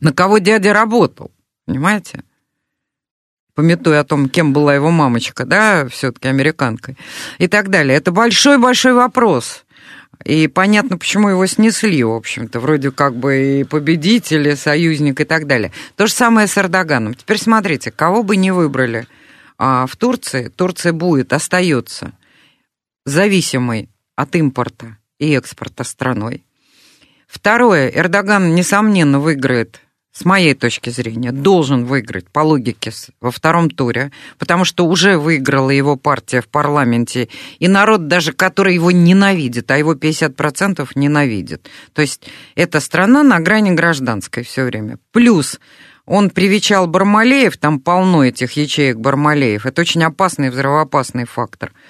на 0.00 0.12
кого 0.12 0.38
дядя 0.38 0.72
работал, 0.72 1.30
понимаете? 1.66 2.24
Пометуя 3.56 4.00
о 4.00 4.04
том, 4.04 4.28
кем 4.28 4.52
была 4.52 4.74
его 4.74 4.90
мамочка, 4.90 5.46
да, 5.46 5.88
все-таки 5.88 6.28
американкой, 6.28 6.96
и 7.38 7.48
так 7.48 7.70
далее. 7.70 7.96
Это 7.96 8.12
большой-большой 8.12 8.92
вопрос. 8.92 9.64
И 10.24 10.46
понятно, 10.46 10.98
почему 10.98 11.30
его 11.30 11.46
снесли, 11.46 12.04
в 12.04 12.12
общем-то, 12.12 12.60
вроде 12.60 12.90
как 12.90 13.16
бы 13.16 13.60
и 13.60 13.64
победитель, 13.64 14.54
союзник 14.56 15.20
и 15.22 15.24
так 15.24 15.46
далее. 15.46 15.72
То 15.96 16.06
же 16.06 16.12
самое 16.12 16.46
с 16.46 16.58
Эрдоганом. 16.58 17.14
Теперь 17.14 17.38
смотрите, 17.38 17.90
кого 17.90 18.22
бы 18.22 18.36
не 18.36 18.50
выбрали 18.50 19.06
а, 19.56 19.86
в 19.86 19.96
Турции, 19.96 20.48
Турция 20.48 20.92
будет, 20.92 21.32
остается 21.32 22.12
зависимой 23.06 23.88
от 24.16 24.36
импорта 24.36 24.98
и 25.18 25.32
экспорта 25.32 25.82
страной. 25.82 26.44
Второе, 27.26 27.88
Эрдоган, 27.88 28.54
несомненно, 28.54 29.18
выиграет 29.18 29.80
с 30.16 30.24
моей 30.24 30.54
точки 30.54 30.88
зрения, 30.88 31.30
должен 31.30 31.84
выиграть 31.84 32.30
по 32.30 32.40
логике 32.40 32.90
во 33.20 33.30
втором 33.30 33.68
туре, 33.68 34.10
потому 34.38 34.64
что 34.64 34.86
уже 34.86 35.18
выиграла 35.18 35.68
его 35.68 35.96
партия 35.96 36.40
в 36.40 36.48
парламенте, 36.48 37.28
и 37.58 37.68
народ 37.68 38.08
даже, 38.08 38.32
который 38.32 38.74
его 38.74 38.90
ненавидит, 38.90 39.70
а 39.70 39.76
его 39.76 39.92
50% 39.92 40.88
ненавидит. 40.94 41.68
То 41.92 42.00
есть 42.00 42.22
эта 42.54 42.80
страна 42.80 43.22
на 43.22 43.40
грани 43.40 43.72
гражданской 43.72 44.42
все 44.42 44.64
время. 44.64 44.98
Плюс 45.12 45.60
он 46.06 46.30
привечал 46.30 46.86
Бармалеев, 46.86 47.58
там 47.58 47.78
полно 47.78 48.24
этих 48.24 48.52
ячеек 48.52 48.96
Бармалеев, 48.96 49.66
это 49.66 49.82
очень 49.82 50.02
опасный 50.02 50.48
взрывоопасный 50.48 51.26
фактор– 51.26 51.72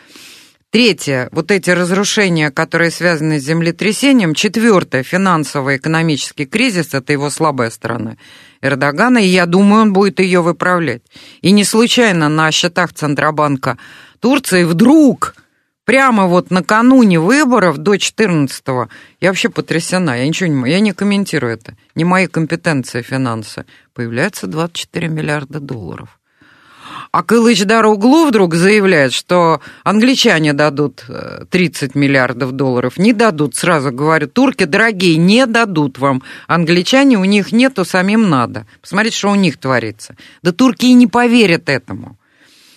Третье, 0.77 1.31
вот 1.33 1.51
эти 1.53 1.71
разрушения, 1.71 2.51
которые 2.51 2.91
связаны 2.91 3.41
с 3.41 3.45
землетрясением. 3.45 4.35
Четвертое, 4.35 5.03
финансово-экономический 5.03 6.45
кризис, 6.45 6.93
это 6.93 7.15
его 7.15 7.31
слабая 7.31 7.71
сторона 7.71 8.19
Эрдогана, 8.61 9.17
и 9.17 9.27
я 9.27 9.47
думаю, 9.47 9.85
он 9.85 9.95
будет 9.95 10.21
ее 10.21 10.43
выправлять. 10.43 11.01
И 11.41 11.53
не 11.53 11.65
случайно 11.65 12.29
на 12.29 12.51
счетах 12.51 12.93
Центробанка 12.93 13.79
Турции 14.21 14.65
вдруг, 14.65 15.35
прямо 15.87 16.27
вот 16.27 16.51
накануне 16.51 17.21
выборов 17.21 17.79
до 17.79 17.95
14-го, 17.95 18.91
я 19.23 19.31
вообще 19.31 19.49
потрясена, 19.49 20.19
я 20.19 20.29
ничего 20.29 20.51
не 20.51 20.71
я 20.71 20.81
не 20.81 20.93
комментирую 20.93 21.55
это, 21.55 21.75
не 21.95 22.05
мои 22.05 22.27
компетенции 22.27 23.01
финансы, 23.01 23.65
появляется 23.95 24.47
24 24.47 25.09
миллиарда 25.09 25.59
долларов. 25.59 26.21
А 27.17 27.23
Кылыч 27.23 27.65
Даруглу 27.65 28.27
вдруг 28.27 28.55
заявляет, 28.55 29.15
что 29.15 29.63
англичане 29.85 30.53
дадут 30.53 31.03
30 31.49 31.97
э, 31.97 31.99
миллиардов 31.99 32.53
долларов. 32.53 32.99
Не 32.99 33.15
дадут, 33.15 33.57
сразу 33.57 33.91
говорю. 33.91 34.29
Турки, 34.29 34.65
дорогие, 34.65 35.17
не 35.17 35.47
дадут 35.47 35.99
вам. 35.99 36.23
Англичане, 36.47 37.17
у 37.17 37.25
них 37.25 37.53
нету, 37.53 37.87
самим 37.87 38.29
надо. 38.29 38.67
Посмотрите, 38.83 39.17
что 39.17 39.31
у 39.31 39.35
них 39.35 39.57
творится. 39.57 40.15
Да 40.43 40.53
турки 40.53 40.85
и 40.85 40.93
не 40.93 41.07
поверят 41.07 41.71
этому. 41.71 42.19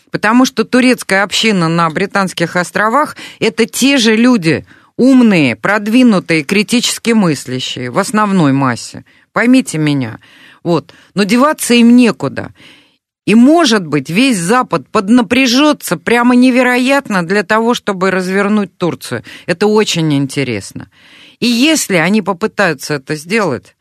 Потому 0.09 0.45
что 0.45 0.63
турецкая 0.63 1.23
община 1.23 1.67
на 1.67 1.89
Британских 1.89 2.55
островах– 2.55 3.17
это 3.41 3.65
те 3.65 3.97
же 3.97 4.15
люди, 4.15 4.65
умные, 4.95 5.57
продвинутые, 5.57 6.45
критически 6.45 7.11
мыслящие, 7.11 7.91
в 7.91 7.99
основной 7.99 8.53
массе. 8.53 9.03
Поймите 9.33 9.77
меня. 9.77 10.17
Вот. 10.63 10.93
Но 11.13 11.23
деваться 11.23 11.73
им 11.73 11.93
некуда. 11.97 12.53
И, 13.25 13.35
может 13.35 13.85
быть, 13.85 14.09
весь 14.09 14.37
Запад 14.37 14.87
поднапряжется 14.89 15.97
прямо 15.97 16.35
невероятно 16.35 17.25
для 17.25 17.43
того, 17.43 17.73
чтобы 17.73 18.11
развернуть 18.11 18.77
Турцию. 18.77 19.23
Это 19.45 19.67
очень 19.67 20.13
интересно. 20.13 20.89
И 21.39 21.47
если 21.47 21.95
они 21.95 22.21
попытаются 22.21 22.95
это 22.95 23.15
сделать, 23.15 23.75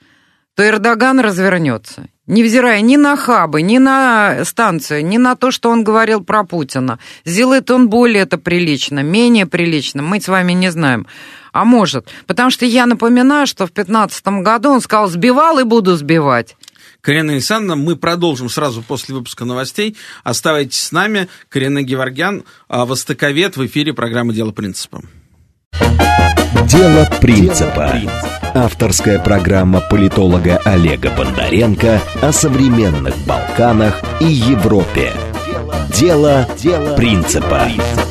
то 0.54 0.66
Эрдоган 0.66 1.20
развернется. 1.20 2.08
Невзирая 2.26 2.82
ни 2.82 2.96
на 2.96 3.16
хабы, 3.16 3.62
ни 3.62 3.78
на 3.78 4.44
станцию, 4.44 5.06
ни 5.06 5.16
на 5.16 5.34
то, 5.34 5.50
что 5.50 5.70
он 5.70 5.82
говорил 5.82 6.22
про 6.22 6.44
Путина. 6.44 6.98
Сделает 7.24 7.70
он 7.70 7.88
более 7.88 8.24
это 8.24 8.36
прилично, 8.36 9.02
менее 9.02 9.46
прилично, 9.46 10.02
мы 10.02 10.20
с 10.20 10.28
вами 10.28 10.52
не 10.52 10.70
знаем. 10.70 11.06
А 11.52 11.64
может. 11.64 12.06
Потому 12.26 12.50
что 12.50 12.66
я 12.66 12.84
напоминаю, 12.84 13.46
что 13.46 13.66
в 13.66 13.72
2015 13.72 14.26
году 14.42 14.70
он 14.72 14.82
сказал, 14.82 15.08
сбивал 15.08 15.58
и 15.58 15.64
буду 15.64 15.96
сбивать. 15.96 16.54
Карина 17.00 17.32
Александровна, 17.32 17.76
мы 17.76 17.96
продолжим 17.96 18.48
сразу 18.48 18.82
после 18.82 19.14
выпуска 19.14 19.44
новостей. 19.44 19.96
Оставайтесь 20.24 20.80
с 20.80 20.92
нами. 20.92 21.28
Карина 21.48 21.82
Геворгян, 21.82 22.44
а, 22.68 22.84
востоковед 22.84 23.56
в 23.56 23.66
эфире 23.66 23.92
программы 23.92 24.34
«Дело 24.34 24.52
принципа». 24.52 25.02
«Дело 26.66 27.08
принципа». 27.20 27.94
Авторская 28.54 29.18
программа 29.18 29.80
политолога 29.80 30.56
Олега 30.64 31.10
Бондаренко 31.10 32.00
о 32.20 32.32
современных 32.32 33.16
Балканах 33.26 34.02
и 34.20 34.26
Европе. 34.26 35.12
«Дело, 35.94 36.48
Дело 36.58 36.96
принципа». 36.96 37.64
принципа. 37.64 38.07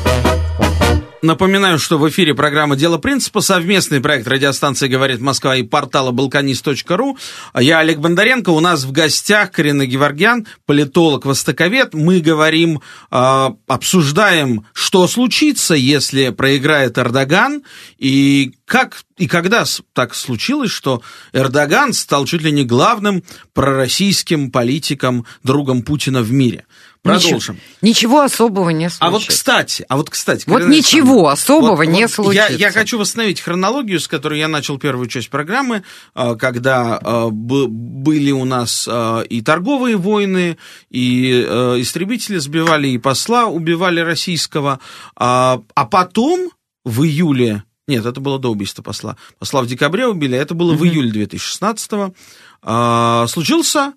Напоминаю, 1.20 1.80
что 1.80 1.98
в 1.98 2.08
эфире 2.08 2.32
программа 2.32 2.76
«Дело 2.76 2.96
принципа», 2.96 3.40
совместный 3.40 4.00
проект 4.00 4.28
радиостанции 4.28 4.86
«Говорит 4.86 5.20
Москва» 5.20 5.56
и 5.56 5.64
портала 5.64 6.12
«Балканист.ру». 6.12 7.18
Я 7.58 7.80
Олег 7.80 7.98
Бондаренко, 7.98 8.50
у 8.50 8.60
нас 8.60 8.84
в 8.84 8.92
гостях 8.92 9.50
Карина 9.50 9.84
Геворгян, 9.84 10.46
политолог, 10.64 11.26
востоковед. 11.26 11.92
Мы 11.92 12.20
говорим, 12.20 12.82
э, 13.10 13.48
обсуждаем, 13.66 14.64
что 14.72 15.08
случится, 15.08 15.74
если 15.74 16.30
проиграет 16.30 16.98
Эрдоган, 16.98 17.64
и 17.98 18.52
как 18.64 19.02
и 19.16 19.26
когда 19.26 19.64
так 19.94 20.14
случилось, 20.14 20.70
что 20.70 21.02
Эрдоган 21.32 21.92
стал 21.94 22.26
чуть 22.26 22.42
ли 22.42 22.52
не 22.52 22.64
главным 22.64 23.24
пророссийским 23.54 24.52
политиком, 24.52 25.26
другом 25.42 25.82
Путина 25.82 26.22
в 26.22 26.30
мире. 26.30 26.64
Продолжим. 27.02 27.56
Ничего, 27.56 27.56
ничего 27.82 28.20
особого 28.22 28.70
не 28.70 28.90
случится. 28.90 29.04
А 29.04 29.10
вот, 29.10 29.24
кстати, 29.24 29.84
а 29.88 29.96
вот, 29.96 30.10
кстати... 30.10 30.44
Вот 30.46 30.66
ничего 30.66 31.28
особого 31.28 31.76
вот, 31.76 31.84
не 31.84 32.02
вот 32.02 32.10
случится. 32.10 32.52
Я, 32.52 32.68
я 32.68 32.70
хочу 32.72 32.98
восстановить 32.98 33.40
хронологию, 33.40 34.00
с 34.00 34.08
которой 34.08 34.38
я 34.38 34.48
начал 34.48 34.78
первую 34.78 35.08
часть 35.08 35.30
программы, 35.30 35.84
а, 36.14 36.34
когда 36.34 36.98
а, 37.00 37.28
были 37.30 38.30
у 38.32 38.44
нас 38.44 38.88
а, 38.90 39.20
и 39.20 39.40
торговые 39.42 39.96
войны, 39.96 40.58
и 40.90 41.30
истребители 41.78 42.38
сбивали, 42.38 42.88
и 42.88 42.98
посла 42.98 43.46
убивали 43.46 44.00
российского, 44.00 44.80
а 45.16 45.60
потом 45.90 46.50
в 46.84 47.04
июле 47.04 47.64
нет, 47.88 48.04
это 48.04 48.20
было 48.20 48.38
до 48.38 48.50
убийства 48.50 48.82
посла. 48.82 49.16
Посла 49.38 49.62
в 49.62 49.66
декабре 49.66 50.06
убили, 50.06 50.36
а 50.36 50.42
это 50.42 50.54
было 50.54 50.74
mm-hmm. 50.74 50.76
в 50.76 50.84
июле 50.84 51.24
2016-го. 51.24 52.14
А, 52.60 53.26
случился, 53.28 53.94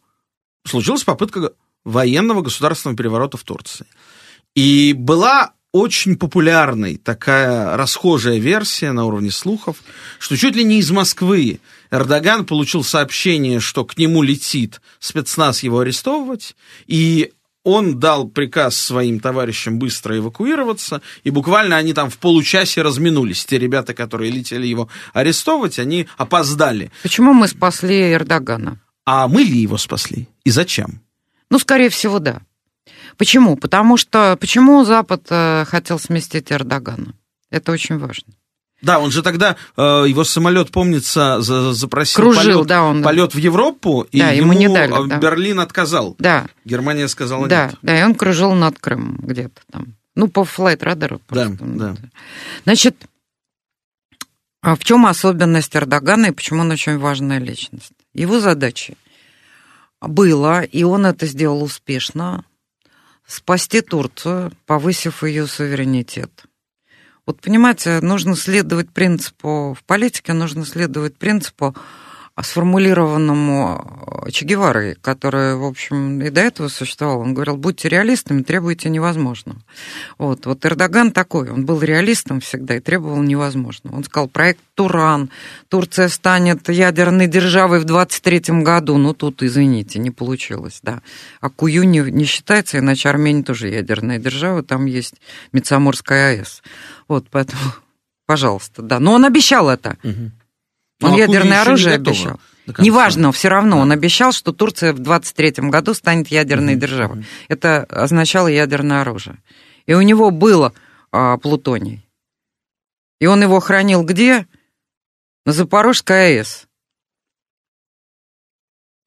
случилась 0.66 1.04
попытка 1.04 1.52
военного 1.84 2.41
государственного 2.41 2.98
переворота 2.98 3.38
в 3.38 3.44
Турции. 3.44 3.86
И 4.56 4.94
была 4.94 5.54
очень 5.72 6.17
популярной 6.17 6.98
такая 6.98 7.78
расхожая 7.78 8.38
версия 8.38 8.91
на 8.91 9.06
уровне 9.06 9.32
слухов, 9.32 9.78
что 10.20 10.36
чуть 10.36 10.56
ли 10.56 10.63
не 10.63 10.80
из 10.80 10.91
Москвы 10.91 11.60
Эрдоган 11.91 12.46
получил 12.46 12.84
сообщение, 12.84 13.60
что 13.60 13.86
к 13.86 13.98
нему 13.98 14.22
летит 14.22 14.82
спецназ 15.00 15.63
его 15.63 15.80
арестовывать, 15.80 16.56
и 16.88 17.32
он 17.63 18.00
дал 18.00 18.28
приказ 18.28 18.76
своим 18.76 19.20
товарищам 19.20 19.78
быстро 19.78 20.17
эвакуироваться, 20.17 21.02
и 21.24 21.30
буквально 21.30 21.78
они 21.78 21.94
там 21.94 22.10
в 22.10 22.17
получасе 22.17 22.82
разминулись. 22.82 23.46
Те 23.46 23.60
ребята, 23.60 23.94
которые 23.94 24.32
летели 24.32 24.65
его 24.65 24.89
арестовывать, 25.13 25.78
они 25.78 26.08
опоздали. 26.17 26.91
Почему 27.04 27.34
мы 27.34 27.48
спасли 27.48 28.13
Эрдогана? 28.13 28.80
А 29.06 29.28
мы 29.28 29.44
ли 29.44 29.60
его 29.60 29.78
спасли? 29.78 30.28
И 30.44 30.50
зачем? 30.50 31.02
Ну, 31.52 31.60
скорее 31.60 31.90
всего, 31.90 32.20
да. 32.20 32.42
Почему? 33.18 33.58
Потому 33.58 33.98
что 33.98 34.38
почему 34.40 34.84
Запад 34.86 35.28
э, 35.30 35.66
хотел 35.68 36.00
сместить 36.00 36.52
Эрдогана? 36.52 37.14
Это 37.52 37.74
очень 37.74 38.00
важно. 38.00 38.34
Да, 38.82 39.00
он 39.00 39.12
же 39.12 39.22
тогда, 39.22 39.58
э, 39.76 39.82
его 40.08 40.24
самолет, 40.24 40.72
помнится, 40.72 41.42
запросил 41.42 42.24
Кружил, 42.24 42.60
полет, 42.60 42.68
да, 42.68 42.84
он... 42.84 43.04
полет 43.04 43.36
в 43.36 43.38
Европу, 43.38 44.08
и 44.12 44.20
да, 44.20 44.32
ему, 44.32 44.54
ему 44.54 44.60
не 44.60 44.74
дали, 44.74 45.10
да. 45.10 45.18
Берлин 45.18 45.60
отказал. 45.60 46.16
Да. 46.18 46.48
Германия 46.66 47.08
сказала 47.10 47.48
да, 47.48 47.66
нет. 47.68 47.76
Да, 47.82 48.00
и 48.00 48.04
он 48.04 48.16
кружил 48.16 48.54
над 48.54 48.80
Крымом 48.80 49.18
где-то 49.22 49.62
там. 49.72 49.94
Ну, 50.16 50.30
по 50.30 50.46
флайт-радару 50.46 51.20
просто. 51.28 51.58
Да, 51.60 51.90
да. 51.92 51.96
Значит, 52.64 52.96
а 54.62 54.76
в 54.76 54.84
чем 54.86 55.06
особенность 55.06 55.76
Эрдогана 55.76 56.28
и 56.28 56.32
почему 56.32 56.62
он 56.62 56.72
очень 56.72 56.98
важная 56.98 57.40
личность? 57.40 57.92
Его 58.14 58.40
задачей 58.40 58.96
было, 60.02 60.64
и 60.64 60.84
он 60.84 61.06
это 61.06 61.26
сделал 61.26 61.64
успешно, 61.64 62.44
спасти 63.26 63.82
Турцию, 63.82 64.52
повысив 64.66 65.24
ее 65.24 65.48
суверенитет– 65.48 66.46
вот 67.26 67.40
понимаете, 67.40 68.02
нужно 68.02 68.36
следовать 68.36 68.90
принципу, 68.90 69.76
в 69.78 69.84
политике 69.86 70.34
нужно 70.34 70.66
следовать 70.66 71.16
принципу, 71.18 71.76
сформулированному 72.44 74.28
Че 74.32 74.46
Геварой, 74.46 74.96
который, 75.02 75.56
в 75.56 75.64
общем, 75.64 76.22
и 76.22 76.30
до 76.30 76.42
этого 76.42 76.68
существовал. 76.68 77.22
Он 77.22 77.34
говорил, 77.34 77.58
будьте 77.58 77.90
реалистами, 77.90 78.44
требуйте 78.44 78.90
невозможного. 78.90 79.60
Вот, 80.18 80.46
вот 80.46 80.66
Эрдоган 80.66 81.12
такой, 81.12 81.50
он 81.50 81.66
был 81.66 81.82
реалистом 81.82 82.40
всегда 82.40 82.76
и 82.76 82.80
требовал 82.80 83.22
невозможного. 83.24 83.96
Он 83.96 84.04
сказал, 84.04 84.28
проект 84.28 84.62
Туран, 84.76 85.30
Турция 85.70 86.08
станет 86.10 86.70
ядерной 86.70 87.28
державой 87.28 87.80
в 87.80 87.86
23 87.86 88.62
году. 88.62 88.98
Ну, 88.98 89.14
тут, 89.14 89.44
извините, 89.44 90.00
не 90.00 90.12
получилось, 90.12 90.80
да. 90.84 91.02
А 91.40 91.50
Кую 91.50 91.84
не, 91.84 92.00
не 92.00 92.26
считается, 92.26 92.80
иначе 92.80 93.10
Армения 93.10 93.44
тоже 93.44 93.70
ядерная 93.70 94.20
держава, 94.20 94.64
там 94.64 94.86
есть 94.86 95.16
Мецаморская 95.52 96.38
АЭС. 96.38 96.62
Вот, 97.08 97.26
поэтому, 97.30 97.62
пожалуйста, 98.26 98.82
да. 98.82 99.00
Но 99.00 99.14
он 99.14 99.26
обещал 99.26 99.70
это. 99.70 99.98
Угу. 100.04 100.32
Он 101.02 101.12
ну, 101.12 101.18
ядерное 101.18 101.62
оружие 101.62 101.98
не 101.98 102.10
обещал. 102.10 102.40
Неважно, 102.78 103.32
все 103.32 103.50
равно 103.50 103.78
да. 103.78 103.82
он 103.82 103.92
обещал, 103.92 104.32
что 104.32 104.52
Турция 104.52 104.94
в 104.94 105.00
23-м 105.00 105.70
году 105.70 105.94
станет 105.94 106.28
ядерной 106.28 106.76
mm 106.76 106.80
державой. 106.80 107.26
Это 107.48 107.84
означало 107.84 108.48
ядерное 108.48 109.02
оружие. 109.02 109.38
И 109.88 109.94
у 109.94 110.02
него 110.02 110.32
было 110.32 110.74
а, 111.12 111.38
плутоний. 111.38 112.08
И 113.20 113.26
он 113.26 113.42
его 113.42 113.60
хранил 113.60 114.04
где? 114.04 114.48
На 115.46 115.54
Запорожской 115.54 116.38
АЭС. 116.38 116.68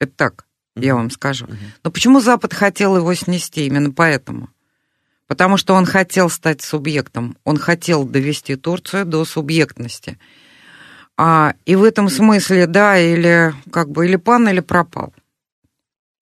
Это 0.00 0.12
так, 0.16 0.46
mm 0.76 0.84
я 0.84 0.94
вам 0.96 1.10
скажу. 1.10 1.46
mm 1.46 1.56
Но 1.84 1.90
почему 1.90 2.20
Запад 2.20 2.52
хотел 2.52 2.96
его 2.96 3.14
снести? 3.14 3.66
Именно 3.66 3.92
поэтому. 3.92 4.50
Потому 5.26 5.56
что 5.56 5.74
он 5.74 5.86
хотел 5.86 6.28
стать 6.28 6.60
субъектом. 6.60 7.38
Он 7.44 7.56
хотел 7.56 8.04
довести 8.04 8.56
Турцию 8.56 9.06
до 9.06 9.24
субъектности. 9.24 10.18
А, 11.16 11.54
и 11.64 11.76
в 11.76 11.84
этом 11.84 12.08
смысле, 12.08 12.66
да, 12.66 12.98
или 12.98 13.54
как 13.70 13.90
бы 13.90 14.06
или 14.06 14.16
пан, 14.16 14.48
или 14.48 14.60
пропал. 14.60 15.12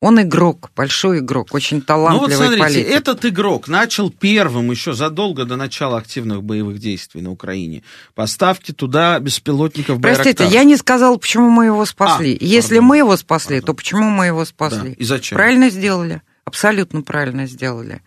Он 0.01 0.21
игрок, 0.21 0.71
большой 0.75 1.21
игрок, 1.21 1.55
очень 1.55 1.81
талантливый 1.81 2.29
Ну 2.29 2.37
вот 2.37 2.57
смотрите, 2.57 2.61
политик. 2.61 2.93
этот 2.93 3.25
игрок 3.25 3.69
начал 3.69 4.11
первым 4.11 4.73
еще 4.73 4.95
задолго 4.95 5.45
до 5.45 5.55
начала 5.55 5.97
активных 5.99 6.43
боевых 6.43 6.81
действий 6.81 7.23
на 7.23 7.31
Украине. 7.31 7.85
Поставки 8.17 8.73
туда 8.73 9.21
беспилотников 9.21 10.01
Простите, 10.01 10.39
Байрактар. 10.39 10.49
я 10.49 10.65
не 10.65 10.77
сказал, 10.77 11.19
почему 11.19 11.51
мы 11.51 11.67
его 11.67 11.87
спасли. 11.87 12.37
А, 12.39 12.45
Если 12.45 12.75
пардон, 12.75 12.85
мы 12.89 12.97
его 12.97 13.17
спасли, 13.17 13.61
пардон. 13.61 13.67
то 13.67 13.75
почему 13.75 14.11
мы 14.11 14.27
его 14.27 14.45
спасли? 14.45 14.91
Да. 14.91 14.95
И 14.99 15.05
зачем? 15.05 15.37
Правильно 15.37 15.71
сделали, 15.71 16.21
абсолютно 16.45 17.03
правильно 17.03 17.47
сделали. 17.47 18.03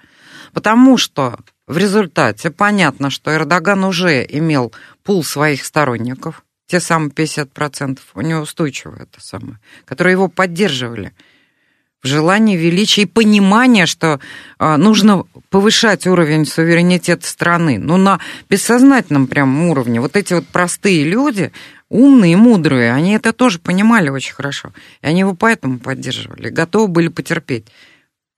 Потому 0.51 0.97
что 0.97 1.39
в 1.65 1.77
результате 1.77 2.51
понятно, 2.51 3.09
что 3.09 3.33
Эрдоган 3.33 3.85
уже 3.85 4.25
имел 4.27 4.73
пул 5.03 5.23
своих 5.23 5.63
сторонников, 5.63 6.43
те 6.67 6.79
самые 6.79 7.11
50%, 7.11 7.99
у 8.13 8.21
него 8.21 8.41
устойчивое 8.41 9.03
это 9.03 9.21
самое, 9.21 9.59
которые 9.85 10.13
его 10.13 10.27
поддерживали 10.27 11.13
в 12.01 12.07
желании 12.07 12.55
величия 12.55 13.01
и 13.03 13.07
понимания, 13.07 13.87
что 13.87 14.19
э, 14.59 14.75
нужно 14.77 15.25
повышать 15.49 16.05
уровень 16.05 16.45
суверенитета 16.45 17.27
страны. 17.27 17.79
Но 17.79 17.97
на 17.97 18.19
бессознательном 18.47 19.25
прям 19.25 19.69
уровне 19.69 19.99
вот 19.99 20.15
эти 20.15 20.33
вот 20.33 20.45
простые 20.45 21.03
люди, 21.03 21.51
умные 21.89 22.33
и 22.33 22.35
мудрые, 22.35 22.93
они 22.93 23.13
это 23.13 23.33
тоже 23.33 23.57
понимали 23.57 24.09
очень 24.09 24.35
хорошо. 24.35 24.71
И 25.01 25.07
они 25.07 25.21
его 25.21 25.33
поэтому 25.33 25.79
поддерживали, 25.79 26.49
готовы 26.49 26.89
были 26.89 27.07
потерпеть 27.07 27.65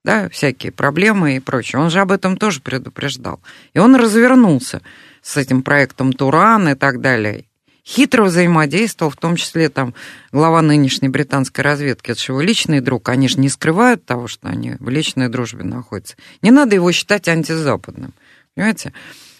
да, 0.05 0.29
всякие 0.29 0.71
проблемы 0.71 1.35
и 1.35 1.41
прочее. 1.41 1.81
Он 1.81 1.89
же 1.89 1.99
об 1.99 2.13
этом 2.13 2.37
тоже 2.37 2.61
предупреждал. 2.61 3.41
И 3.73 3.79
он 3.79 3.97
развернулся 3.97 4.81
с 5.21 5.35
этим 5.35 5.61
проектом 5.63 6.13
Туран 6.13 6.69
и 6.69 6.75
так 6.75 7.01
далее 7.01 7.43
хитро 7.87 8.25
взаимодействовал, 8.25 9.11
в 9.11 9.15
том 9.15 9.37
числе 9.37 9.69
там 9.69 9.93
глава 10.33 10.61
нынешней 10.61 11.07
британской 11.07 11.63
разведки, 11.63 12.11
это 12.11 12.19
же 12.19 12.33
его 12.33 12.41
личный 12.41 12.81
друг, 12.81 13.07
они 13.07 13.29
же 13.29 13.39
не 13.39 13.47
скрывают 13.47 14.05
того, 14.05 14.27
что 14.27 14.49
они 14.49 14.75
в 14.79 14.89
личной 14.89 15.29
дружбе 15.29 15.63
находятся. 15.63 16.17
Не 16.41 16.51
надо 16.51 16.75
его 16.75 16.91
считать 16.91 17.27
антизападным, 17.29 18.13
понимаете? 18.53 18.91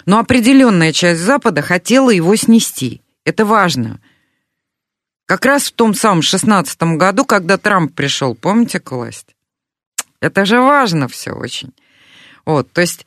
Но 0.05 0.19
определенная 0.19 0.93
часть 0.93 1.19
Запада 1.19 1.61
хотела 1.61 2.09
его 2.09 2.33
снести. 2.37 3.01
Это 3.25 3.45
важно. 3.45 3.99
Как 5.25 5.43
раз 5.43 5.65
в 5.65 5.73
том 5.73 5.93
самом 5.93 6.21
шестнадцатом 6.21 6.97
году, 6.97 7.25
когда 7.25 7.57
Трамп 7.57 7.93
пришел, 7.93 8.33
помните, 8.33 8.79
к 8.79 8.91
власти? 8.93 9.35
Это 10.21 10.45
же 10.45 10.61
важно 10.61 11.09
все 11.09 11.31
очень. 11.31 11.73
Вот, 12.45 12.71
то 12.71 12.79
есть 12.79 13.05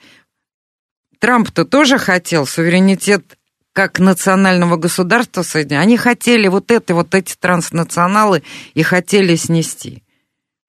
Трамп-то 1.18 1.64
тоже 1.64 1.96
хотел 1.96 2.44
суверенитет 2.44 3.38
как 3.81 3.99
национального 3.99 4.77
государства 4.77 5.43
Соединенных, 5.43 5.87
они 5.87 5.97
хотели 5.97 6.49
вот 6.49 6.71
это, 6.71 6.95
вот 6.95 7.14
эти 7.14 7.35
транснационалы 7.35 8.43
и 8.75 8.83
хотели 8.83 9.37
снести. 9.37 10.03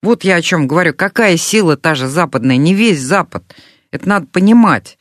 Вот 0.02 0.24
я 0.24 0.36
о 0.36 0.40
чем 0.40 0.66
говорю. 0.66 0.94
Какая 0.94 1.36
сила 1.36 1.76
та 1.76 1.94
же 1.94 2.08
западная, 2.08 2.56
не 2.56 2.72
весь 2.72 3.00
Запад. 3.00 3.44
Это 3.90 4.08
надо 4.08 4.28
понимать. 4.28 4.96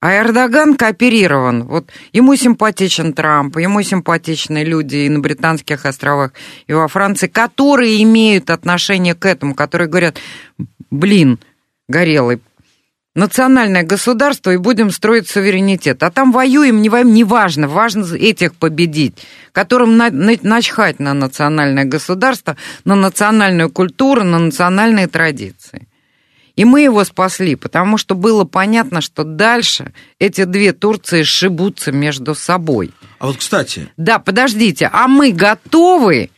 А 0.00 0.16
Эрдоган 0.16 0.76
кооперирован. 0.76 1.64
Вот 1.64 1.90
ему 2.14 2.36
симпатичен 2.36 3.12
Трамп, 3.12 3.58
ему 3.58 3.82
симпатичны 3.82 4.64
люди 4.64 4.96
и 4.96 5.10
на 5.10 5.20
Британских 5.20 5.84
островах, 5.84 6.32
и 6.66 6.72
во 6.72 6.88
Франции, 6.88 7.26
которые 7.26 8.02
имеют 8.02 8.48
отношение 8.48 9.14
к 9.14 9.26
этому, 9.26 9.54
которые 9.54 9.88
говорят, 9.88 10.16
блин, 10.90 11.38
Горелый, 11.86 12.40
национальное 13.14 13.82
государство 13.82 14.50
и 14.52 14.56
будем 14.56 14.90
строить 14.90 15.28
суверенитет. 15.28 16.02
А 16.02 16.10
там 16.10 16.32
воюем, 16.32 16.80
не 16.82 16.88
воюем, 16.88 17.12
не 17.12 17.24
важно, 17.24 17.68
важно 17.68 18.04
этих 18.14 18.54
победить, 18.54 19.14
которым 19.52 19.96
на, 19.96 20.10
на, 20.10 20.34
начхать 20.42 20.98
на 20.98 21.14
национальное 21.14 21.84
государство, 21.84 22.56
на 22.84 22.94
национальную 22.94 23.70
культуру, 23.70 24.24
на 24.24 24.38
национальные 24.38 25.08
традиции. 25.08 25.88
И 26.54 26.66
мы 26.66 26.82
его 26.82 27.02
спасли, 27.04 27.56
потому 27.56 27.96
что 27.96 28.14
было 28.14 28.44
понятно, 28.44 29.00
что 29.00 29.24
дальше 29.24 29.92
эти 30.18 30.44
две 30.44 30.72
Турции 30.72 31.22
сшибутся 31.22 31.92
между 31.92 32.34
собой. 32.34 32.90
А 33.18 33.26
вот, 33.26 33.38
кстати... 33.38 33.88
Да, 33.96 34.18
подождите, 34.18 34.90
а 34.92 35.08
мы 35.08 35.32
готовы 35.32 36.30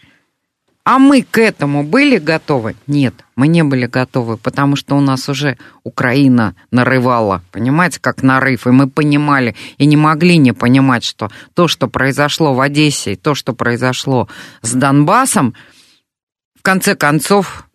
а 0.84 0.98
мы 0.98 1.22
к 1.22 1.38
этому 1.38 1.82
были 1.82 2.18
готовы? 2.18 2.76
Нет, 2.86 3.14
мы 3.36 3.48
не 3.48 3.64
были 3.64 3.86
готовы, 3.86 4.36
потому 4.36 4.76
что 4.76 4.96
у 4.96 5.00
нас 5.00 5.28
уже 5.30 5.56
Украина 5.82 6.54
нарывала, 6.70 7.42
понимаете, 7.52 8.00
как 8.00 8.22
нарыв, 8.22 8.66
и 8.66 8.70
мы 8.70 8.88
понимали, 8.88 9.56
и 9.78 9.86
не 9.86 9.96
могли 9.96 10.36
не 10.36 10.52
понимать, 10.52 11.02
что 11.02 11.30
то, 11.54 11.68
что 11.68 11.88
произошло 11.88 12.52
в 12.52 12.60
Одессе, 12.60 13.14
и 13.14 13.16
то, 13.16 13.34
что 13.34 13.54
произошло 13.54 14.28
с 14.60 14.72
Донбассом, 14.72 15.54
в 16.58 16.62
конце 16.62 16.94
концов, 16.94 17.66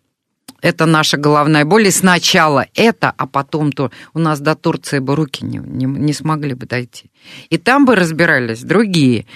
это 0.62 0.86
наша 0.86 1.16
головная 1.16 1.64
боль. 1.64 1.88
И 1.88 1.90
сначала 1.90 2.66
это, 2.74 3.12
а 3.16 3.26
потом 3.26 3.72
то. 3.72 3.90
У 4.14 4.18
нас 4.18 4.40
до 4.40 4.54
Турции 4.54 4.98
бы 4.98 5.16
руки 5.16 5.44
не, 5.44 5.58
не, 5.58 5.86
не 5.86 6.12
смогли 6.12 6.54
бы 6.54 6.66
дойти. 6.66 7.10
И 7.48 7.58
там 7.58 7.86
бы 7.86 7.96
разбирались 7.96 8.62
другие 8.62 9.26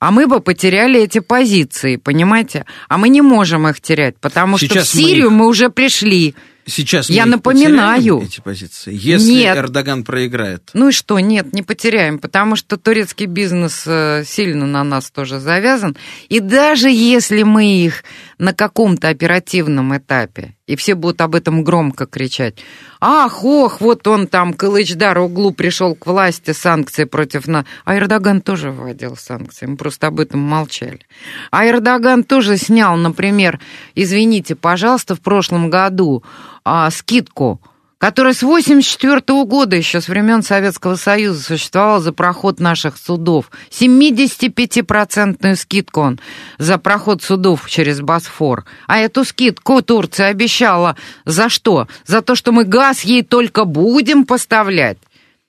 а 0.00 0.10
мы 0.10 0.26
бы 0.26 0.40
потеряли 0.40 1.00
эти 1.00 1.20
позиции, 1.20 1.96
понимаете? 1.96 2.64
А 2.88 2.96
мы 2.96 3.10
не 3.10 3.20
можем 3.20 3.68
их 3.68 3.80
терять, 3.80 4.16
потому 4.16 4.58
Сейчас 4.58 4.88
что 4.88 4.96
в 4.96 5.00
Сирию 5.00 5.30
мы, 5.30 5.36
их... 5.36 5.38
мы 5.40 5.46
уже 5.48 5.68
пришли. 5.68 6.34
Сейчас 6.66 7.10
я 7.10 7.26
напоминаю 7.26 8.22
эти 8.22 8.40
позиции. 8.40 8.92
Если 8.94 9.32
нет. 9.32 9.56
Эрдоган 9.56 10.04
проиграет. 10.04 10.70
Ну 10.72 10.88
и 10.88 10.92
что? 10.92 11.18
Нет, 11.18 11.52
не 11.52 11.62
потеряем, 11.62 12.18
потому 12.18 12.56
что 12.56 12.76
турецкий 12.76 13.26
бизнес 13.26 13.84
э, 13.86 14.24
сильно 14.26 14.66
на 14.66 14.84
нас 14.84 15.10
тоже 15.10 15.38
завязан. 15.38 15.96
И 16.28 16.40
даже 16.40 16.88
если 16.90 17.42
мы 17.42 17.84
их 17.84 18.04
на 18.38 18.54
каком-то 18.54 19.08
оперативном 19.08 19.96
этапе, 19.96 20.54
и 20.70 20.76
все 20.76 20.94
будут 20.94 21.20
об 21.20 21.34
этом 21.34 21.64
громко 21.64 22.06
кричать, 22.06 22.54
ах, 23.00 23.44
ох, 23.44 23.80
вот 23.80 24.06
он 24.06 24.28
там, 24.28 24.52
Кылычдар, 24.54 25.18
углу 25.18 25.50
пришел 25.50 25.96
к 25.96 26.06
власти, 26.06 26.52
санкции 26.52 27.04
против 27.04 27.48
нас. 27.48 27.64
А 27.84 27.96
Эрдоган 27.96 28.40
тоже 28.40 28.70
вводил 28.70 29.16
санкции, 29.16 29.66
мы 29.66 29.76
просто 29.76 30.06
об 30.06 30.20
этом 30.20 30.38
молчали. 30.38 31.00
А 31.50 31.66
Эрдоган 31.66 32.22
тоже 32.22 32.56
снял, 32.56 32.96
например, 32.96 33.58
извините, 33.96 34.54
пожалуйста, 34.54 35.16
в 35.16 35.20
прошлом 35.20 35.70
году 35.70 36.22
а, 36.64 36.88
скидку, 36.92 37.60
которая 38.00 38.32
с 38.32 38.42
1984 38.42 39.44
года, 39.44 39.76
еще 39.76 40.00
с 40.00 40.08
времен 40.08 40.42
Советского 40.42 40.96
Союза, 40.96 41.42
существовала 41.42 42.00
за 42.00 42.12
проход 42.12 42.58
наших 42.58 42.96
судов. 42.96 43.50
75-процентную 43.70 45.54
скидку 45.54 46.00
он 46.00 46.20
за 46.58 46.78
проход 46.78 47.22
судов 47.22 47.68
через 47.68 48.00
Босфор. 48.00 48.64
А 48.86 48.98
эту 48.98 49.24
скидку 49.24 49.82
Турция 49.82 50.28
обещала 50.28 50.96
за 51.26 51.50
что? 51.50 51.88
За 52.06 52.22
то, 52.22 52.34
что 52.34 52.52
мы 52.52 52.64
газ 52.64 53.02
ей 53.02 53.22
только 53.22 53.66
будем 53.66 54.24
поставлять. 54.24 54.96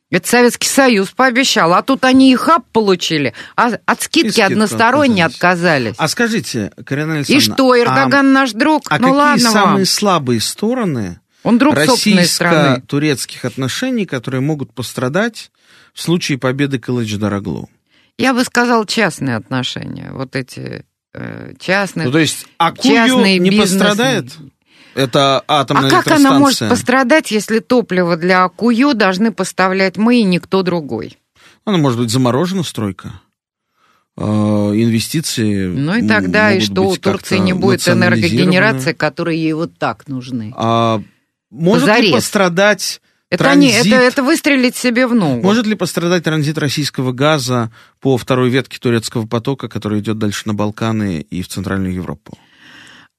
Это 0.10 0.28
Советский 0.28 0.68
Союз 0.68 1.12
пообещал, 1.12 1.74
а 1.74 1.82
тут 1.82 2.04
они 2.04 2.34
и 2.34 2.36
хаб 2.36 2.66
получили, 2.74 3.34
а 3.56 3.72
от 3.86 4.02
скидки 4.02 4.42
односторонне 4.42 5.26
отказались. 5.26 5.96
А 5.98 6.10
скажите, 6.10 6.74
Карина 6.86 7.16
Александровна... 7.16 7.38
И 7.38 7.40
что, 7.40 7.80
Эрдоган 7.80 8.28
а, 8.28 8.40
наш 8.40 8.52
друг? 8.52 8.84
А 8.90 9.00
ну 9.00 9.06
какие 9.06 9.18
ладно 9.18 9.52
самые 9.52 9.76
вам. 9.78 9.86
слабые 9.86 10.42
стороны 10.42 11.22
Он 11.44 11.58
друг 11.58 11.76
российско-турецких 11.76 13.46
отношений, 13.46 14.06
которые 14.06 14.42
могут 14.42 14.74
пострадать 14.74 15.52
в 15.94 16.02
случае 16.02 16.38
победы 16.38 16.78
Кылыч-Дороглу? 16.78 17.70
Я 18.18 18.34
бы 18.34 18.44
сказал 18.44 18.86
частные 18.86 19.36
отношения, 19.36 20.12
вот 20.12 20.36
эти 20.36 20.86
э, 21.14 21.54
частные. 21.60 22.06
Ну, 22.06 22.12
то 22.12 22.20
есть 22.20 22.46
Акую 22.58 23.40
не 23.40 23.50
бизнес... 23.50 23.72
пострадает? 23.72 24.32
Это 24.94 25.44
атомная 25.48 25.88
А 25.88 25.90
как 25.90 26.12
она 26.12 26.38
может 26.38 26.70
пострадать, 26.70 27.32
если 27.32 27.60
топливо 27.60 28.18
для 28.18 28.44
Акую 28.44 28.94
должны 28.94 29.32
поставлять 29.32 29.98
мы 29.98 30.20
и 30.20 30.24
никто 30.24 30.64
другой? 30.64 31.18
Она 31.64 31.78
может 31.78 32.00
быть 32.00 32.10
заморожена, 32.10 32.64
стройка. 32.64 33.22
Э, 34.18 34.24
инвестиции. 34.24 35.68
Ну 35.68 35.96
и 35.96 36.08
тогда, 36.08 36.52
и 36.52 36.60
что 36.60 36.90
у 36.90 36.98
Турции 36.98 37.38
не 37.38 37.54
будет 37.54 37.88
энергогенерации, 37.88 38.94
которые 38.94 39.42
ей 39.42 39.54
вот 39.54 39.78
так 39.78 40.08
нужны. 40.08 40.54
А 40.56 41.02
может 41.52 41.88
Позарез. 41.88 42.06
ли 42.06 42.14
пострадать 42.14 43.02
это, 43.30 43.44
транзит, 43.46 43.86
не, 43.86 43.92
это, 43.92 43.96
это 43.96 44.24
выстрелить 44.24 44.76
себе 44.76 45.08
в 45.08 45.16
ногу. 45.16 45.42
Может 45.42 45.66
ли 45.66 45.76
пострадать 45.76 46.24
транзит 46.24 46.58
российского 46.58 47.12
газа 47.14 47.72
по 48.02 48.18
второй 48.18 48.50
ветке 48.50 48.78
турецкого 48.78 49.26
потока, 49.26 49.70
который 49.70 50.00
идет 50.00 50.18
дальше 50.18 50.44
на 50.46 50.54
Балканы 50.54 51.22
и 51.30 51.42
в 51.42 51.48
Центральную 51.48 51.94
Европу? 51.94 52.38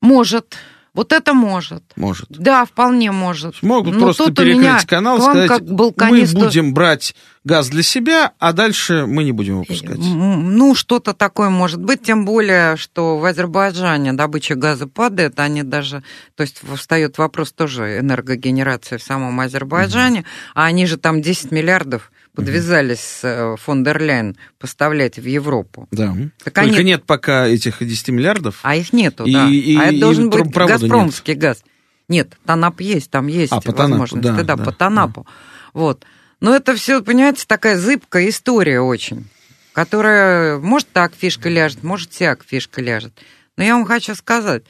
Может. 0.02 0.58
Вот 0.94 1.12
это 1.12 1.32
может. 1.32 1.82
Может. 1.96 2.26
Да, 2.28 2.66
вполне 2.66 3.12
может. 3.12 3.62
Могут 3.62 3.94
Но 3.94 4.00
просто 4.00 4.30
перекрыть 4.30 4.86
канал 4.86 5.18
и 5.18 5.20
сказать, 5.22 5.48
как 5.48 5.62
балканисту... 5.64 6.38
мы 6.38 6.44
будем 6.44 6.74
брать 6.74 7.14
газ 7.44 7.68
для 7.68 7.82
себя, 7.82 8.32
а 8.38 8.52
дальше 8.52 9.06
мы 9.06 9.24
не 9.24 9.32
будем 9.32 9.60
выпускать. 9.60 9.96
Ну, 9.98 10.74
что-то 10.74 11.14
такое 11.14 11.48
может 11.48 11.80
быть, 11.80 12.02
тем 12.02 12.26
более, 12.26 12.76
что 12.76 13.16
в 13.16 13.24
Азербайджане 13.24 14.12
добыча 14.12 14.54
газа 14.54 14.86
падает, 14.86 15.40
они 15.40 15.62
даже, 15.62 16.02
то 16.36 16.42
есть 16.42 16.60
встает 16.76 17.16
вопрос 17.16 17.52
тоже 17.52 17.98
энергогенерации 17.98 18.98
в 18.98 19.02
самом 19.02 19.40
Азербайджане, 19.40 20.20
угу. 20.20 20.28
а 20.54 20.66
они 20.66 20.86
же 20.86 20.98
там 20.98 21.22
10 21.22 21.52
миллиардов 21.52 22.12
подвязались 22.34 23.00
с 23.00 23.20
э, 23.24 23.56
фон 23.58 23.84
дер 23.84 24.00
Ляйен 24.00 24.36
поставлять 24.58 25.18
в 25.18 25.26
Европу. 25.26 25.86
Да. 25.90 26.14
Так 26.42 26.54
Только 26.54 26.78
они... 26.78 26.84
нет 26.84 27.04
пока 27.04 27.46
этих 27.46 27.84
10 27.86 28.08
миллиардов. 28.08 28.58
А 28.62 28.74
их 28.74 28.92
нету, 28.92 29.24
и, 29.24 29.32
да. 29.32 29.48
И, 29.48 29.76
а 29.76 29.84
это 29.86 30.00
должен 30.00 30.30
быть 30.30 30.46
газпромский 30.46 31.34
нет. 31.34 31.42
газ. 31.42 31.64
Нет, 32.08 32.36
Танап 32.44 32.80
есть, 32.80 33.10
там 33.10 33.26
есть 33.26 33.52
а, 33.52 33.60
по 33.60 33.72
возможность. 33.72 34.22
Да, 34.24 34.42
да, 34.42 34.56
да, 34.56 34.64
по 34.64 34.72
Танапу. 34.72 35.26
Да. 35.26 35.32
Вот. 35.72 36.04
Но 36.40 36.54
это 36.54 36.74
все, 36.74 37.02
понимаете, 37.02 37.44
такая 37.46 37.78
зыбкая 37.78 38.28
история 38.28 38.80
очень, 38.80 39.28
которая, 39.72 40.58
может, 40.58 40.88
так 40.88 41.14
фишка 41.14 41.48
ляжет, 41.48 41.82
может, 41.82 42.12
сяк 42.12 42.44
фишка 42.44 42.80
ляжет. 42.80 43.12
Но 43.56 43.64
я 43.64 43.74
вам 43.76 43.84
хочу 43.84 44.14
сказать, 44.14 44.64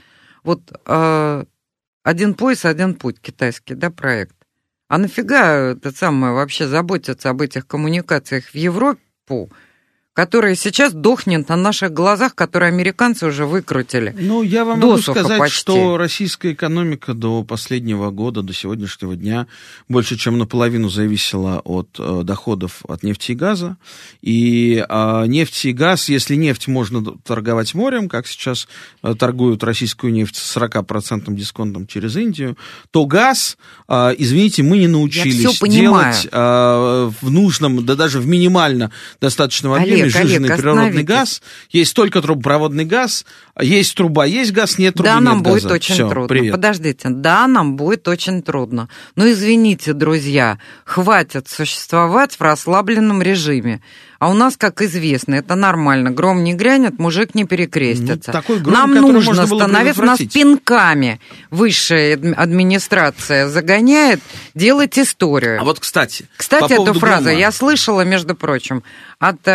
вот 0.44 0.60
э, 0.86 1.44
один 2.02 2.34
пояс, 2.34 2.64
один 2.64 2.94
путь 2.94 3.20
китайский, 3.20 3.74
да, 3.74 3.90
проект. 3.90 4.34
А 4.92 4.98
нафига 4.98 5.70
это 5.70 5.90
самое 5.90 6.34
вообще 6.34 6.68
заботиться 6.68 7.30
об 7.30 7.40
этих 7.40 7.66
коммуникациях 7.66 8.44
в 8.48 8.54
Европу, 8.54 9.50
которая 10.14 10.54
сейчас 10.56 10.92
дохнет 10.92 11.48
на 11.48 11.56
наших 11.56 11.92
глазах, 11.92 12.34
которые 12.34 12.68
американцы 12.68 13.26
уже 13.26 13.46
выкрутили. 13.46 14.14
Ну, 14.18 14.42
я 14.42 14.64
вам 14.64 14.78
могу 14.78 14.98
сказать, 14.98 15.38
почти. 15.38 15.58
что 15.58 15.96
российская 15.96 16.52
экономика 16.52 17.14
до 17.14 17.42
последнего 17.44 18.10
года, 18.10 18.42
до 18.42 18.52
сегодняшнего 18.52 19.16
дня, 19.16 19.46
больше 19.88 20.18
чем 20.18 20.36
наполовину 20.36 20.90
зависела 20.90 21.60
от 21.60 21.96
э, 21.98 22.22
доходов 22.24 22.82
от 22.86 23.02
нефти 23.02 23.32
и 23.32 23.34
газа. 23.34 23.78
И 24.20 24.84
э, 24.86 25.24
нефть 25.26 25.64
и 25.64 25.72
газ, 25.72 26.10
если 26.10 26.34
нефть 26.34 26.68
можно 26.68 27.02
торговать 27.24 27.74
морем, 27.74 28.10
как 28.10 28.26
сейчас 28.26 28.68
э, 29.02 29.14
торгуют 29.18 29.64
российскую 29.64 30.12
нефть 30.12 30.36
с 30.36 30.56
40% 30.58 31.32
дисконтом 31.32 31.86
через 31.86 32.16
Индию, 32.16 32.58
то 32.90 33.06
газ, 33.06 33.56
э, 33.88 34.14
извините, 34.18 34.62
мы 34.62 34.76
не 34.76 34.88
научились 34.88 35.58
делать 35.58 36.28
э, 36.30 37.10
в 37.20 37.30
нужном, 37.30 37.86
да 37.86 37.94
даже 37.94 38.20
в 38.20 38.26
минимально 38.26 38.90
достаточном 39.18 39.72
объеме 39.72 40.01
Олег, 40.02 40.16
жиженый 40.16 40.48
Олег, 40.48 40.60
природный 40.60 41.02
газ. 41.02 41.42
Есть 41.70 41.94
только 41.94 42.20
трубопроводный 42.22 42.84
газ, 42.84 43.24
есть 43.60 43.94
труба, 43.96 44.24
есть 44.26 44.52
газ, 44.52 44.78
нет 44.78 44.94
трубы, 44.94 45.08
Да, 45.08 45.14
нет 45.16 45.24
нам 45.24 45.42
будет 45.42 45.62
газа. 45.64 45.74
очень 45.74 45.94
Все, 45.94 46.08
трудно. 46.08 46.28
Привет. 46.28 46.52
Подождите, 46.52 47.08
да, 47.10 47.46
нам 47.46 47.76
будет 47.76 48.08
очень 48.08 48.42
трудно. 48.42 48.88
Но 49.16 49.30
извините, 49.30 49.92
друзья, 49.92 50.58
хватит 50.84 51.48
существовать 51.48 52.34
в 52.36 52.40
расслабленном 52.40 53.22
режиме. 53.22 53.80
А 54.18 54.30
у 54.30 54.34
нас, 54.34 54.56
как 54.56 54.80
известно, 54.82 55.34
это 55.34 55.56
нормально. 55.56 56.12
Гром 56.12 56.44
не 56.44 56.54
грянет, 56.54 57.00
мужик 57.00 57.34
не 57.34 57.44
перекрестится. 57.44 58.30
Ну, 58.30 58.32
такой 58.32 58.60
гром, 58.60 58.72
Нам 58.72 58.94
нужно 58.94 59.46
становиться, 59.46 60.02
нас 60.02 60.20
пинками 60.20 61.20
высшая 61.50 62.14
администрация 62.36 63.48
загоняет 63.48 64.20
делать 64.54 64.96
историю. 64.96 65.60
А 65.60 65.64
вот, 65.64 65.80
кстати, 65.80 66.26
Кстати, 66.36 66.72
эту 66.74 66.94
фразу 66.94 67.24
грома. 67.24 67.38
я 67.38 67.50
слышала, 67.50 68.02
между 68.02 68.36
прочим, 68.36 68.84
от 69.18 69.40
э, 69.46 69.50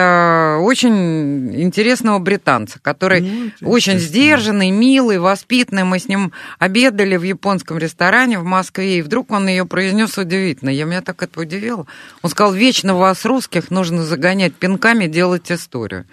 очень 0.60 1.62
интересного 1.62 2.20
британца, 2.20 2.80
который 2.82 3.22
ну, 3.22 3.70
очень 3.70 4.00
сдержанный, 4.00 4.72
милый, 4.72 5.20
воспитанный. 5.20 5.84
Мы 5.84 6.00
с 6.00 6.08
ним 6.08 6.32
обедали 6.60 7.18
в 7.18 7.24
японском 7.24 7.78
ресторане 7.78 8.40
в 8.40 8.44
Москве, 8.44 9.00
и 9.00 9.02
вдруг 9.02 9.32
он 9.32 9.48
ее 9.48 9.66
произнес 9.66 10.18
удивительно. 10.18 10.70
Я 10.70 10.86
меня 10.86 11.02
так 11.02 11.22
это 11.24 11.40
удивило. 11.40 11.86
Он 12.22 12.30
сказал, 12.30 12.54
вечно 12.54 12.96
вас, 12.96 13.26
русских, 13.26 13.72
нужно 13.72 14.04
загонять 14.04 14.54
пинками 14.56 15.08
делать 15.08 15.52
историю. 15.52 16.06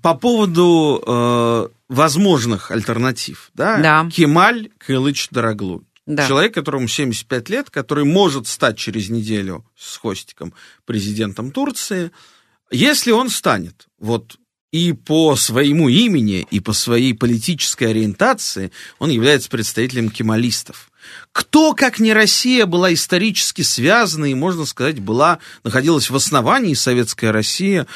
По 0.00 0.14
поводу 0.14 1.02
э, 1.06 1.68
возможных 1.88 2.70
альтернатив, 2.70 3.50
да? 3.54 3.78
Да. 3.78 4.08
Кемаль 4.10 4.70
Кылыч 4.78 5.28
Дороглу. 5.30 5.84
Да. 6.06 6.26
Человек, 6.26 6.54
которому 6.54 6.88
75 6.88 7.48
лет, 7.48 7.70
который 7.70 8.04
может 8.04 8.48
стать 8.48 8.76
через 8.76 9.08
неделю 9.08 9.64
с 9.76 9.98
хвостиком 9.98 10.52
президентом 10.84 11.52
Турции, 11.52 12.10
если 12.70 13.12
он 13.12 13.28
станет, 13.28 13.86
вот 13.98 14.36
и 14.72 14.94
по 14.94 15.36
своему 15.36 15.88
имени, 15.88 16.46
и 16.50 16.58
по 16.58 16.72
своей 16.72 17.14
политической 17.14 17.84
ориентации 17.84 18.72
он 18.98 19.10
является 19.10 19.50
представителем 19.50 20.10
кемалистов. 20.10 20.90
Кто, 21.32 21.72
как 21.72 21.98
не 21.98 22.12
Россия, 22.12 22.66
была 22.66 22.92
исторически 22.92 23.62
связана 23.62 24.26
и, 24.26 24.34
можно 24.34 24.66
сказать, 24.66 25.00
была, 25.00 25.38
находилась 25.64 26.10
в 26.10 26.16
основании 26.16 26.74
советская 26.74 27.32
Россия, 27.32 27.86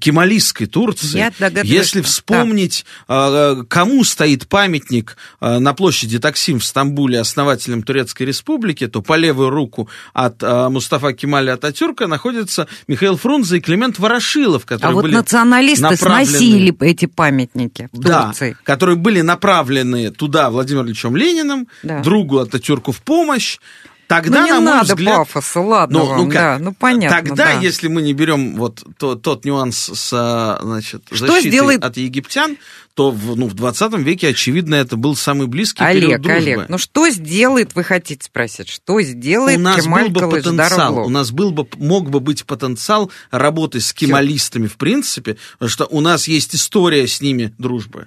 кемалистской 0.00 0.66
Турции. 0.66 1.30
Если 1.62 2.00
вспомнить, 2.00 2.86
да. 3.06 3.56
кому 3.68 4.02
стоит 4.02 4.48
памятник 4.48 5.18
а, 5.40 5.58
на 5.58 5.74
площади 5.74 6.18
Таксим 6.18 6.58
в 6.58 6.64
Стамбуле 6.64 7.20
основателем 7.20 7.82
Турецкой 7.82 8.22
Республики, 8.22 8.86
то 8.86 9.02
по 9.02 9.16
левую 9.16 9.50
руку 9.50 9.90
от 10.14 10.42
а, 10.42 10.70
Мустафа 10.70 11.12
Кемаля 11.12 11.54
Ататюрка 11.54 12.06
находится 12.06 12.66
Михаил 12.88 13.18
Фрунзе 13.18 13.58
и 13.58 13.60
Климент 13.60 13.98
Ворошилов, 13.98 14.64
которые 14.64 14.92
а 14.92 14.94
вот 14.94 15.02
были 15.02 15.16
националисты 15.16 15.82
направлены... 15.82 16.26
сносили 16.26 16.76
эти 16.80 17.04
памятники 17.04 17.90
в 17.92 18.00
Турции. 18.00 18.52
Да, 18.52 18.56
которые 18.64 18.96
были 18.96 19.20
направлены 19.20 20.10
туда 20.10 20.48
Владимиром 20.48 20.86
Ильичем 20.86 21.14
Лениным, 21.14 21.68
да. 21.82 22.00
другу 22.00 22.38
Ататюрка 22.38 22.85
Ататюрку 22.86 22.92
в 22.92 23.02
помощь, 23.02 23.58
Тогда, 24.08 24.42
ну, 24.42 24.46
не 24.46 24.52
на 24.52 24.60
мой 24.60 24.70
надо 24.74 24.94
взгляд, 24.94 25.16
пафоса, 25.16 25.60
ладно 25.60 25.98
ну, 25.98 26.06
вам, 26.06 26.18
ну, 26.18 26.24
как, 26.26 26.32
да, 26.34 26.58
ну 26.60 26.72
понятно. 26.72 27.16
Тогда, 27.16 27.46
да. 27.46 27.52
если 27.58 27.88
мы 27.88 28.02
не 28.02 28.12
берем 28.12 28.54
вот 28.54 28.84
то, 28.98 29.16
тот 29.16 29.44
нюанс 29.44 29.76
с 29.76 30.12
а, 30.12 30.60
значит, 30.62 31.02
Что 31.10 31.26
защитой 31.26 31.48
сделает... 31.48 31.82
от 31.82 31.96
египтян, 31.96 32.56
то 32.94 33.10
в, 33.10 33.36
ну, 33.36 33.48
в 33.48 33.54
20 33.54 33.94
веке, 33.94 34.28
очевидно, 34.28 34.76
это 34.76 34.96
был 34.96 35.16
самый 35.16 35.48
близкий 35.48 35.82
Олег, 35.82 36.04
период 36.04 36.22
дружбы. 36.22 36.40
Олег, 36.40 36.68
ну 36.68 36.78
что 36.78 37.10
сделает, 37.10 37.74
вы 37.74 37.82
хотите 37.82 38.24
спросить, 38.24 38.68
что 38.68 39.00
сделает 39.00 39.58
у 39.58 39.62
нас 39.62 39.82
Кемаль 39.82 40.08
был 40.08 40.20
бы 40.20 40.36
потенциал, 40.36 40.98
У 40.98 41.08
нас 41.08 41.32
был 41.32 41.50
бы, 41.50 41.66
мог 41.74 42.08
бы 42.08 42.20
быть 42.20 42.44
потенциал 42.44 43.10
работы 43.32 43.80
с 43.80 43.92
кемалистами, 43.92 44.68
в 44.68 44.76
принципе, 44.76 45.36
потому 45.54 45.68
что 45.68 45.86
у 45.86 46.00
нас 46.00 46.28
есть 46.28 46.54
история 46.54 47.08
с 47.08 47.20
ними 47.20 47.52
дружбы. 47.58 48.06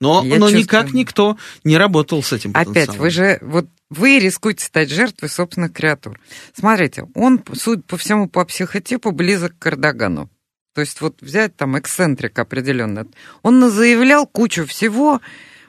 Но, 0.00 0.22
но 0.22 0.48
никак 0.48 0.92
никто 0.92 1.36
не 1.64 1.76
работал 1.76 2.22
с 2.22 2.32
этим 2.32 2.52
потенциалом. 2.52 2.88
Опять, 2.88 2.98
вы 3.00 3.10
же 3.10 3.38
вот 3.42 3.66
вы 3.90 4.18
рискуете 4.18 4.64
стать 4.64 4.90
жертвой 4.90 5.28
собственных 5.28 5.72
креатур. 5.72 6.18
Смотрите, 6.54 7.06
он, 7.14 7.42
судя 7.52 7.82
по 7.82 7.96
всему, 7.96 8.28
по 8.28 8.44
психотипу 8.44 9.10
близок 9.10 9.58
к 9.58 9.66
Эрдогану. 9.66 10.30
То 10.74 10.80
есть 10.80 11.00
вот 11.00 11.20
взять 11.20 11.56
там 11.56 11.78
эксцентрик 11.78 12.38
определенно. 12.38 13.06
Он 13.42 13.70
заявлял 13.70 14.26
кучу 14.26 14.64
всего, 14.66 15.20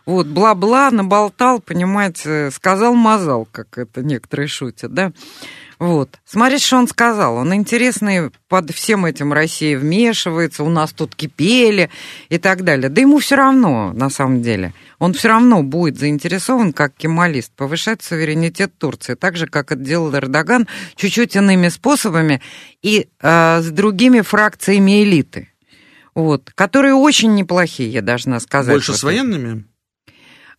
вот, 0.05 0.27
бла-бла, 0.27 0.91
наболтал, 0.91 1.59
понимаете, 1.59 2.49
сказал 2.51 2.95
мазал, 2.95 3.47
как 3.51 3.77
это 3.77 4.03
некоторые 4.03 4.47
шутят, 4.47 4.93
да. 4.93 5.11
Вот. 5.79 6.19
Смотрите, 6.25 6.63
что 6.63 6.77
он 6.77 6.87
сказал. 6.87 7.37
Он 7.37 7.55
интересный 7.55 8.29
под 8.47 8.69
всем 8.71 9.05
этим 9.05 9.33
Россия 9.33 9.77
вмешивается, 9.77 10.63
у 10.63 10.69
нас 10.69 10.93
тут 10.93 11.15
кипели 11.15 11.89
и 12.29 12.37
так 12.37 12.63
далее. 12.63 12.89
Да 12.89 13.01
ему 13.01 13.17
все 13.17 13.35
равно, 13.35 13.91
на 13.93 14.11
самом 14.11 14.43
деле. 14.43 14.73
Он 15.01 15.13
все 15.13 15.29
равно 15.29 15.63
будет 15.63 15.97
заинтересован, 15.97 16.73
как 16.73 16.93
кемалист, 16.93 17.51
повышать 17.53 18.03
суверенитет 18.03 18.77
Турции, 18.77 19.15
так 19.15 19.35
же, 19.35 19.47
как 19.47 19.71
это 19.71 19.81
делал 19.81 20.13
Эрдоган, 20.13 20.67
чуть-чуть 20.95 21.35
иными 21.35 21.69
способами 21.69 22.39
и 22.83 23.07
э, 23.19 23.61
с 23.61 23.71
другими 23.71 24.21
фракциями 24.21 25.03
элиты. 25.03 25.49
Вот, 26.13 26.51
которые 26.53 26.93
очень 26.93 27.33
неплохие, 27.33 27.89
я 27.89 28.03
должна 28.03 28.39
сказать. 28.39 28.75
Больше 28.75 28.93
с 28.93 29.01
военными? 29.01 29.65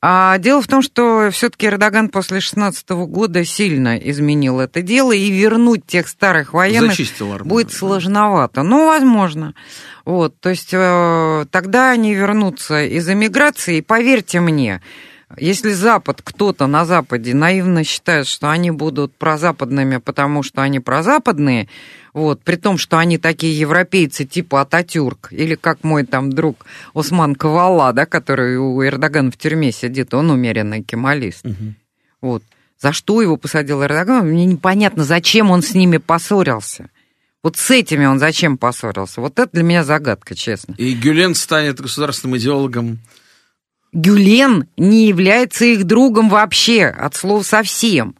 А 0.04 0.36
дело 0.38 0.60
в 0.60 0.66
том, 0.66 0.82
что 0.82 1.30
все-таки 1.30 1.68
Эрдоган 1.68 2.08
после 2.08 2.40
16 2.40 2.90
года 2.90 3.44
сильно 3.44 3.96
изменил 3.96 4.58
это 4.58 4.82
дело, 4.82 5.12
и 5.12 5.30
вернуть 5.30 5.86
тех 5.86 6.08
старых 6.08 6.54
военных 6.54 6.98
будет 7.44 7.72
сложновато. 7.72 8.64
Но 8.64 8.88
возможно. 8.88 9.54
Вот, 10.04 10.34
то 10.40 10.50
есть 10.50 10.70
э, 10.72 11.46
тогда 11.52 11.90
они 11.90 12.14
вернутся 12.14 12.82
из 12.84 13.08
эмиграции, 13.08 13.76
и 13.76 13.82
поверьте 13.82 14.40
мне, 14.40 14.82
если 15.38 15.72
Запад, 15.72 16.20
кто-то 16.22 16.66
на 16.66 16.84
Западе 16.84 17.34
наивно 17.34 17.84
считает, 17.84 18.26
что 18.26 18.50
они 18.50 18.70
будут 18.70 19.14
прозападными, 19.14 19.98
потому 19.98 20.42
что 20.42 20.62
они 20.62 20.80
прозападные, 20.80 21.68
вот, 22.12 22.42
при 22.42 22.56
том, 22.56 22.76
что 22.78 22.98
они 22.98 23.18
такие 23.18 23.58
европейцы 23.58 24.24
типа 24.24 24.60
Ататюрк, 24.62 25.28
или 25.32 25.54
как 25.54 25.82
мой 25.82 26.04
там 26.04 26.30
друг 26.30 26.66
Осман 26.94 27.34
Кавала, 27.34 27.92
да, 27.92 28.04
который 28.04 28.58
у 28.58 28.84
Эрдогана 28.84 29.30
в 29.30 29.36
тюрьме 29.36 29.72
сидит, 29.72 30.12
он 30.12 30.30
умеренный 30.30 30.82
кемалист. 30.82 31.46
Угу. 31.46 31.74
Вот. 32.20 32.42
За 32.80 32.92
что 32.92 33.22
его 33.22 33.36
посадил 33.36 33.82
Эрдоган, 33.82 34.26
мне 34.26 34.44
непонятно, 34.44 35.04
зачем 35.04 35.50
он 35.50 35.62
с 35.62 35.74
ними 35.74 35.98
поссорился. 35.98 36.90
Вот 37.42 37.56
с 37.56 37.70
этими 37.70 38.04
он 38.04 38.18
зачем 38.18 38.56
поссорился? 38.56 39.20
Вот 39.20 39.38
это 39.38 39.50
для 39.52 39.62
меня 39.62 39.82
загадка, 39.84 40.34
честно. 40.34 40.74
И 40.78 40.94
Гюлен 40.94 41.34
станет 41.34 41.80
государственным 41.80 42.36
идеологом. 42.36 42.98
Гюлен 43.92 44.66
не 44.76 45.06
является 45.06 45.64
их 45.64 45.84
другом 45.84 46.28
вообще, 46.28 46.86
от 46.86 47.14
слова 47.14 47.42
совсем. 47.42 48.16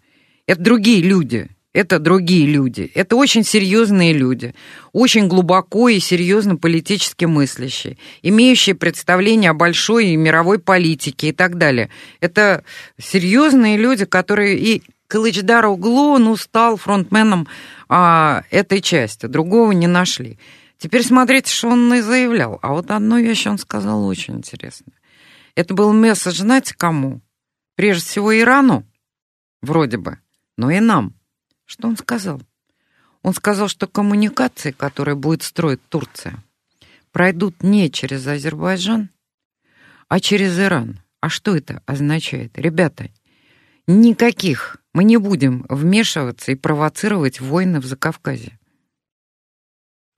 Это 0.47 0.61
другие 0.61 1.03
люди 1.03 1.49
это 1.73 1.99
другие 1.99 2.47
люди. 2.47 2.91
Это 2.95 3.17
очень 3.17 3.45
серьезные 3.45 4.13
люди, 4.13 4.55
очень 4.93 5.27
глубоко 5.27 5.89
и 5.89 5.99
серьезно 6.01 6.57
политически 6.57 7.25
мыслящие, 7.25 7.97
имеющие 8.23 8.75
представление 8.75 9.51
о 9.51 9.55
большой 9.55 10.09
и 10.09 10.17
мировой 10.17 10.59
политике 10.59 11.29
и 11.29 11.33
так 11.33 11.57
далее. 11.57 11.91
Это 12.21 12.65
серьезные 13.01 13.77
люди, 13.77 14.05
которые 14.05 14.59
и 14.59 14.83
Кылычдар 15.09 15.67
Углу, 15.67 16.17
ну, 16.17 16.37
стал 16.37 16.79
фронтменом 16.79 17.47
а, 17.89 18.45
этой 18.51 18.81
части, 18.81 19.27
другого 19.27 19.73
не 19.73 19.87
нашли. 19.87 20.39
Теперь 20.79 21.05
смотрите, 21.05 21.53
что 21.53 21.69
он 21.69 21.93
и 21.93 22.01
заявлял. 22.01 22.59
А 22.63 22.73
вот 22.73 22.91
одну 22.91 23.19
вещь 23.19 23.47
он 23.47 23.59
сказал 23.59 24.07
очень 24.07 24.37
интересно. 24.37 24.93
Это 25.55 25.75
был 25.75 25.93
месседж, 25.93 26.39
знаете, 26.39 26.75
кому? 26.75 27.21
Прежде 27.75 28.05
всего 28.05 28.39
Ирану, 28.39 28.87
вроде 29.61 29.97
бы, 29.97 30.19
но 30.57 30.71
и 30.71 30.81
нам– 30.81 31.15
что 31.73 31.89
он 31.89 31.97
сказал? 31.97 32.43
Он 33.23 33.33
сказал, 33.33 33.67
что 33.67 33.87
коммуникации, 33.87 34.73
которые 34.73 35.15
будет 35.15 35.43
строить 35.43 35.81
Турция, 35.89 36.45
пройдут 37.13 37.63
не 37.63 37.91
через 37.91 38.27
Азербайджан, 38.27 39.09
а 40.07 40.21
через 40.21 40.59
Иран. 40.59 41.01
А 41.21 41.31
что 41.31 41.57
это 41.57 41.83
означает? 41.87 42.59
Ребята, 42.59 43.09
никаких 43.87 44.77
мы 44.93 45.05
не 45.05 45.17
будем 45.17 45.65
вмешиваться 45.71 46.53
и 46.53 46.57
провоцировать 46.57 47.41
войны 47.41 47.81
в 47.81 47.87
Закавказье. 47.87 48.59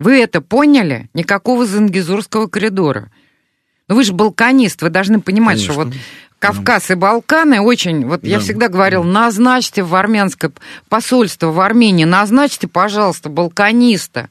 Вы 0.00 0.20
это 0.20 0.40
поняли? 0.40 1.08
Никакого 1.14 1.66
зангизурского 1.66 2.48
коридора. 2.48 3.12
Но 3.86 3.94
ну, 3.94 3.96
вы 3.96 4.04
же 4.04 4.12
балканист, 4.12 4.80
вы 4.80 4.88
должны 4.88 5.20
понимать, 5.20 5.58
Конечно. 5.58 5.74
что 5.74 5.84
вот 5.84 5.94
Кавказ 6.38 6.90
и 6.90 6.94
Балканы 6.94 7.60
очень, 7.60 8.06
вот 8.06 8.22
да. 8.22 8.28
я 8.28 8.38
всегда 8.38 8.68
говорил, 8.68 9.02
назначьте 9.02 9.82
в 9.82 9.94
армянское 9.94 10.52
посольство 10.88 11.48
в 11.48 11.60
Армении, 11.60 12.04
назначьте, 12.04 12.68
пожалуйста, 12.68 13.28
балканиста. 13.28 14.28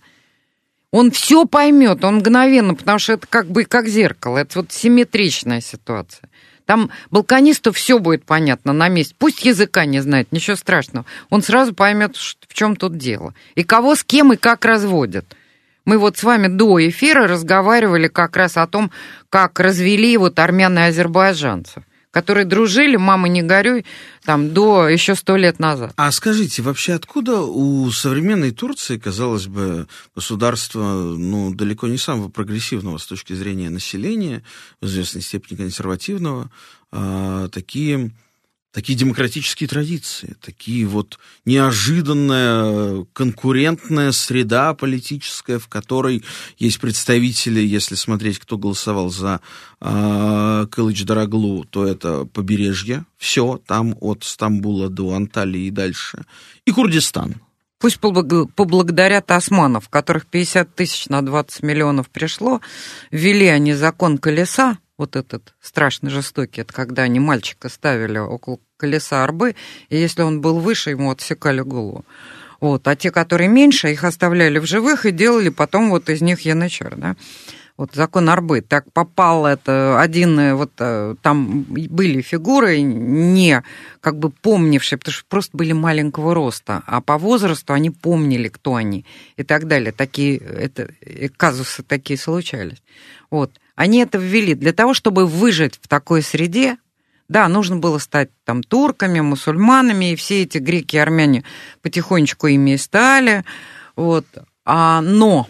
Он 0.91 1.09
все 1.09 1.45
поймет, 1.45 2.03
он 2.03 2.17
мгновенно, 2.17 2.75
потому 2.75 2.99
что 2.99 3.13
это 3.13 3.25
как 3.27 3.47
бы 3.47 3.65
как 3.65 3.87
зеркало, 3.87 4.37
это 4.37 4.59
вот 4.59 4.71
симметричная 4.71 5.59
ситуация. 5.59 6.29
Там 6.65 6.91
балканисту 7.11 7.71
все 7.73 7.99
будет 7.99 8.25
понятно 8.25 8.73
на 8.73 8.87
месте. 8.89 9.15
Пусть 9.17 9.43
языка 9.43 9.85
не 9.85 9.99
знает, 9.99 10.31
ничего 10.31 10.55
страшного. 10.55 11.05
Он 11.29 11.41
сразу 11.41 11.73
поймет, 11.73 12.15
в 12.15 12.53
чем 12.53 12.75
тут 12.75 12.97
дело. 12.97 13.33
И 13.55 13.63
кого 13.63 13.95
с 13.95 14.03
кем 14.03 14.33
и 14.33 14.37
как 14.37 14.65
разводят. 14.65 15.25
Мы 15.85 15.97
вот 15.97 16.17
с 16.17 16.23
вами 16.23 16.47
до 16.47 16.87
эфира 16.87 17.27
разговаривали 17.27 18.07
как 18.07 18.37
раз 18.37 18.57
о 18.57 18.67
том, 18.67 18.91
как 19.29 19.59
развели 19.59 20.15
вот 20.17 20.39
армян 20.39 20.77
и 20.77 20.83
азербайджанцев 20.83 21.83
которые 22.13 22.45
дружили, 22.45 22.95
мама, 22.95 23.27
не 23.27 23.41
горюй, 23.41 23.85
там, 24.23 24.53
до 24.53 24.87
еще 24.87 25.15
сто 25.15 25.35
лет 25.35 25.57
назад. 25.57 25.93
А 25.95 26.11
скажите, 26.11 26.61
вообще 26.61 26.93
откуда 26.93 27.41
у 27.41 27.89
современной 27.89 28.51
Турции, 28.51 28.99
казалось 28.99 29.47
бы, 29.47 29.87
государства, 30.15 30.83
ну, 30.83 31.51
далеко 31.55 31.87
не 31.87 31.97
самого 31.97 32.29
прогрессивного 32.29 32.99
с 32.99 33.07
точки 33.07 33.33
зрения 33.33 33.71
населения, 33.71 34.43
в 34.79 34.85
известной 34.85 35.23
степени 35.23 35.57
консервативного, 35.57 36.51
а, 36.91 37.47
такие 37.47 38.11
такие 38.73 38.97
демократические 38.97 39.69
традиции, 39.69 40.35
такие 40.41 40.85
вот 40.85 41.19
неожиданная 41.45 43.05
конкурентная 43.13 44.11
среда 44.11 44.73
политическая, 44.73 45.59
в 45.59 45.67
которой 45.67 46.23
есть 46.57 46.79
представители, 46.79 47.61
если 47.61 47.95
смотреть, 47.95 48.39
кто 48.39 48.57
голосовал 48.57 49.09
за 49.09 49.39
э, 49.79 50.67
Кылыч 50.71 51.05
Дороглу, 51.05 51.65
то 51.69 51.85
это 51.85 52.25
побережье, 52.25 53.05
все, 53.17 53.61
там 53.65 53.95
от 54.01 54.23
Стамбула 54.23 54.89
до 54.89 55.13
Анталии 55.13 55.67
и 55.67 55.71
дальше, 55.71 56.25
и 56.65 56.71
Курдистан. 56.71 57.35
Пусть 57.77 57.99
поблагодарят 57.99 59.29
османов, 59.29 59.89
которых 59.89 60.25
50 60.25 60.73
тысяч 60.73 61.09
на 61.09 61.21
20 61.23 61.63
миллионов 61.63 62.09
пришло, 62.09 62.61
ввели 63.11 63.47
они 63.47 63.73
закон 63.73 64.17
колеса, 64.17 64.77
вот 64.97 65.15
этот 65.15 65.53
страшно 65.61 66.09
жестокий, 66.09 66.61
это 66.61 66.73
когда 66.73 67.03
они 67.03 67.19
мальчика 67.19 67.69
ставили 67.69 68.17
около 68.17 68.59
колеса 68.77 69.23
арбы, 69.23 69.55
и 69.89 69.97
если 69.97 70.21
он 70.21 70.41
был 70.41 70.59
выше, 70.59 70.91
ему 70.91 71.11
отсекали 71.11 71.61
голову. 71.61 72.05
Вот. 72.59 72.87
А 72.87 72.95
те, 72.95 73.11
которые 73.11 73.49
меньше, 73.49 73.91
их 73.91 74.03
оставляли 74.03 74.59
в 74.59 74.65
живых 74.65 75.05
и 75.05 75.11
делали 75.11 75.49
потом 75.49 75.89
вот 75.89 76.09
из 76.09 76.21
них 76.21 76.41
янычар, 76.41 76.95
да 76.95 77.15
вот 77.75 77.93
закон 77.93 78.29
Арбы, 78.29 78.61
так 78.61 78.91
попал 78.93 79.47
это 79.47 79.99
один, 79.99 80.39
э, 80.39 80.53
вот 80.53 80.71
э, 80.77 81.15
там 81.21 81.63
были 81.63 82.21
фигуры, 82.21 82.81
не 82.81 83.63
как 83.99 84.17
бы 84.17 84.29
помнившие, 84.29 84.99
потому 84.99 85.13
что 85.13 85.25
просто 85.27 85.57
были 85.57 85.73
маленького 85.73 86.35
роста, 86.35 86.83
а 86.85 87.01
по 87.01 87.17
возрасту 87.17 87.73
они 87.73 87.89
помнили, 87.89 88.47
кто 88.47 88.75
они 88.75 89.05
и 89.37 89.43
так 89.43 89.67
далее. 89.67 89.91
Такие 89.91 90.37
это, 90.37 90.89
казусы 91.35 91.83
такие 91.83 92.19
случались. 92.19 92.83
Вот. 93.31 93.51
Они 93.75 93.99
это 93.99 94.17
ввели 94.17 94.53
для 94.53 94.73
того, 94.73 94.93
чтобы 94.93 95.25
выжить 95.25 95.79
в 95.81 95.87
такой 95.87 96.21
среде, 96.21 96.77
да, 97.27 97.47
нужно 97.47 97.77
было 97.77 97.97
стать 97.97 98.29
там 98.43 98.61
турками, 98.61 99.19
мусульманами, 99.19 100.11
и 100.11 100.15
все 100.15 100.43
эти 100.43 100.57
греки 100.59 100.97
и 100.97 100.99
армяне 100.99 101.43
потихонечку 101.81 102.47
ими 102.47 102.71
и 102.71 102.77
стали. 102.77 103.43
Вот. 103.95 104.25
А, 104.65 105.01
но 105.01 105.47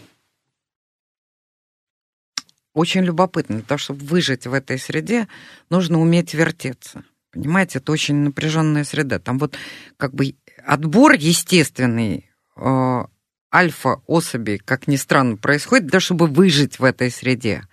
очень 2.72 3.02
любопытно. 3.02 3.56
Для 3.56 3.64
того, 3.64 3.78
чтобы 3.78 4.04
выжить 4.04 4.46
в 4.46 4.52
этой 4.52 4.78
среде, 4.78 5.28
нужно 5.70 6.00
уметь 6.00 6.34
вертеться. 6.34 7.04
Понимаете, 7.32 7.78
это 7.78 7.92
очень 7.92 8.16
напряженная 8.16 8.84
среда. 8.84 9.18
Там 9.18 9.38
вот 9.38 9.56
как 9.96 10.14
бы 10.14 10.36
отбор 10.64 11.12
естественный 11.12 12.30
э, 12.56 13.04
альфа-особей, 13.52 14.58
как 14.58 14.86
ни 14.86 14.96
странно, 14.96 15.36
происходит 15.36 15.84
для 15.84 15.92
того, 15.92 16.00
чтобы 16.00 16.26
выжить 16.26 16.78
в 16.78 16.84
этой 16.84 17.10
среде. 17.10 17.64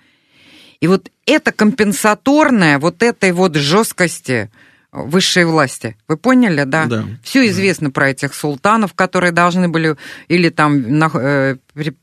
И 0.81 0.87
вот 0.87 1.09
это 1.25 1.51
компенсаторное 1.51 2.79
вот 2.79 3.03
этой 3.03 3.31
вот 3.31 3.55
жесткости 3.55 4.49
высшей 4.91 5.45
власти. 5.45 5.95
Вы 6.07 6.17
поняли, 6.17 6.63
да? 6.63 6.85
Да. 6.85 7.05
Все 7.23 7.47
известно 7.47 7.87
да. 7.87 7.93
про 7.93 8.09
этих 8.09 8.33
султанов, 8.33 8.93
которые 8.93 9.31
должны 9.31 9.69
были, 9.69 9.95
или 10.27 10.49
там 10.49 10.99
на, 10.99 11.09
э, 11.13 11.55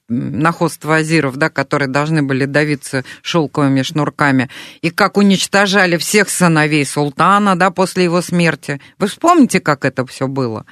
находство 0.09 0.97
азиров, 0.97 1.37
да, 1.37 1.51
которые 1.51 1.89
должны 1.89 2.23
были 2.23 2.47
давиться 2.47 3.05
шелковыми 3.21 3.83
шнурками, 3.83 4.49
и 4.81 4.89
как 4.89 5.19
уничтожали 5.19 5.99
всех 5.99 6.31
сыновей 6.31 6.87
султана, 6.87 7.59
да, 7.59 7.71
после 7.71 8.05
его 8.05 8.23
смерти. 8.23 8.81
Вы 8.99 9.09
вспомните, 9.09 9.61
как 9.61 9.85
это 9.85 10.07
все 10.07 10.27
было? 10.27 10.65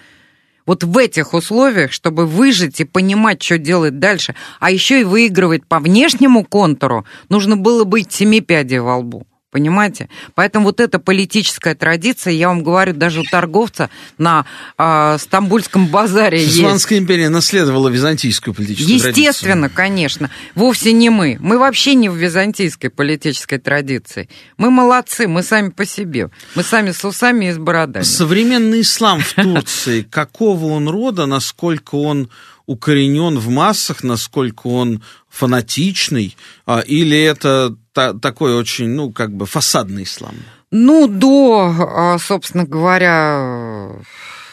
Вот 0.67 0.83
в 0.83 0.99
этих 0.99 1.33
условиях, 1.33 1.93
чтобы 1.93 2.27
выжить 2.27 2.81
и 2.81 2.85
понимать, 2.85 3.43
что 3.43 3.57
делать 3.57 3.99
дальше, 3.99 4.35
а 4.59 4.71
еще 4.71 5.01
и 5.01 5.05
выигрывать 5.05 5.65
по 5.65 5.79
внешнему 5.79 6.45
контуру, 6.45 7.07
нужно 7.29 7.57
было 7.57 7.85
быть 7.85 8.13
семи 8.13 8.41
пядей 8.41 8.81
во 8.81 8.97
лбу. 8.97 9.27
Понимаете? 9.57 10.11
Поэтому 10.35 10.67
вот 10.67 10.81
эта 10.81 10.99
политическая 10.99 11.75
традиция, 11.75 12.35
я 12.35 12.49
вам 12.49 12.63
говорю, 12.63 12.93
даже 12.93 13.21
у 13.21 13.25
торговца 13.25 13.89
на 14.19 14.45
э, 14.77 15.17
Стамбульском 15.19 15.87
базаре 15.87 16.45
Османская 16.47 16.99
империя 16.99 17.31
наследовала 17.31 17.89
византийскую 17.89 18.53
политическую 18.53 18.97
Естественно, 18.97 19.13
традицию. 19.15 19.31
Естественно, 19.31 19.69
конечно. 19.71 20.31
Вовсе 20.55 20.93
не 20.93 21.09
мы. 21.09 21.39
Мы 21.41 21.59
вообще 21.59 21.95
не 21.95 22.11
в 22.11 22.17
византийской 22.17 22.91
политической 22.91 23.57
традиции. 23.57 24.29
Мы 24.59 24.71
молодцы, 24.71 25.27
мы 25.27 25.43
сами 25.43 25.71
по 25.71 25.87
себе. 25.87 26.29
Мы 26.55 26.63
сами 26.63 26.91
с 26.91 27.03
усами 27.03 27.47
и 27.47 27.53
с 27.53 27.57
бородами. 27.57 28.05
Современный 28.05 28.83
ислам 28.83 29.23
в 29.23 29.33
Турции, 29.33 30.03
какого 30.11 30.67
он 30.67 30.87
рода, 30.87 31.25
насколько 31.25 31.95
он 31.95 32.29
укоренен 32.67 33.39
в 33.39 33.49
массах, 33.49 34.03
насколько 34.03 34.67
он 34.67 35.03
фанатичный, 35.29 36.37
а, 36.67 36.81
или 36.81 37.19
это 37.21 37.77
та, 37.93 38.13
такой 38.13 38.55
очень, 38.55 38.89
ну, 38.89 39.13
как 39.13 39.35
бы 39.35 39.47
фасадный 39.47 40.03
ислам? 40.03 40.35
Ну, 40.71 41.07
до, 41.07 41.75
а, 41.79 42.19
собственно 42.19 42.65
говоря, 42.65 43.93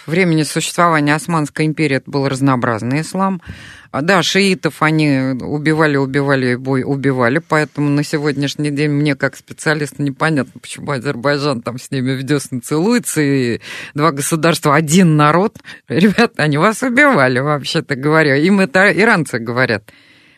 времени 0.08 0.44
существования 0.44 1.16
Османской 1.16 1.66
империи 1.66 1.98
это 1.98 2.10
был 2.10 2.28
разнообразный 2.28 3.02
ислам. 3.02 3.42
А, 3.92 4.02
да, 4.02 4.24
шиитов 4.24 4.82
они 4.82 5.36
убивали, 5.40 5.98
убивали, 5.98 6.56
бой 6.56 6.84
убивали, 6.84 7.38
поэтому 7.38 7.90
на 7.90 8.04
сегодняшний 8.04 8.72
день 8.72 8.90
мне 8.90 9.16
как 9.16 9.36
специалисту 9.36 10.02
непонятно, 10.02 10.60
почему 10.60 10.92
Азербайджан 10.92 11.62
там 11.62 11.78
с 11.78 11.92
ними 11.92 12.16
в 12.16 12.24
десны 12.24 12.60
целуется, 12.60 13.22
и 13.22 13.62
два 13.94 14.12
государства, 14.12 14.76
один 14.76 15.16
народ. 15.16 15.58
Ребята, 15.88 16.42
они 16.42 16.58
вас 16.58 16.82
убивали, 16.82 17.40
вообще-то 17.40 17.96
говоря. 17.96 18.36
Им 18.36 18.62
это 18.62 18.92
иранцы 18.92 19.38
говорят. 19.38 19.92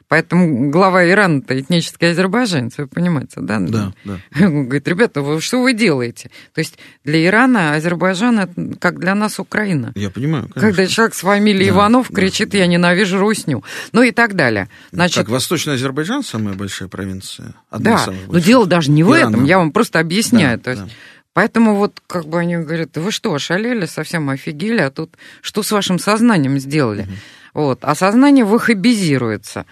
Поэтому 0.07 0.69
глава 0.69 1.09
Ирана-то 1.09 1.59
этнический 1.59 2.11
азербайджанец, 2.11 2.77
вы 2.77 2.87
понимаете, 2.87 3.41
да? 3.41 3.59
Да, 3.59 3.93
да. 4.03 4.19
Он 4.45 4.65
говорит, 4.65 4.87
ребята, 4.87 5.21
вы, 5.21 5.41
что 5.41 5.61
вы 5.63 5.73
делаете? 5.73 6.29
То 6.53 6.59
есть 6.59 6.77
для 7.03 7.25
Ирана 7.25 7.73
Азербайджан 7.73 8.39
это 8.39 8.77
как 8.79 8.99
для 8.99 9.15
нас 9.15 9.39
Украина. 9.39 9.93
Я 9.95 10.11
понимаю, 10.11 10.43
конечно. 10.43 10.61
Когда 10.61 10.85
человек 10.87 11.15
с 11.15 11.21
фамилией 11.21 11.69
да, 11.69 11.75
Иванов 11.75 12.09
кричит, 12.09 12.49
да. 12.49 12.59
я 12.59 12.67
ненавижу 12.67 13.17
русню. 13.17 13.63
Ну 13.93 14.03
и 14.03 14.11
так 14.11 14.35
далее. 14.35 14.69
Значит, 14.91 15.17
как 15.17 15.29
Восточный 15.29 15.73
Азербайджан 15.73 16.23
самая 16.23 16.53
большая 16.53 16.87
провинция? 16.87 17.55
Одна 17.71 18.05
да, 18.05 18.13
но 18.27 18.39
дело 18.39 18.67
даже 18.67 18.91
не 18.91 19.03
в 19.03 19.11
Ирана. 19.11 19.29
этом, 19.29 19.45
я 19.45 19.57
вам 19.57 19.71
просто 19.71 19.99
объясняю. 19.99 20.59
Да, 20.59 20.63
То 20.63 20.69
есть, 20.71 20.83
да. 20.83 20.89
Поэтому 21.33 21.75
вот 21.75 21.99
как 22.07 22.27
бы 22.27 22.39
они 22.39 22.57
говорят, 22.57 22.95
вы 22.95 23.11
что, 23.11 23.33
ошалели, 23.33 23.87
совсем 23.87 24.29
офигели, 24.29 24.79
а 24.79 24.89
тут 24.89 25.15
что 25.41 25.63
с 25.63 25.71
вашим 25.71 25.99
сознанием 25.99 26.59
сделали? 26.59 27.01
Угу. 27.01 27.11
Вот. 27.55 27.79
А 27.81 27.95
сознание 27.95 28.45
выхабизируется 28.45 29.65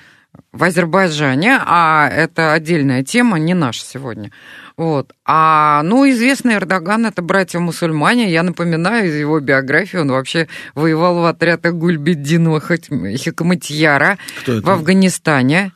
в 0.52 0.64
Азербайджане, 0.64 1.60
а 1.66 2.08
это 2.10 2.54
отдельная 2.54 3.04
тема, 3.04 3.40
не 3.40 3.54
наша 3.54 3.84
сегодня. 3.86 4.32
Вот. 4.78 5.14
А, 5.26 5.82
ну, 5.84 6.10
известный 6.10 6.56
Эрдоган– 6.56 7.06
это 7.08 7.22
братья-мусульмане. 7.22 8.32
Я 8.32 8.44
напоминаю, 8.44 9.08
из 9.08 9.16
его 9.16 9.40
биографии 9.40 9.98
он 9.98 10.12
вообще 10.12 10.48
воевал 10.74 11.22
в 11.22 11.26
отрядах 11.26 11.76
Гульбеддинова 11.76 12.60
Хикматьяра 12.60 14.18
в 14.48 14.70
Афганистане. 14.70 15.74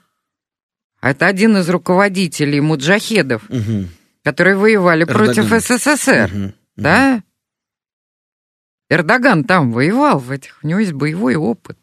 Это 1.01 1.27
один 1.27 1.57
из 1.57 1.69
руководителей 1.69 2.59
муджахедов, 2.59 3.43
угу. 3.49 3.85
которые 4.23 4.57
воевали 4.57 5.03
Эрдоган. 5.03 5.25
против 5.35 5.63
СССР. 5.63 6.31
Угу. 6.33 6.53
Да? 6.77 7.21
Эрдоган 8.89 9.43
там 9.43 9.71
воевал, 9.71 10.17
в 10.17 10.31
этих, 10.31 10.59
у 10.63 10.67
него 10.67 10.79
есть 10.79 10.93
боевой 10.93 11.35
опыт. 11.35 11.77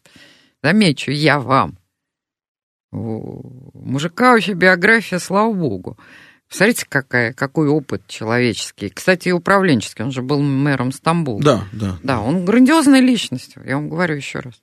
Замечу 0.62 1.10
я 1.10 1.38
вам. 1.38 1.78
У 2.95 3.42
мужика 3.74 4.32
вообще 4.32 4.53
биография, 4.53 5.18
слава 5.18 5.53
богу. 5.53 5.99
Посмотрите, 6.49 6.86
какая, 6.88 7.32
какой 7.32 7.68
опыт 7.68 8.07
человеческий. 8.07 8.88
Кстати, 8.88 9.28
и 9.28 9.32
управленческий. 9.32 10.05
Он 10.05 10.12
же 10.12 10.22
был 10.22 10.40
мэром 10.40 10.92
Стамбула. 10.92 11.42
Да, 11.42 11.64
да. 11.72 11.99
Да, 12.03 12.20
он 12.20 12.45
грандиозная 12.45 13.01
личность, 13.01 13.57
я 13.64 13.76
вам 13.76 13.88
говорю 13.88 14.14
еще 14.14 14.38
раз. 14.38 14.55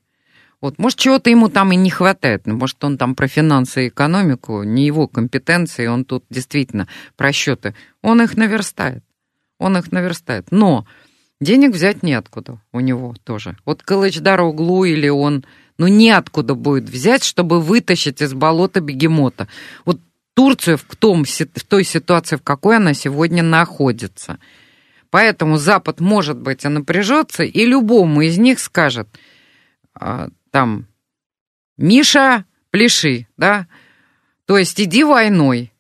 Вот, 0.62 0.78
может, 0.78 1.00
чего-то 1.00 1.30
ему 1.30 1.50
там 1.50 1.74
и 1.74 1.76
не 1.76 1.90
хватает. 1.90 2.46
Может, 2.46 2.82
он 2.84 2.98
там 2.98 3.16
про 3.16 3.28
финансы 3.28 3.86
и 3.86 3.88
экономику, 3.90 4.64
не 4.64 4.86
его 4.86 5.08
компетенции, 5.08 5.88
он 5.88 6.06
тут 6.06 6.24
действительно 6.30 6.88
про 7.18 7.34
счеты. 7.34 7.76
Он 8.02 8.22
их 8.22 8.38
наверстает. 8.38 9.04
Он 9.58 9.76
их 9.76 9.92
наверстает. 9.92 10.48
Но 10.52 10.86
денег 11.42 11.74
взять 11.74 12.04
неоткуда 12.04 12.62
у 12.72 12.80
него 12.80 13.16
тоже. 13.24 13.58
Вот 13.66 13.82
Калычдар 13.82 14.40
углу 14.42 14.86
или 14.86 15.10
он 15.10 15.46
ну, 15.82 15.88
неоткуда 15.88 16.54
будет 16.54 16.88
взять, 16.88 17.24
чтобы 17.24 17.60
вытащить 17.60 18.22
из 18.22 18.36
болота 18.36 18.82
бегемота. 18.82 19.48
Вот 19.84 20.00
Турцию 20.36 20.78
в, 20.78 20.96
том, 20.96 21.26
в 21.26 21.64
той 21.64 21.84
ситуации, 21.84 22.36
в 22.36 22.44
какой 22.44 22.78
она 22.78 22.94
сегодня 22.94 23.42
находится. 23.42 24.38
Поэтому 25.10 25.58
Запад, 25.58 26.00
может 26.00 26.38
быть, 26.38 26.66
и 26.66 26.68
напряжется, 26.68 27.42
и 27.42 27.66
любому 27.66 28.22
из 28.22 28.38
них 28.38 28.60
скажет, 28.60 29.08
а, 29.96 30.30
там, 30.52 30.86
Миша, 31.78 32.46
пляши, 32.70 33.26
да, 33.36 33.66
то 34.46 34.60
есть 34.60 34.80
иди 34.80 35.04
войной, 35.04 35.74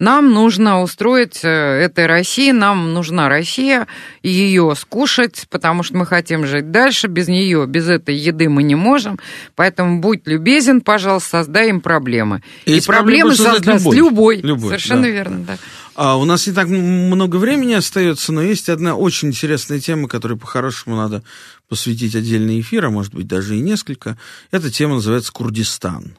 нам 0.00 0.32
нужно 0.32 0.82
устроить 0.82 1.40
э, 1.44 1.48
этой 1.48 2.06
России, 2.06 2.50
нам 2.50 2.94
нужна 2.94 3.28
Россия, 3.28 3.86
и 4.22 4.30
ее 4.30 4.74
скушать, 4.76 5.46
потому 5.50 5.82
что 5.82 5.98
мы 5.98 6.06
хотим 6.06 6.46
жить 6.46 6.70
дальше, 6.70 7.06
без 7.06 7.28
нее, 7.28 7.66
без 7.68 7.86
этой 7.88 8.16
еды 8.16 8.48
мы 8.48 8.62
не 8.62 8.74
можем, 8.74 9.20
поэтому 9.54 10.00
будь 10.00 10.26
любезен, 10.26 10.80
пожалуйста, 10.80 11.30
создай 11.30 11.68
им 11.68 11.82
проблемы. 11.82 12.42
И, 12.64 12.78
и 12.78 12.80
проблемы 12.80 13.36
создаст 13.36 13.84
любой. 13.84 13.96
любой. 13.96 14.36
любой. 14.38 14.68
Совершенно 14.68 15.02
да. 15.02 15.08
верно, 15.08 15.44
да. 15.46 15.58
А 15.94 16.16
у 16.16 16.24
нас 16.24 16.46
не 16.46 16.54
так 16.54 16.68
много 16.68 17.36
времени 17.36 17.74
остается, 17.74 18.32
но 18.32 18.40
есть 18.40 18.70
одна 18.70 18.96
очень 18.96 19.28
интересная 19.28 19.80
тема, 19.80 20.08
которой 20.08 20.38
по-хорошему 20.38 20.96
надо 20.96 21.22
посвятить 21.68 22.14
отдельный 22.14 22.60
эфир, 22.60 22.86
а 22.86 22.90
может 22.90 23.14
быть 23.14 23.26
даже 23.26 23.56
и 23.56 23.60
несколько. 23.60 24.16
Эта 24.50 24.70
тема 24.70 24.94
называется 24.94 25.30
Курдистан. 25.30 26.16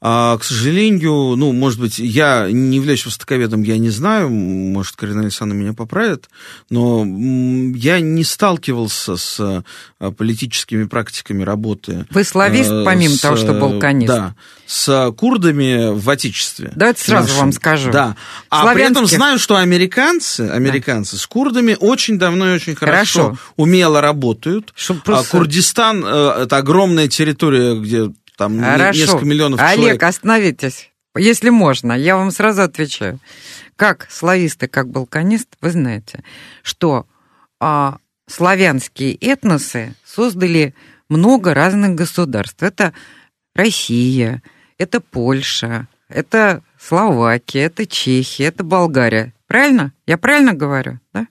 А, 0.00 0.38
к 0.38 0.44
сожалению, 0.44 1.36
ну, 1.36 1.52
может 1.52 1.78
быть, 1.78 1.98
я 1.98 2.48
не 2.50 2.76
являюсь 2.76 3.04
востоковедом, 3.04 3.62
я 3.62 3.76
не 3.78 3.90
знаю, 3.90 4.30
может, 4.30 4.96
Карина 4.96 5.22
Александровна 5.22 5.60
меня 5.60 5.72
поправит, 5.74 6.30
но 6.70 7.04
я 7.74 8.00
не 8.00 8.24
сталкивался 8.24 9.16
с 9.16 9.38
а, 9.40 10.10
политическими 10.12 10.84
практиками 10.84 11.42
работы. 11.42 12.06
Вы 12.10 12.24
славист, 12.24 12.70
а, 12.70 12.84
помимо 12.84 13.14
с, 13.14 13.20
того, 13.20 13.36
что 13.36 13.52
балканист? 13.52 14.08
Да, 14.08 14.34
с 14.66 15.12
курдами 15.16 15.92
в 15.92 16.08
Отечестве. 16.08 16.72
Давайте 16.74 17.04
сразу 17.04 17.28
нашим. 17.28 17.40
вам 17.40 17.52
скажу. 17.52 17.90
Да. 17.90 18.16
А 18.48 18.62
Славянских... 18.62 18.86
при 18.86 18.92
этом 18.92 19.06
знаю, 19.06 19.38
что 19.38 19.56
американцы, 19.56 20.42
американцы 20.42 21.16
да. 21.16 21.18
с 21.18 21.26
курдами 21.26 21.76
очень 21.78 22.18
давно 22.18 22.50
и 22.50 22.54
очень 22.54 22.74
хорошо, 22.74 23.22
хорошо. 23.22 23.38
умело 23.56 24.00
работают. 24.00 24.72
Просто... 25.04 25.14
А 25.18 25.24
Курдистан 25.24 26.04
э, 26.06 26.42
это 26.44 26.56
огромная 26.56 27.08
территория, 27.08 27.74
где 27.74 28.12
там 28.40 28.58
Хорошо. 28.58 28.98
несколько 28.98 29.24
миллионов 29.26 29.60
Олег, 29.60 29.74
человек. 29.74 29.90
Олег, 29.90 30.02
остановитесь, 30.02 30.90
если 31.14 31.50
можно, 31.50 31.92
я 31.92 32.16
вам 32.16 32.30
сразу 32.30 32.62
отвечаю. 32.62 33.20
Как 33.76 34.10
слависты, 34.10 34.66
как 34.66 34.88
балканист, 34.88 35.48
вы 35.60 35.70
знаете, 35.72 36.24
что 36.62 37.06
а, 37.60 37.98
славянские 38.26 39.14
этносы 39.16 39.94
создали 40.06 40.74
много 41.10 41.52
разных 41.52 41.94
государств. 41.94 42.62
Это 42.62 42.94
Россия, 43.54 44.42
это 44.78 45.02
Польша, 45.02 45.86
это 46.08 46.62
Словакия, 46.78 47.64
это 47.64 47.84
Чехия, 47.86 48.44
это 48.44 48.64
Болгария. 48.64 49.34
Правильно? 49.46 49.92
Я 50.06 50.16
правильно 50.16 50.54
говорю, 50.54 50.98
да? 51.12 51.26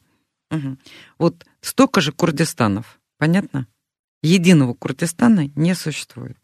Угу. 0.52 0.78
Вот 1.18 1.44
столько 1.62 2.02
же 2.02 2.12
Курдистанов, 2.12 3.00
понятно? 3.18 3.66
Единого 4.22 4.76
Курдистана 4.76 5.50
не 5.56 5.74
существует. 5.74 6.38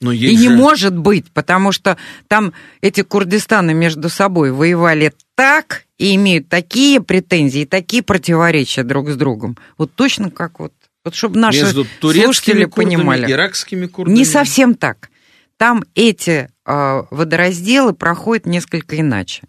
Но 0.00 0.12
и 0.12 0.18
же... 0.18 0.34
не 0.34 0.48
может 0.48 0.96
быть, 0.96 1.30
потому 1.32 1.72
что 1.72 1.96
там 2.28 2.52
эти 2.82 3.02
Курдистаны 3.02 3.72
между 3.72 4.08
собой 4.08 4.52
воевали 4.52 5.12
так 5.34 5.84
и 5.98 6.14
имеют 6.16 6.48
такие 6.48 7.00
претензии, 7.00 7.64
такие 7.64 8.02
противоречия 8.02 8.82
друг 8.82 9.08
с 9.08 9.16
другом. 9.16 9.56
Вот 9.78 9.92
точно 9.94 10.30
как 10.30 10.60
вот, 10.60 10.72
вот 11.04 11.14
чтобы 11.14 11.38
наши 11.38 11.62
между 11.62 11.86
слушатели 12.00 12.64
курдами, 12.64 12.96
понимали. 12.96 13.32
иракскими 13.32 13.86
курдами. 13.86 14.14
Не 14.14 14.24
совсем 14.24 14.74
так. 14.74 15.10
Там 15.56 15.84
эти 15.94 16.50
э, 16.66 17.02
водоразделы 17.10 17.94
проходят 17.94 18.44
несколько 18.44 19.00
иначе. 19.00 19.44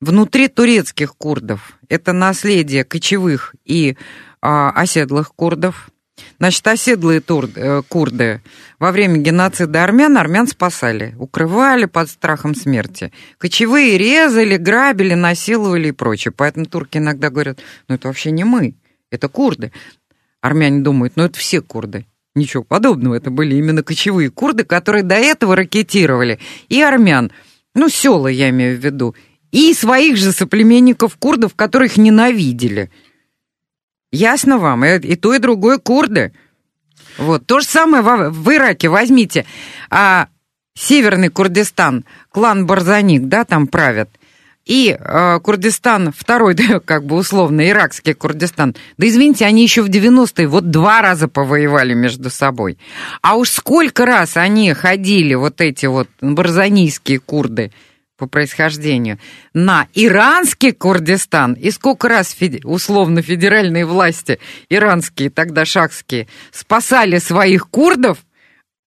Внутри 0.00 0.48
турецких 0.48 1.14
курдов 1.16 1.78
это 1.88 2.12
наследие 2.12 2.84
кочевых 2.84 3.54
и 3.64 3.92
э, 3.92 3.94
оседлых 4.42 5.32
курдов, 5.34 5.88
Значит, 6.38 6.66
оседлые 6.66 7.20
тур, 7.20 7.48
э, 7.54 7.82
курды 7.88 8.40
во 8.78 8.90
время 8.90 9.18
геноцида 9.18 9.84
армян 9.84 10.16
армян 10.16 10.48
спасали, 10.48 11.14
укрывали 11.18 11.84
под 11.84 12.10
страхом 12.10 12.54
смерти. 12.54 13.12
Кочевые 13.38 13.96
резали, 13.96 14.56
грабили, 14.56 15.14
насиловали 15.14 15.88
и 15.88 15.92
прочее. 15.92 16.32
Поэтому 16.36 16.66
турки 16.66 16.98
иногда 16.98 17.30
говорят, 17.30 17.60
ну 17.88 17.94
это 17.94 18.08
вообще 18.08 18.30
не 18.32 18.44
мы, 18.44 18.74
это 19.10 19.28
курды. 19.28 19.72
Армяне 20.40 20.80
думают, 20.80 21.14
ну 21.16 21.24
это 21.24 21.38
все 21.38 21.60
курды. 21.60 22.06
Ничего 22.34 22.64
подобного, 22.64 23.14
это 23.14 23.30
были 23.30 23.54
именно 23.54 23.82
кочевые 23.82 24.30
курды, 24.30 24.64
которые 24.64 25.04
до 25.04 25.14
этого 25.14 25.54
ракетировали. 25.54 26.40
И 26.68 26.82
армян, 26.82 27.30
ну 27.74 27.88
села 27.88 28.28
я 28.28 28.50
имею 28.50 28.76
в 28.76 28.84
виду, 28.84 29.14
и 29.52 29.74
своих 29.74 30.16
же 30.16 30.32
соплеменников 30.32 31.16
курдов, 31.18 31.54
которых 31.54 31.96
ненавидели– 31.96 32.90
Ясно 34.12 34.58
вам? 34.58 34.84
И, 34.84 34.98
и 34.98 35.16
то, 35.16 35.34
и 35.34 35.38
другое 35.38 35.78
курды. 35.78 36.32
Вот. 37.18 37.46
То 37.46 37.60
же 37.60 37.66
самое 37.66 38.02
в, 38.02 38.30
в 38.30 38.52
Ираке. 38.52 38.88
Возьмите. 38.88 39.46
А 39.90 40.28
Северный 40.74 41.28
Курдистан, 41.28 42.04
клан 42.30 42.66
Барзаник, 42.66 43.24
да, 43.24 43.44
там 43.44 43.66
правят. 43.66 44.08
И 44.64 44.96
э, 44.96 45.40
Курдистан, 45.40 46.12
второй, 46.16 46.54
да, 46.54 46.80
как 46.80 47.04
бы 47.04 47.16
условно, 47.16 47.68
иракский 47.68 48.14
Курдистан. 48.14 48.74
Да 48.96 49.06
извините, 49.06 49.44
они 49.44 49.62
еще 49.62 49.82
в 49.82 49.88
90-е 49.88 50.46
вот 50.46 50.70
два 50.70 51.02
раза 51.02 51.28
повоевали 51.28 51.94
между 51.94 52.30
собой. 52.30 52.78
А 53.22 53.36
уж 53.36 53.50
сколько 53.50 54.06
раз 54.06 54.36
они 54.36 54.72
ходили, 54.72 55.34
вот 55.34 55.60
эти 55.60 55.86
вот 55.86 56.08
барзанийские 56.20 57.18
курды, 57.18 57.72
по 58.22 58.28
происхождению, 58.28 59.18
на 59.52 59.88
иранский 59.94 60.70
Курдистан. 60.70 61.54
И 61.54 61.72
сколько 61.72 62.08
раз 62.08 62.36
условно 62.62 63.20
федеральные 63.20 63.84
власти, 63.84 64.38
иранские, 64.68 65.28
тогда 65.28 65.64
шахские, 65.64 66.28
спасали 66.52 67.18
своих 67.18 67.68
курдов 67.68 68.18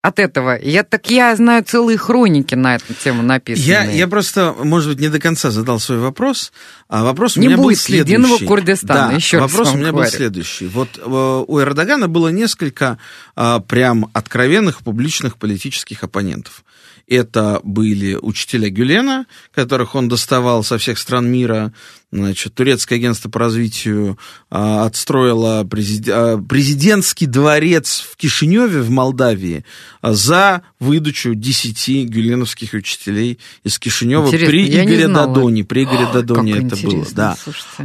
от 0.02 0.18
этого. 0.18 0.58
Я 0.60 0.82
так 0.82 1.08
я 1.10 1.34
знаю 1.34 1.64
целые 1.64 1.96
хроники 1.96 2.54
на 2.54 2.74
эту 2.74 2.92
тему 2.92 3.22
написаны. 3.22 3.64
Я, 3.64 3.84
я 3.84 4.06
просто, 4.06 4.54
может 4.62 4.90
быть, 4.90 5.00
не 5.00 5.08
до 5.08 5.18
конца 5.18 5.50
задал 5.50 5.80
свой 5.80 5.98
вопрос. 5.98 6.52
А 6.88 7.04
вопрос 7.04 7.36
не 7.36 7.46
у 7.46 7.50
меня 7.50 7.56
будет 7.56 7.78
был 7.78 7.82
следующий. 7.82 8.12
единого 8.12 8.44
Курдистана, 8.44 9.08
да, 9.08 9.14
еще 9.14 9.38
вопрос 9.38 9.68
раз 9.68 9.74
у 9.74 9.78
меня 9.78 9.92
говорю. 9.92 10.10
был 10.10 10.14
следующий. 10.14 10.66
Вот 10.66 10.98
э, 10.98 11.44
у 11.48 11.58
Эрдогана 11.58 12.08
было 12.08 12.28
несколько 12.28 12.98
а, 13.34 13.60
прям 13.60 14.10
откровенных 14.12 14.82
публичных 14.82 15.38
политических 15.38 16.04
оппонентов. 16.04 16.64
Это 17.12 17.60
были 17.62 18.14
учителя 18.14 18.70
Гюлена, 18.70 19.26
которых 19.54 19.94
он 19.94 20.08
доставал 20.08 20.64
со 20.64 20.78
всех 20.78 20.98
стран 20.98 21.30
мира, 21.30 21.74
Значит, 22.12 22.54
турецкое 22.54 22.98
агентство 22.98 23.30
по 23.30 23.38
развитию 23.38 24.18
а, 24.50 24.84
отстроило 24.84 25.64
президи... 25.64 26.10
а, 26.10 26.36
президентский 26.36 27.24
дворец 27.24 28.06
в 28.12 28.18
Кишиневе 28.18 28.82
в 28.82 28.90
Молдавии 28.90 29.64
а, 30.02 30.12
за 30.12 30.60
выдачу 30.78 31.34
10 31.34 32.10
гюленовских 32.10 32.74
учителей 32.74 33.38
из 33.64 33.78
Кишинева 33.78 34.26
Интересно, 34.26 34.46
при 34.50 34.68
Игоре 34.68 35.08
Дадоне. 35.08 35.64
При 35.64 35.84
Игоре 35.84 36.04
О, 36.04 36.12
Дадоне 36.12 36.52
это 36.58 36.76
было. 36.76 37.06
Да. 37.12 37.36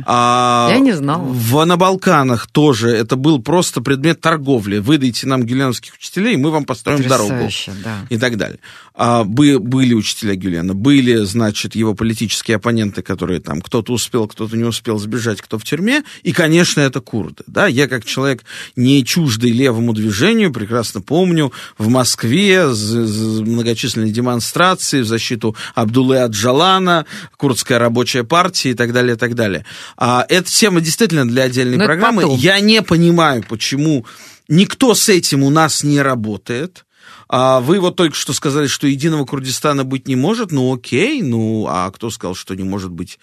А, 0.06 0.68
я 0.72 0.80
не 0.80 0.92
знал. 0.92 1.24
В, 1.24 1.64
на 1.64 1.78
Балканах 1.78 2.48
тоже 2.48 2.90
это 2.90 3.16
был 3.16 3.42
просто 3.42 3.80
предмет 3.80 4.20
торговли. 4.20 4.80
Выдайте 4.80 5.26
нам 5.26 5.46
гюленовских 5.46 5.94
учителей, 5.94 6.36
мы 6.36 6.52
вам 6.52 6.66
построим 6.66 7.08
дорогу. 7.08 7.48
Да. 7.82 8.06
И 8.10 8.18
так 8.18 8.36
далее. 8.36 8.60
А, 8.94 9.24
бы, 9.24 9.60
были 9.60 9.94
учителя 9.94 10.36
Гюлена, 10.36 10.74
были, 10.74 11.24
значит, 11.24 11.76
его 11.76 11.94
политические 11.94 12.58
оппоненты, 12.58 13.04
которые 13.04 13.40
там 13.40 13.62
кто-то 13.62 13.94
успел 13.94 14.16
успел, 14.18 14.28
кто-то 14.28 14.57
не 14.57 14.63
успел 14.63 14.97
сбежать, 14.99 15.41
кто 15.41 15.57
в 15.57 15.63
тюрьме. 15.63 16.03
И, 16.24 16.32
конечно, 16.32 16.82
это 16.82 17.01
курды. 17.01 17.43
Да? 17.47 17.68
Я, 17.68 17.88
как 17.88 18.05
человек 18.05 18.43
не 18.76 19.03
чуждый 19.03 19.51
левому 19.51 19.93
движению, 19.93 20.51
прекрасно 20.51 21.01
помню, 21.01 21.51
в 21.78 21.88
Москве 21.89 22.68
многочисленные 22.68 24.11
демонстрации 24.11 25.01
в 25.01 25.05
защиту 25.05 25.55
Абдулы 25.76 26.20
Аджалана, 26.20 27.05
Курдская 27.38 27.80
рабочая 27.80 28.24
партия 28.24 28.72
и 28.72 28.74
так 28.74 28.93
далее, 28.93 29.15
и 29.15 29.18
так 29.18 29.36
далее. 29.36 29.65
А, 29.97 30.26
эта 30.28 30.49
тема 30.49 30.82
действительно 30.82 31.28
для 31.28 31.43
отдельной 31.43 31.78
Но 31.78 31.86
программы. 31.86 32.24
Я 32.38 32.59
не 32.59 32.82
понимаю, 32.82 33.43
почему 33.47 34.05
никто 34.47 34.95
с 34.95 35.09
этим 35.09 35.43
у 35.43 35.49
нас 35.49 35.84
не 35.84 36.01
работает. 36.01 36.86
А 37.30 37.59
вы 37.59 37.80
вот 37.80 37.95
только 37.95 38.15
что 38.15 38.34
сказали, 38.34 38.68
что 38.68 38.88
единого 38.88 39.26
Курдистана 39.26 39.84
быть 39.84 40.07
не 40.07 40.15
может. 40.15 40.51
Ну 40.51 40.74
окей, 40.74 41.22
ну 41.22 41.68
а 41.68 41.91
кто 41.91 42.09
сказал, 42.09 42.36
что 42.36 42.55
не 42.55 42.63
может 42.63 42.91
быть 42.91 43.20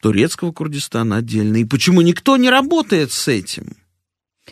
турецкого 0.00 0.52
Курдистана 0.52 1.16
отдельно. 1.16 1.56
И 1.56 1.64
почему 1.64 2.00
никто 2.00 2.36
не 2.36 2.50
работает 2.50 3.12
с 3.12 3.28
этим? 3.28 3.76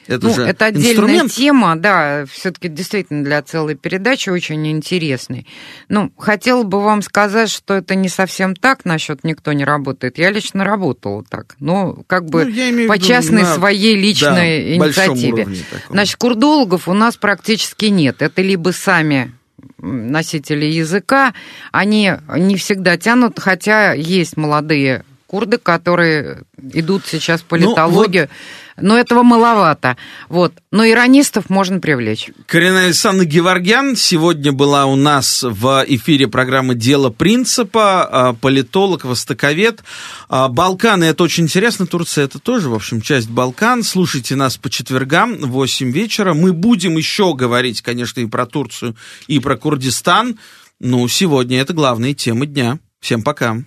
Это 0.06 0.26
ну, 0.26 0.34
же 0.34 0.42
это 0.42 0.66
отдельная 0.66 0.90
инструмент. 0.90 1.32
тема, 1.32 1.76
да, 1.76 2.26
все-таки 2.30 2.68
действительно 2.68 3.24
для 3.24 3.40
целой 3.42 3.74
передачи 3.74 4.28
очень 4.28 4.66
интересной. 4.66 5.46
Ну, 5.88 6.12
хотела 6.18 6.62
бы 6.62 6.82
вам 6.82 7.00
сказать, 7.00 7.48
что 7.48 7.74
это 7.74 7.94
не 7.94 8.08
совсем 8.08 8.54
так, 8.54 8.84
насчет 8.84 9.24
никто 9.24 9.52
не 9.52 9.64
работает. 9.64 10.18
Я 10.18 10.30
лично 10.30 10.64
работала 10.64 11.24
так, 11.24 11.56
но 11.58 12.02
как 12.06 12.26
бы 12.26 12.44
ну, 12.44 12.88
по 12.88 12.98
частной 12.98 13.42
на... 13.42 13.54
своей 13.54 13.96
личной 13.96 14.78
да, 14.78 14.86
инициативе. 14.86 15.48
Значит, 15.88 16.16
курдологов 16.16 16.88
у 16.88 16.92
нас 16.92 17.16
практически 17.16 17.86
нет. 17.86 18.20
Это 18.20 18.42
либо 18.42 18.70
сами 18.70 19.32
носители 19.78 20.66
языка, 20.66 21.34
они 21.70 22.12
не 22.36 22.56
всегда 22.56 22.96
тянут, 22.96 23.38
хотя 23.38 23.92
есть 23.92 24.36
молодые 24.36 25.04
курды, 25.34 25.58
которые 25.58 26.44
идут 26.74 27.02
сейчас 27.06 27.40
в 27.40 27.44
политологию. 27.46 28.28
Ну, 28.30 28.34
вот... 28.76 28.86
Но 28.86 28.96
этого 28.96 29.24
маловато. 29.24 29.96
Вот. 30.28 30.52
Но 30.70 30.86
иронистов 30.88 31.50
можно 31.50 31.80
привлечь. 31.80 32.30
Карина 32.46 32.84
Александровна 32.84 33.28
Геворгян 33.28 33.96
сегодня 33.96 34.52
была 34.52 34.86
у 34.86 34.94
нас 34.94 35.42
в 35.42 35.84
эфире 35.88 36.28
программы 36.28 36.76
«Дело 36.76 37.10
принципа», 37.10 38.04
а, 38.04 38.32
политолог, 38.34 39.04
востоковед. 39.04 39.82
А, 40.28 40.46
Балканы– 40.46 41.02
это 41.06 41.24
очень 41.24 41.44
интересно, 41.44 41.88
Турция– 41.88 42.24
это 42.26 42.38
тоже, 42.38 42.68
в 42.68 42.74
общем, 42.74 43.00
часть 43.00 43.28
Балкан. 43.28 43.82
Слушайте 43.82 44.36
нас 44.36 44.56
по 44.56 44.70
четвергам 44.70 45.36
в 45.38 45.48
8 45.48 45.90
вечера. 45.90 46.34
Мы 46.34 46.52
будем 46.52 46.96
еще 46.96 47.34
говорить, 47.34 47.82
конечно, 47.82 48.20
и 48.20 48.26
про 48.26 48.46
Турцию, 48.46 48.94
и 49.26 49.40
про 49.40 49.56
Курдистан. 49.56 50.38
Ну, 50.78 51.08
сегодня 51.08 51.60
это 51.60 51.72
главные 51.72 52.14
темы 52.14 52.46
дня. 52.46 52.78
Всем 53.00 53.22
пока. 53.22 53.64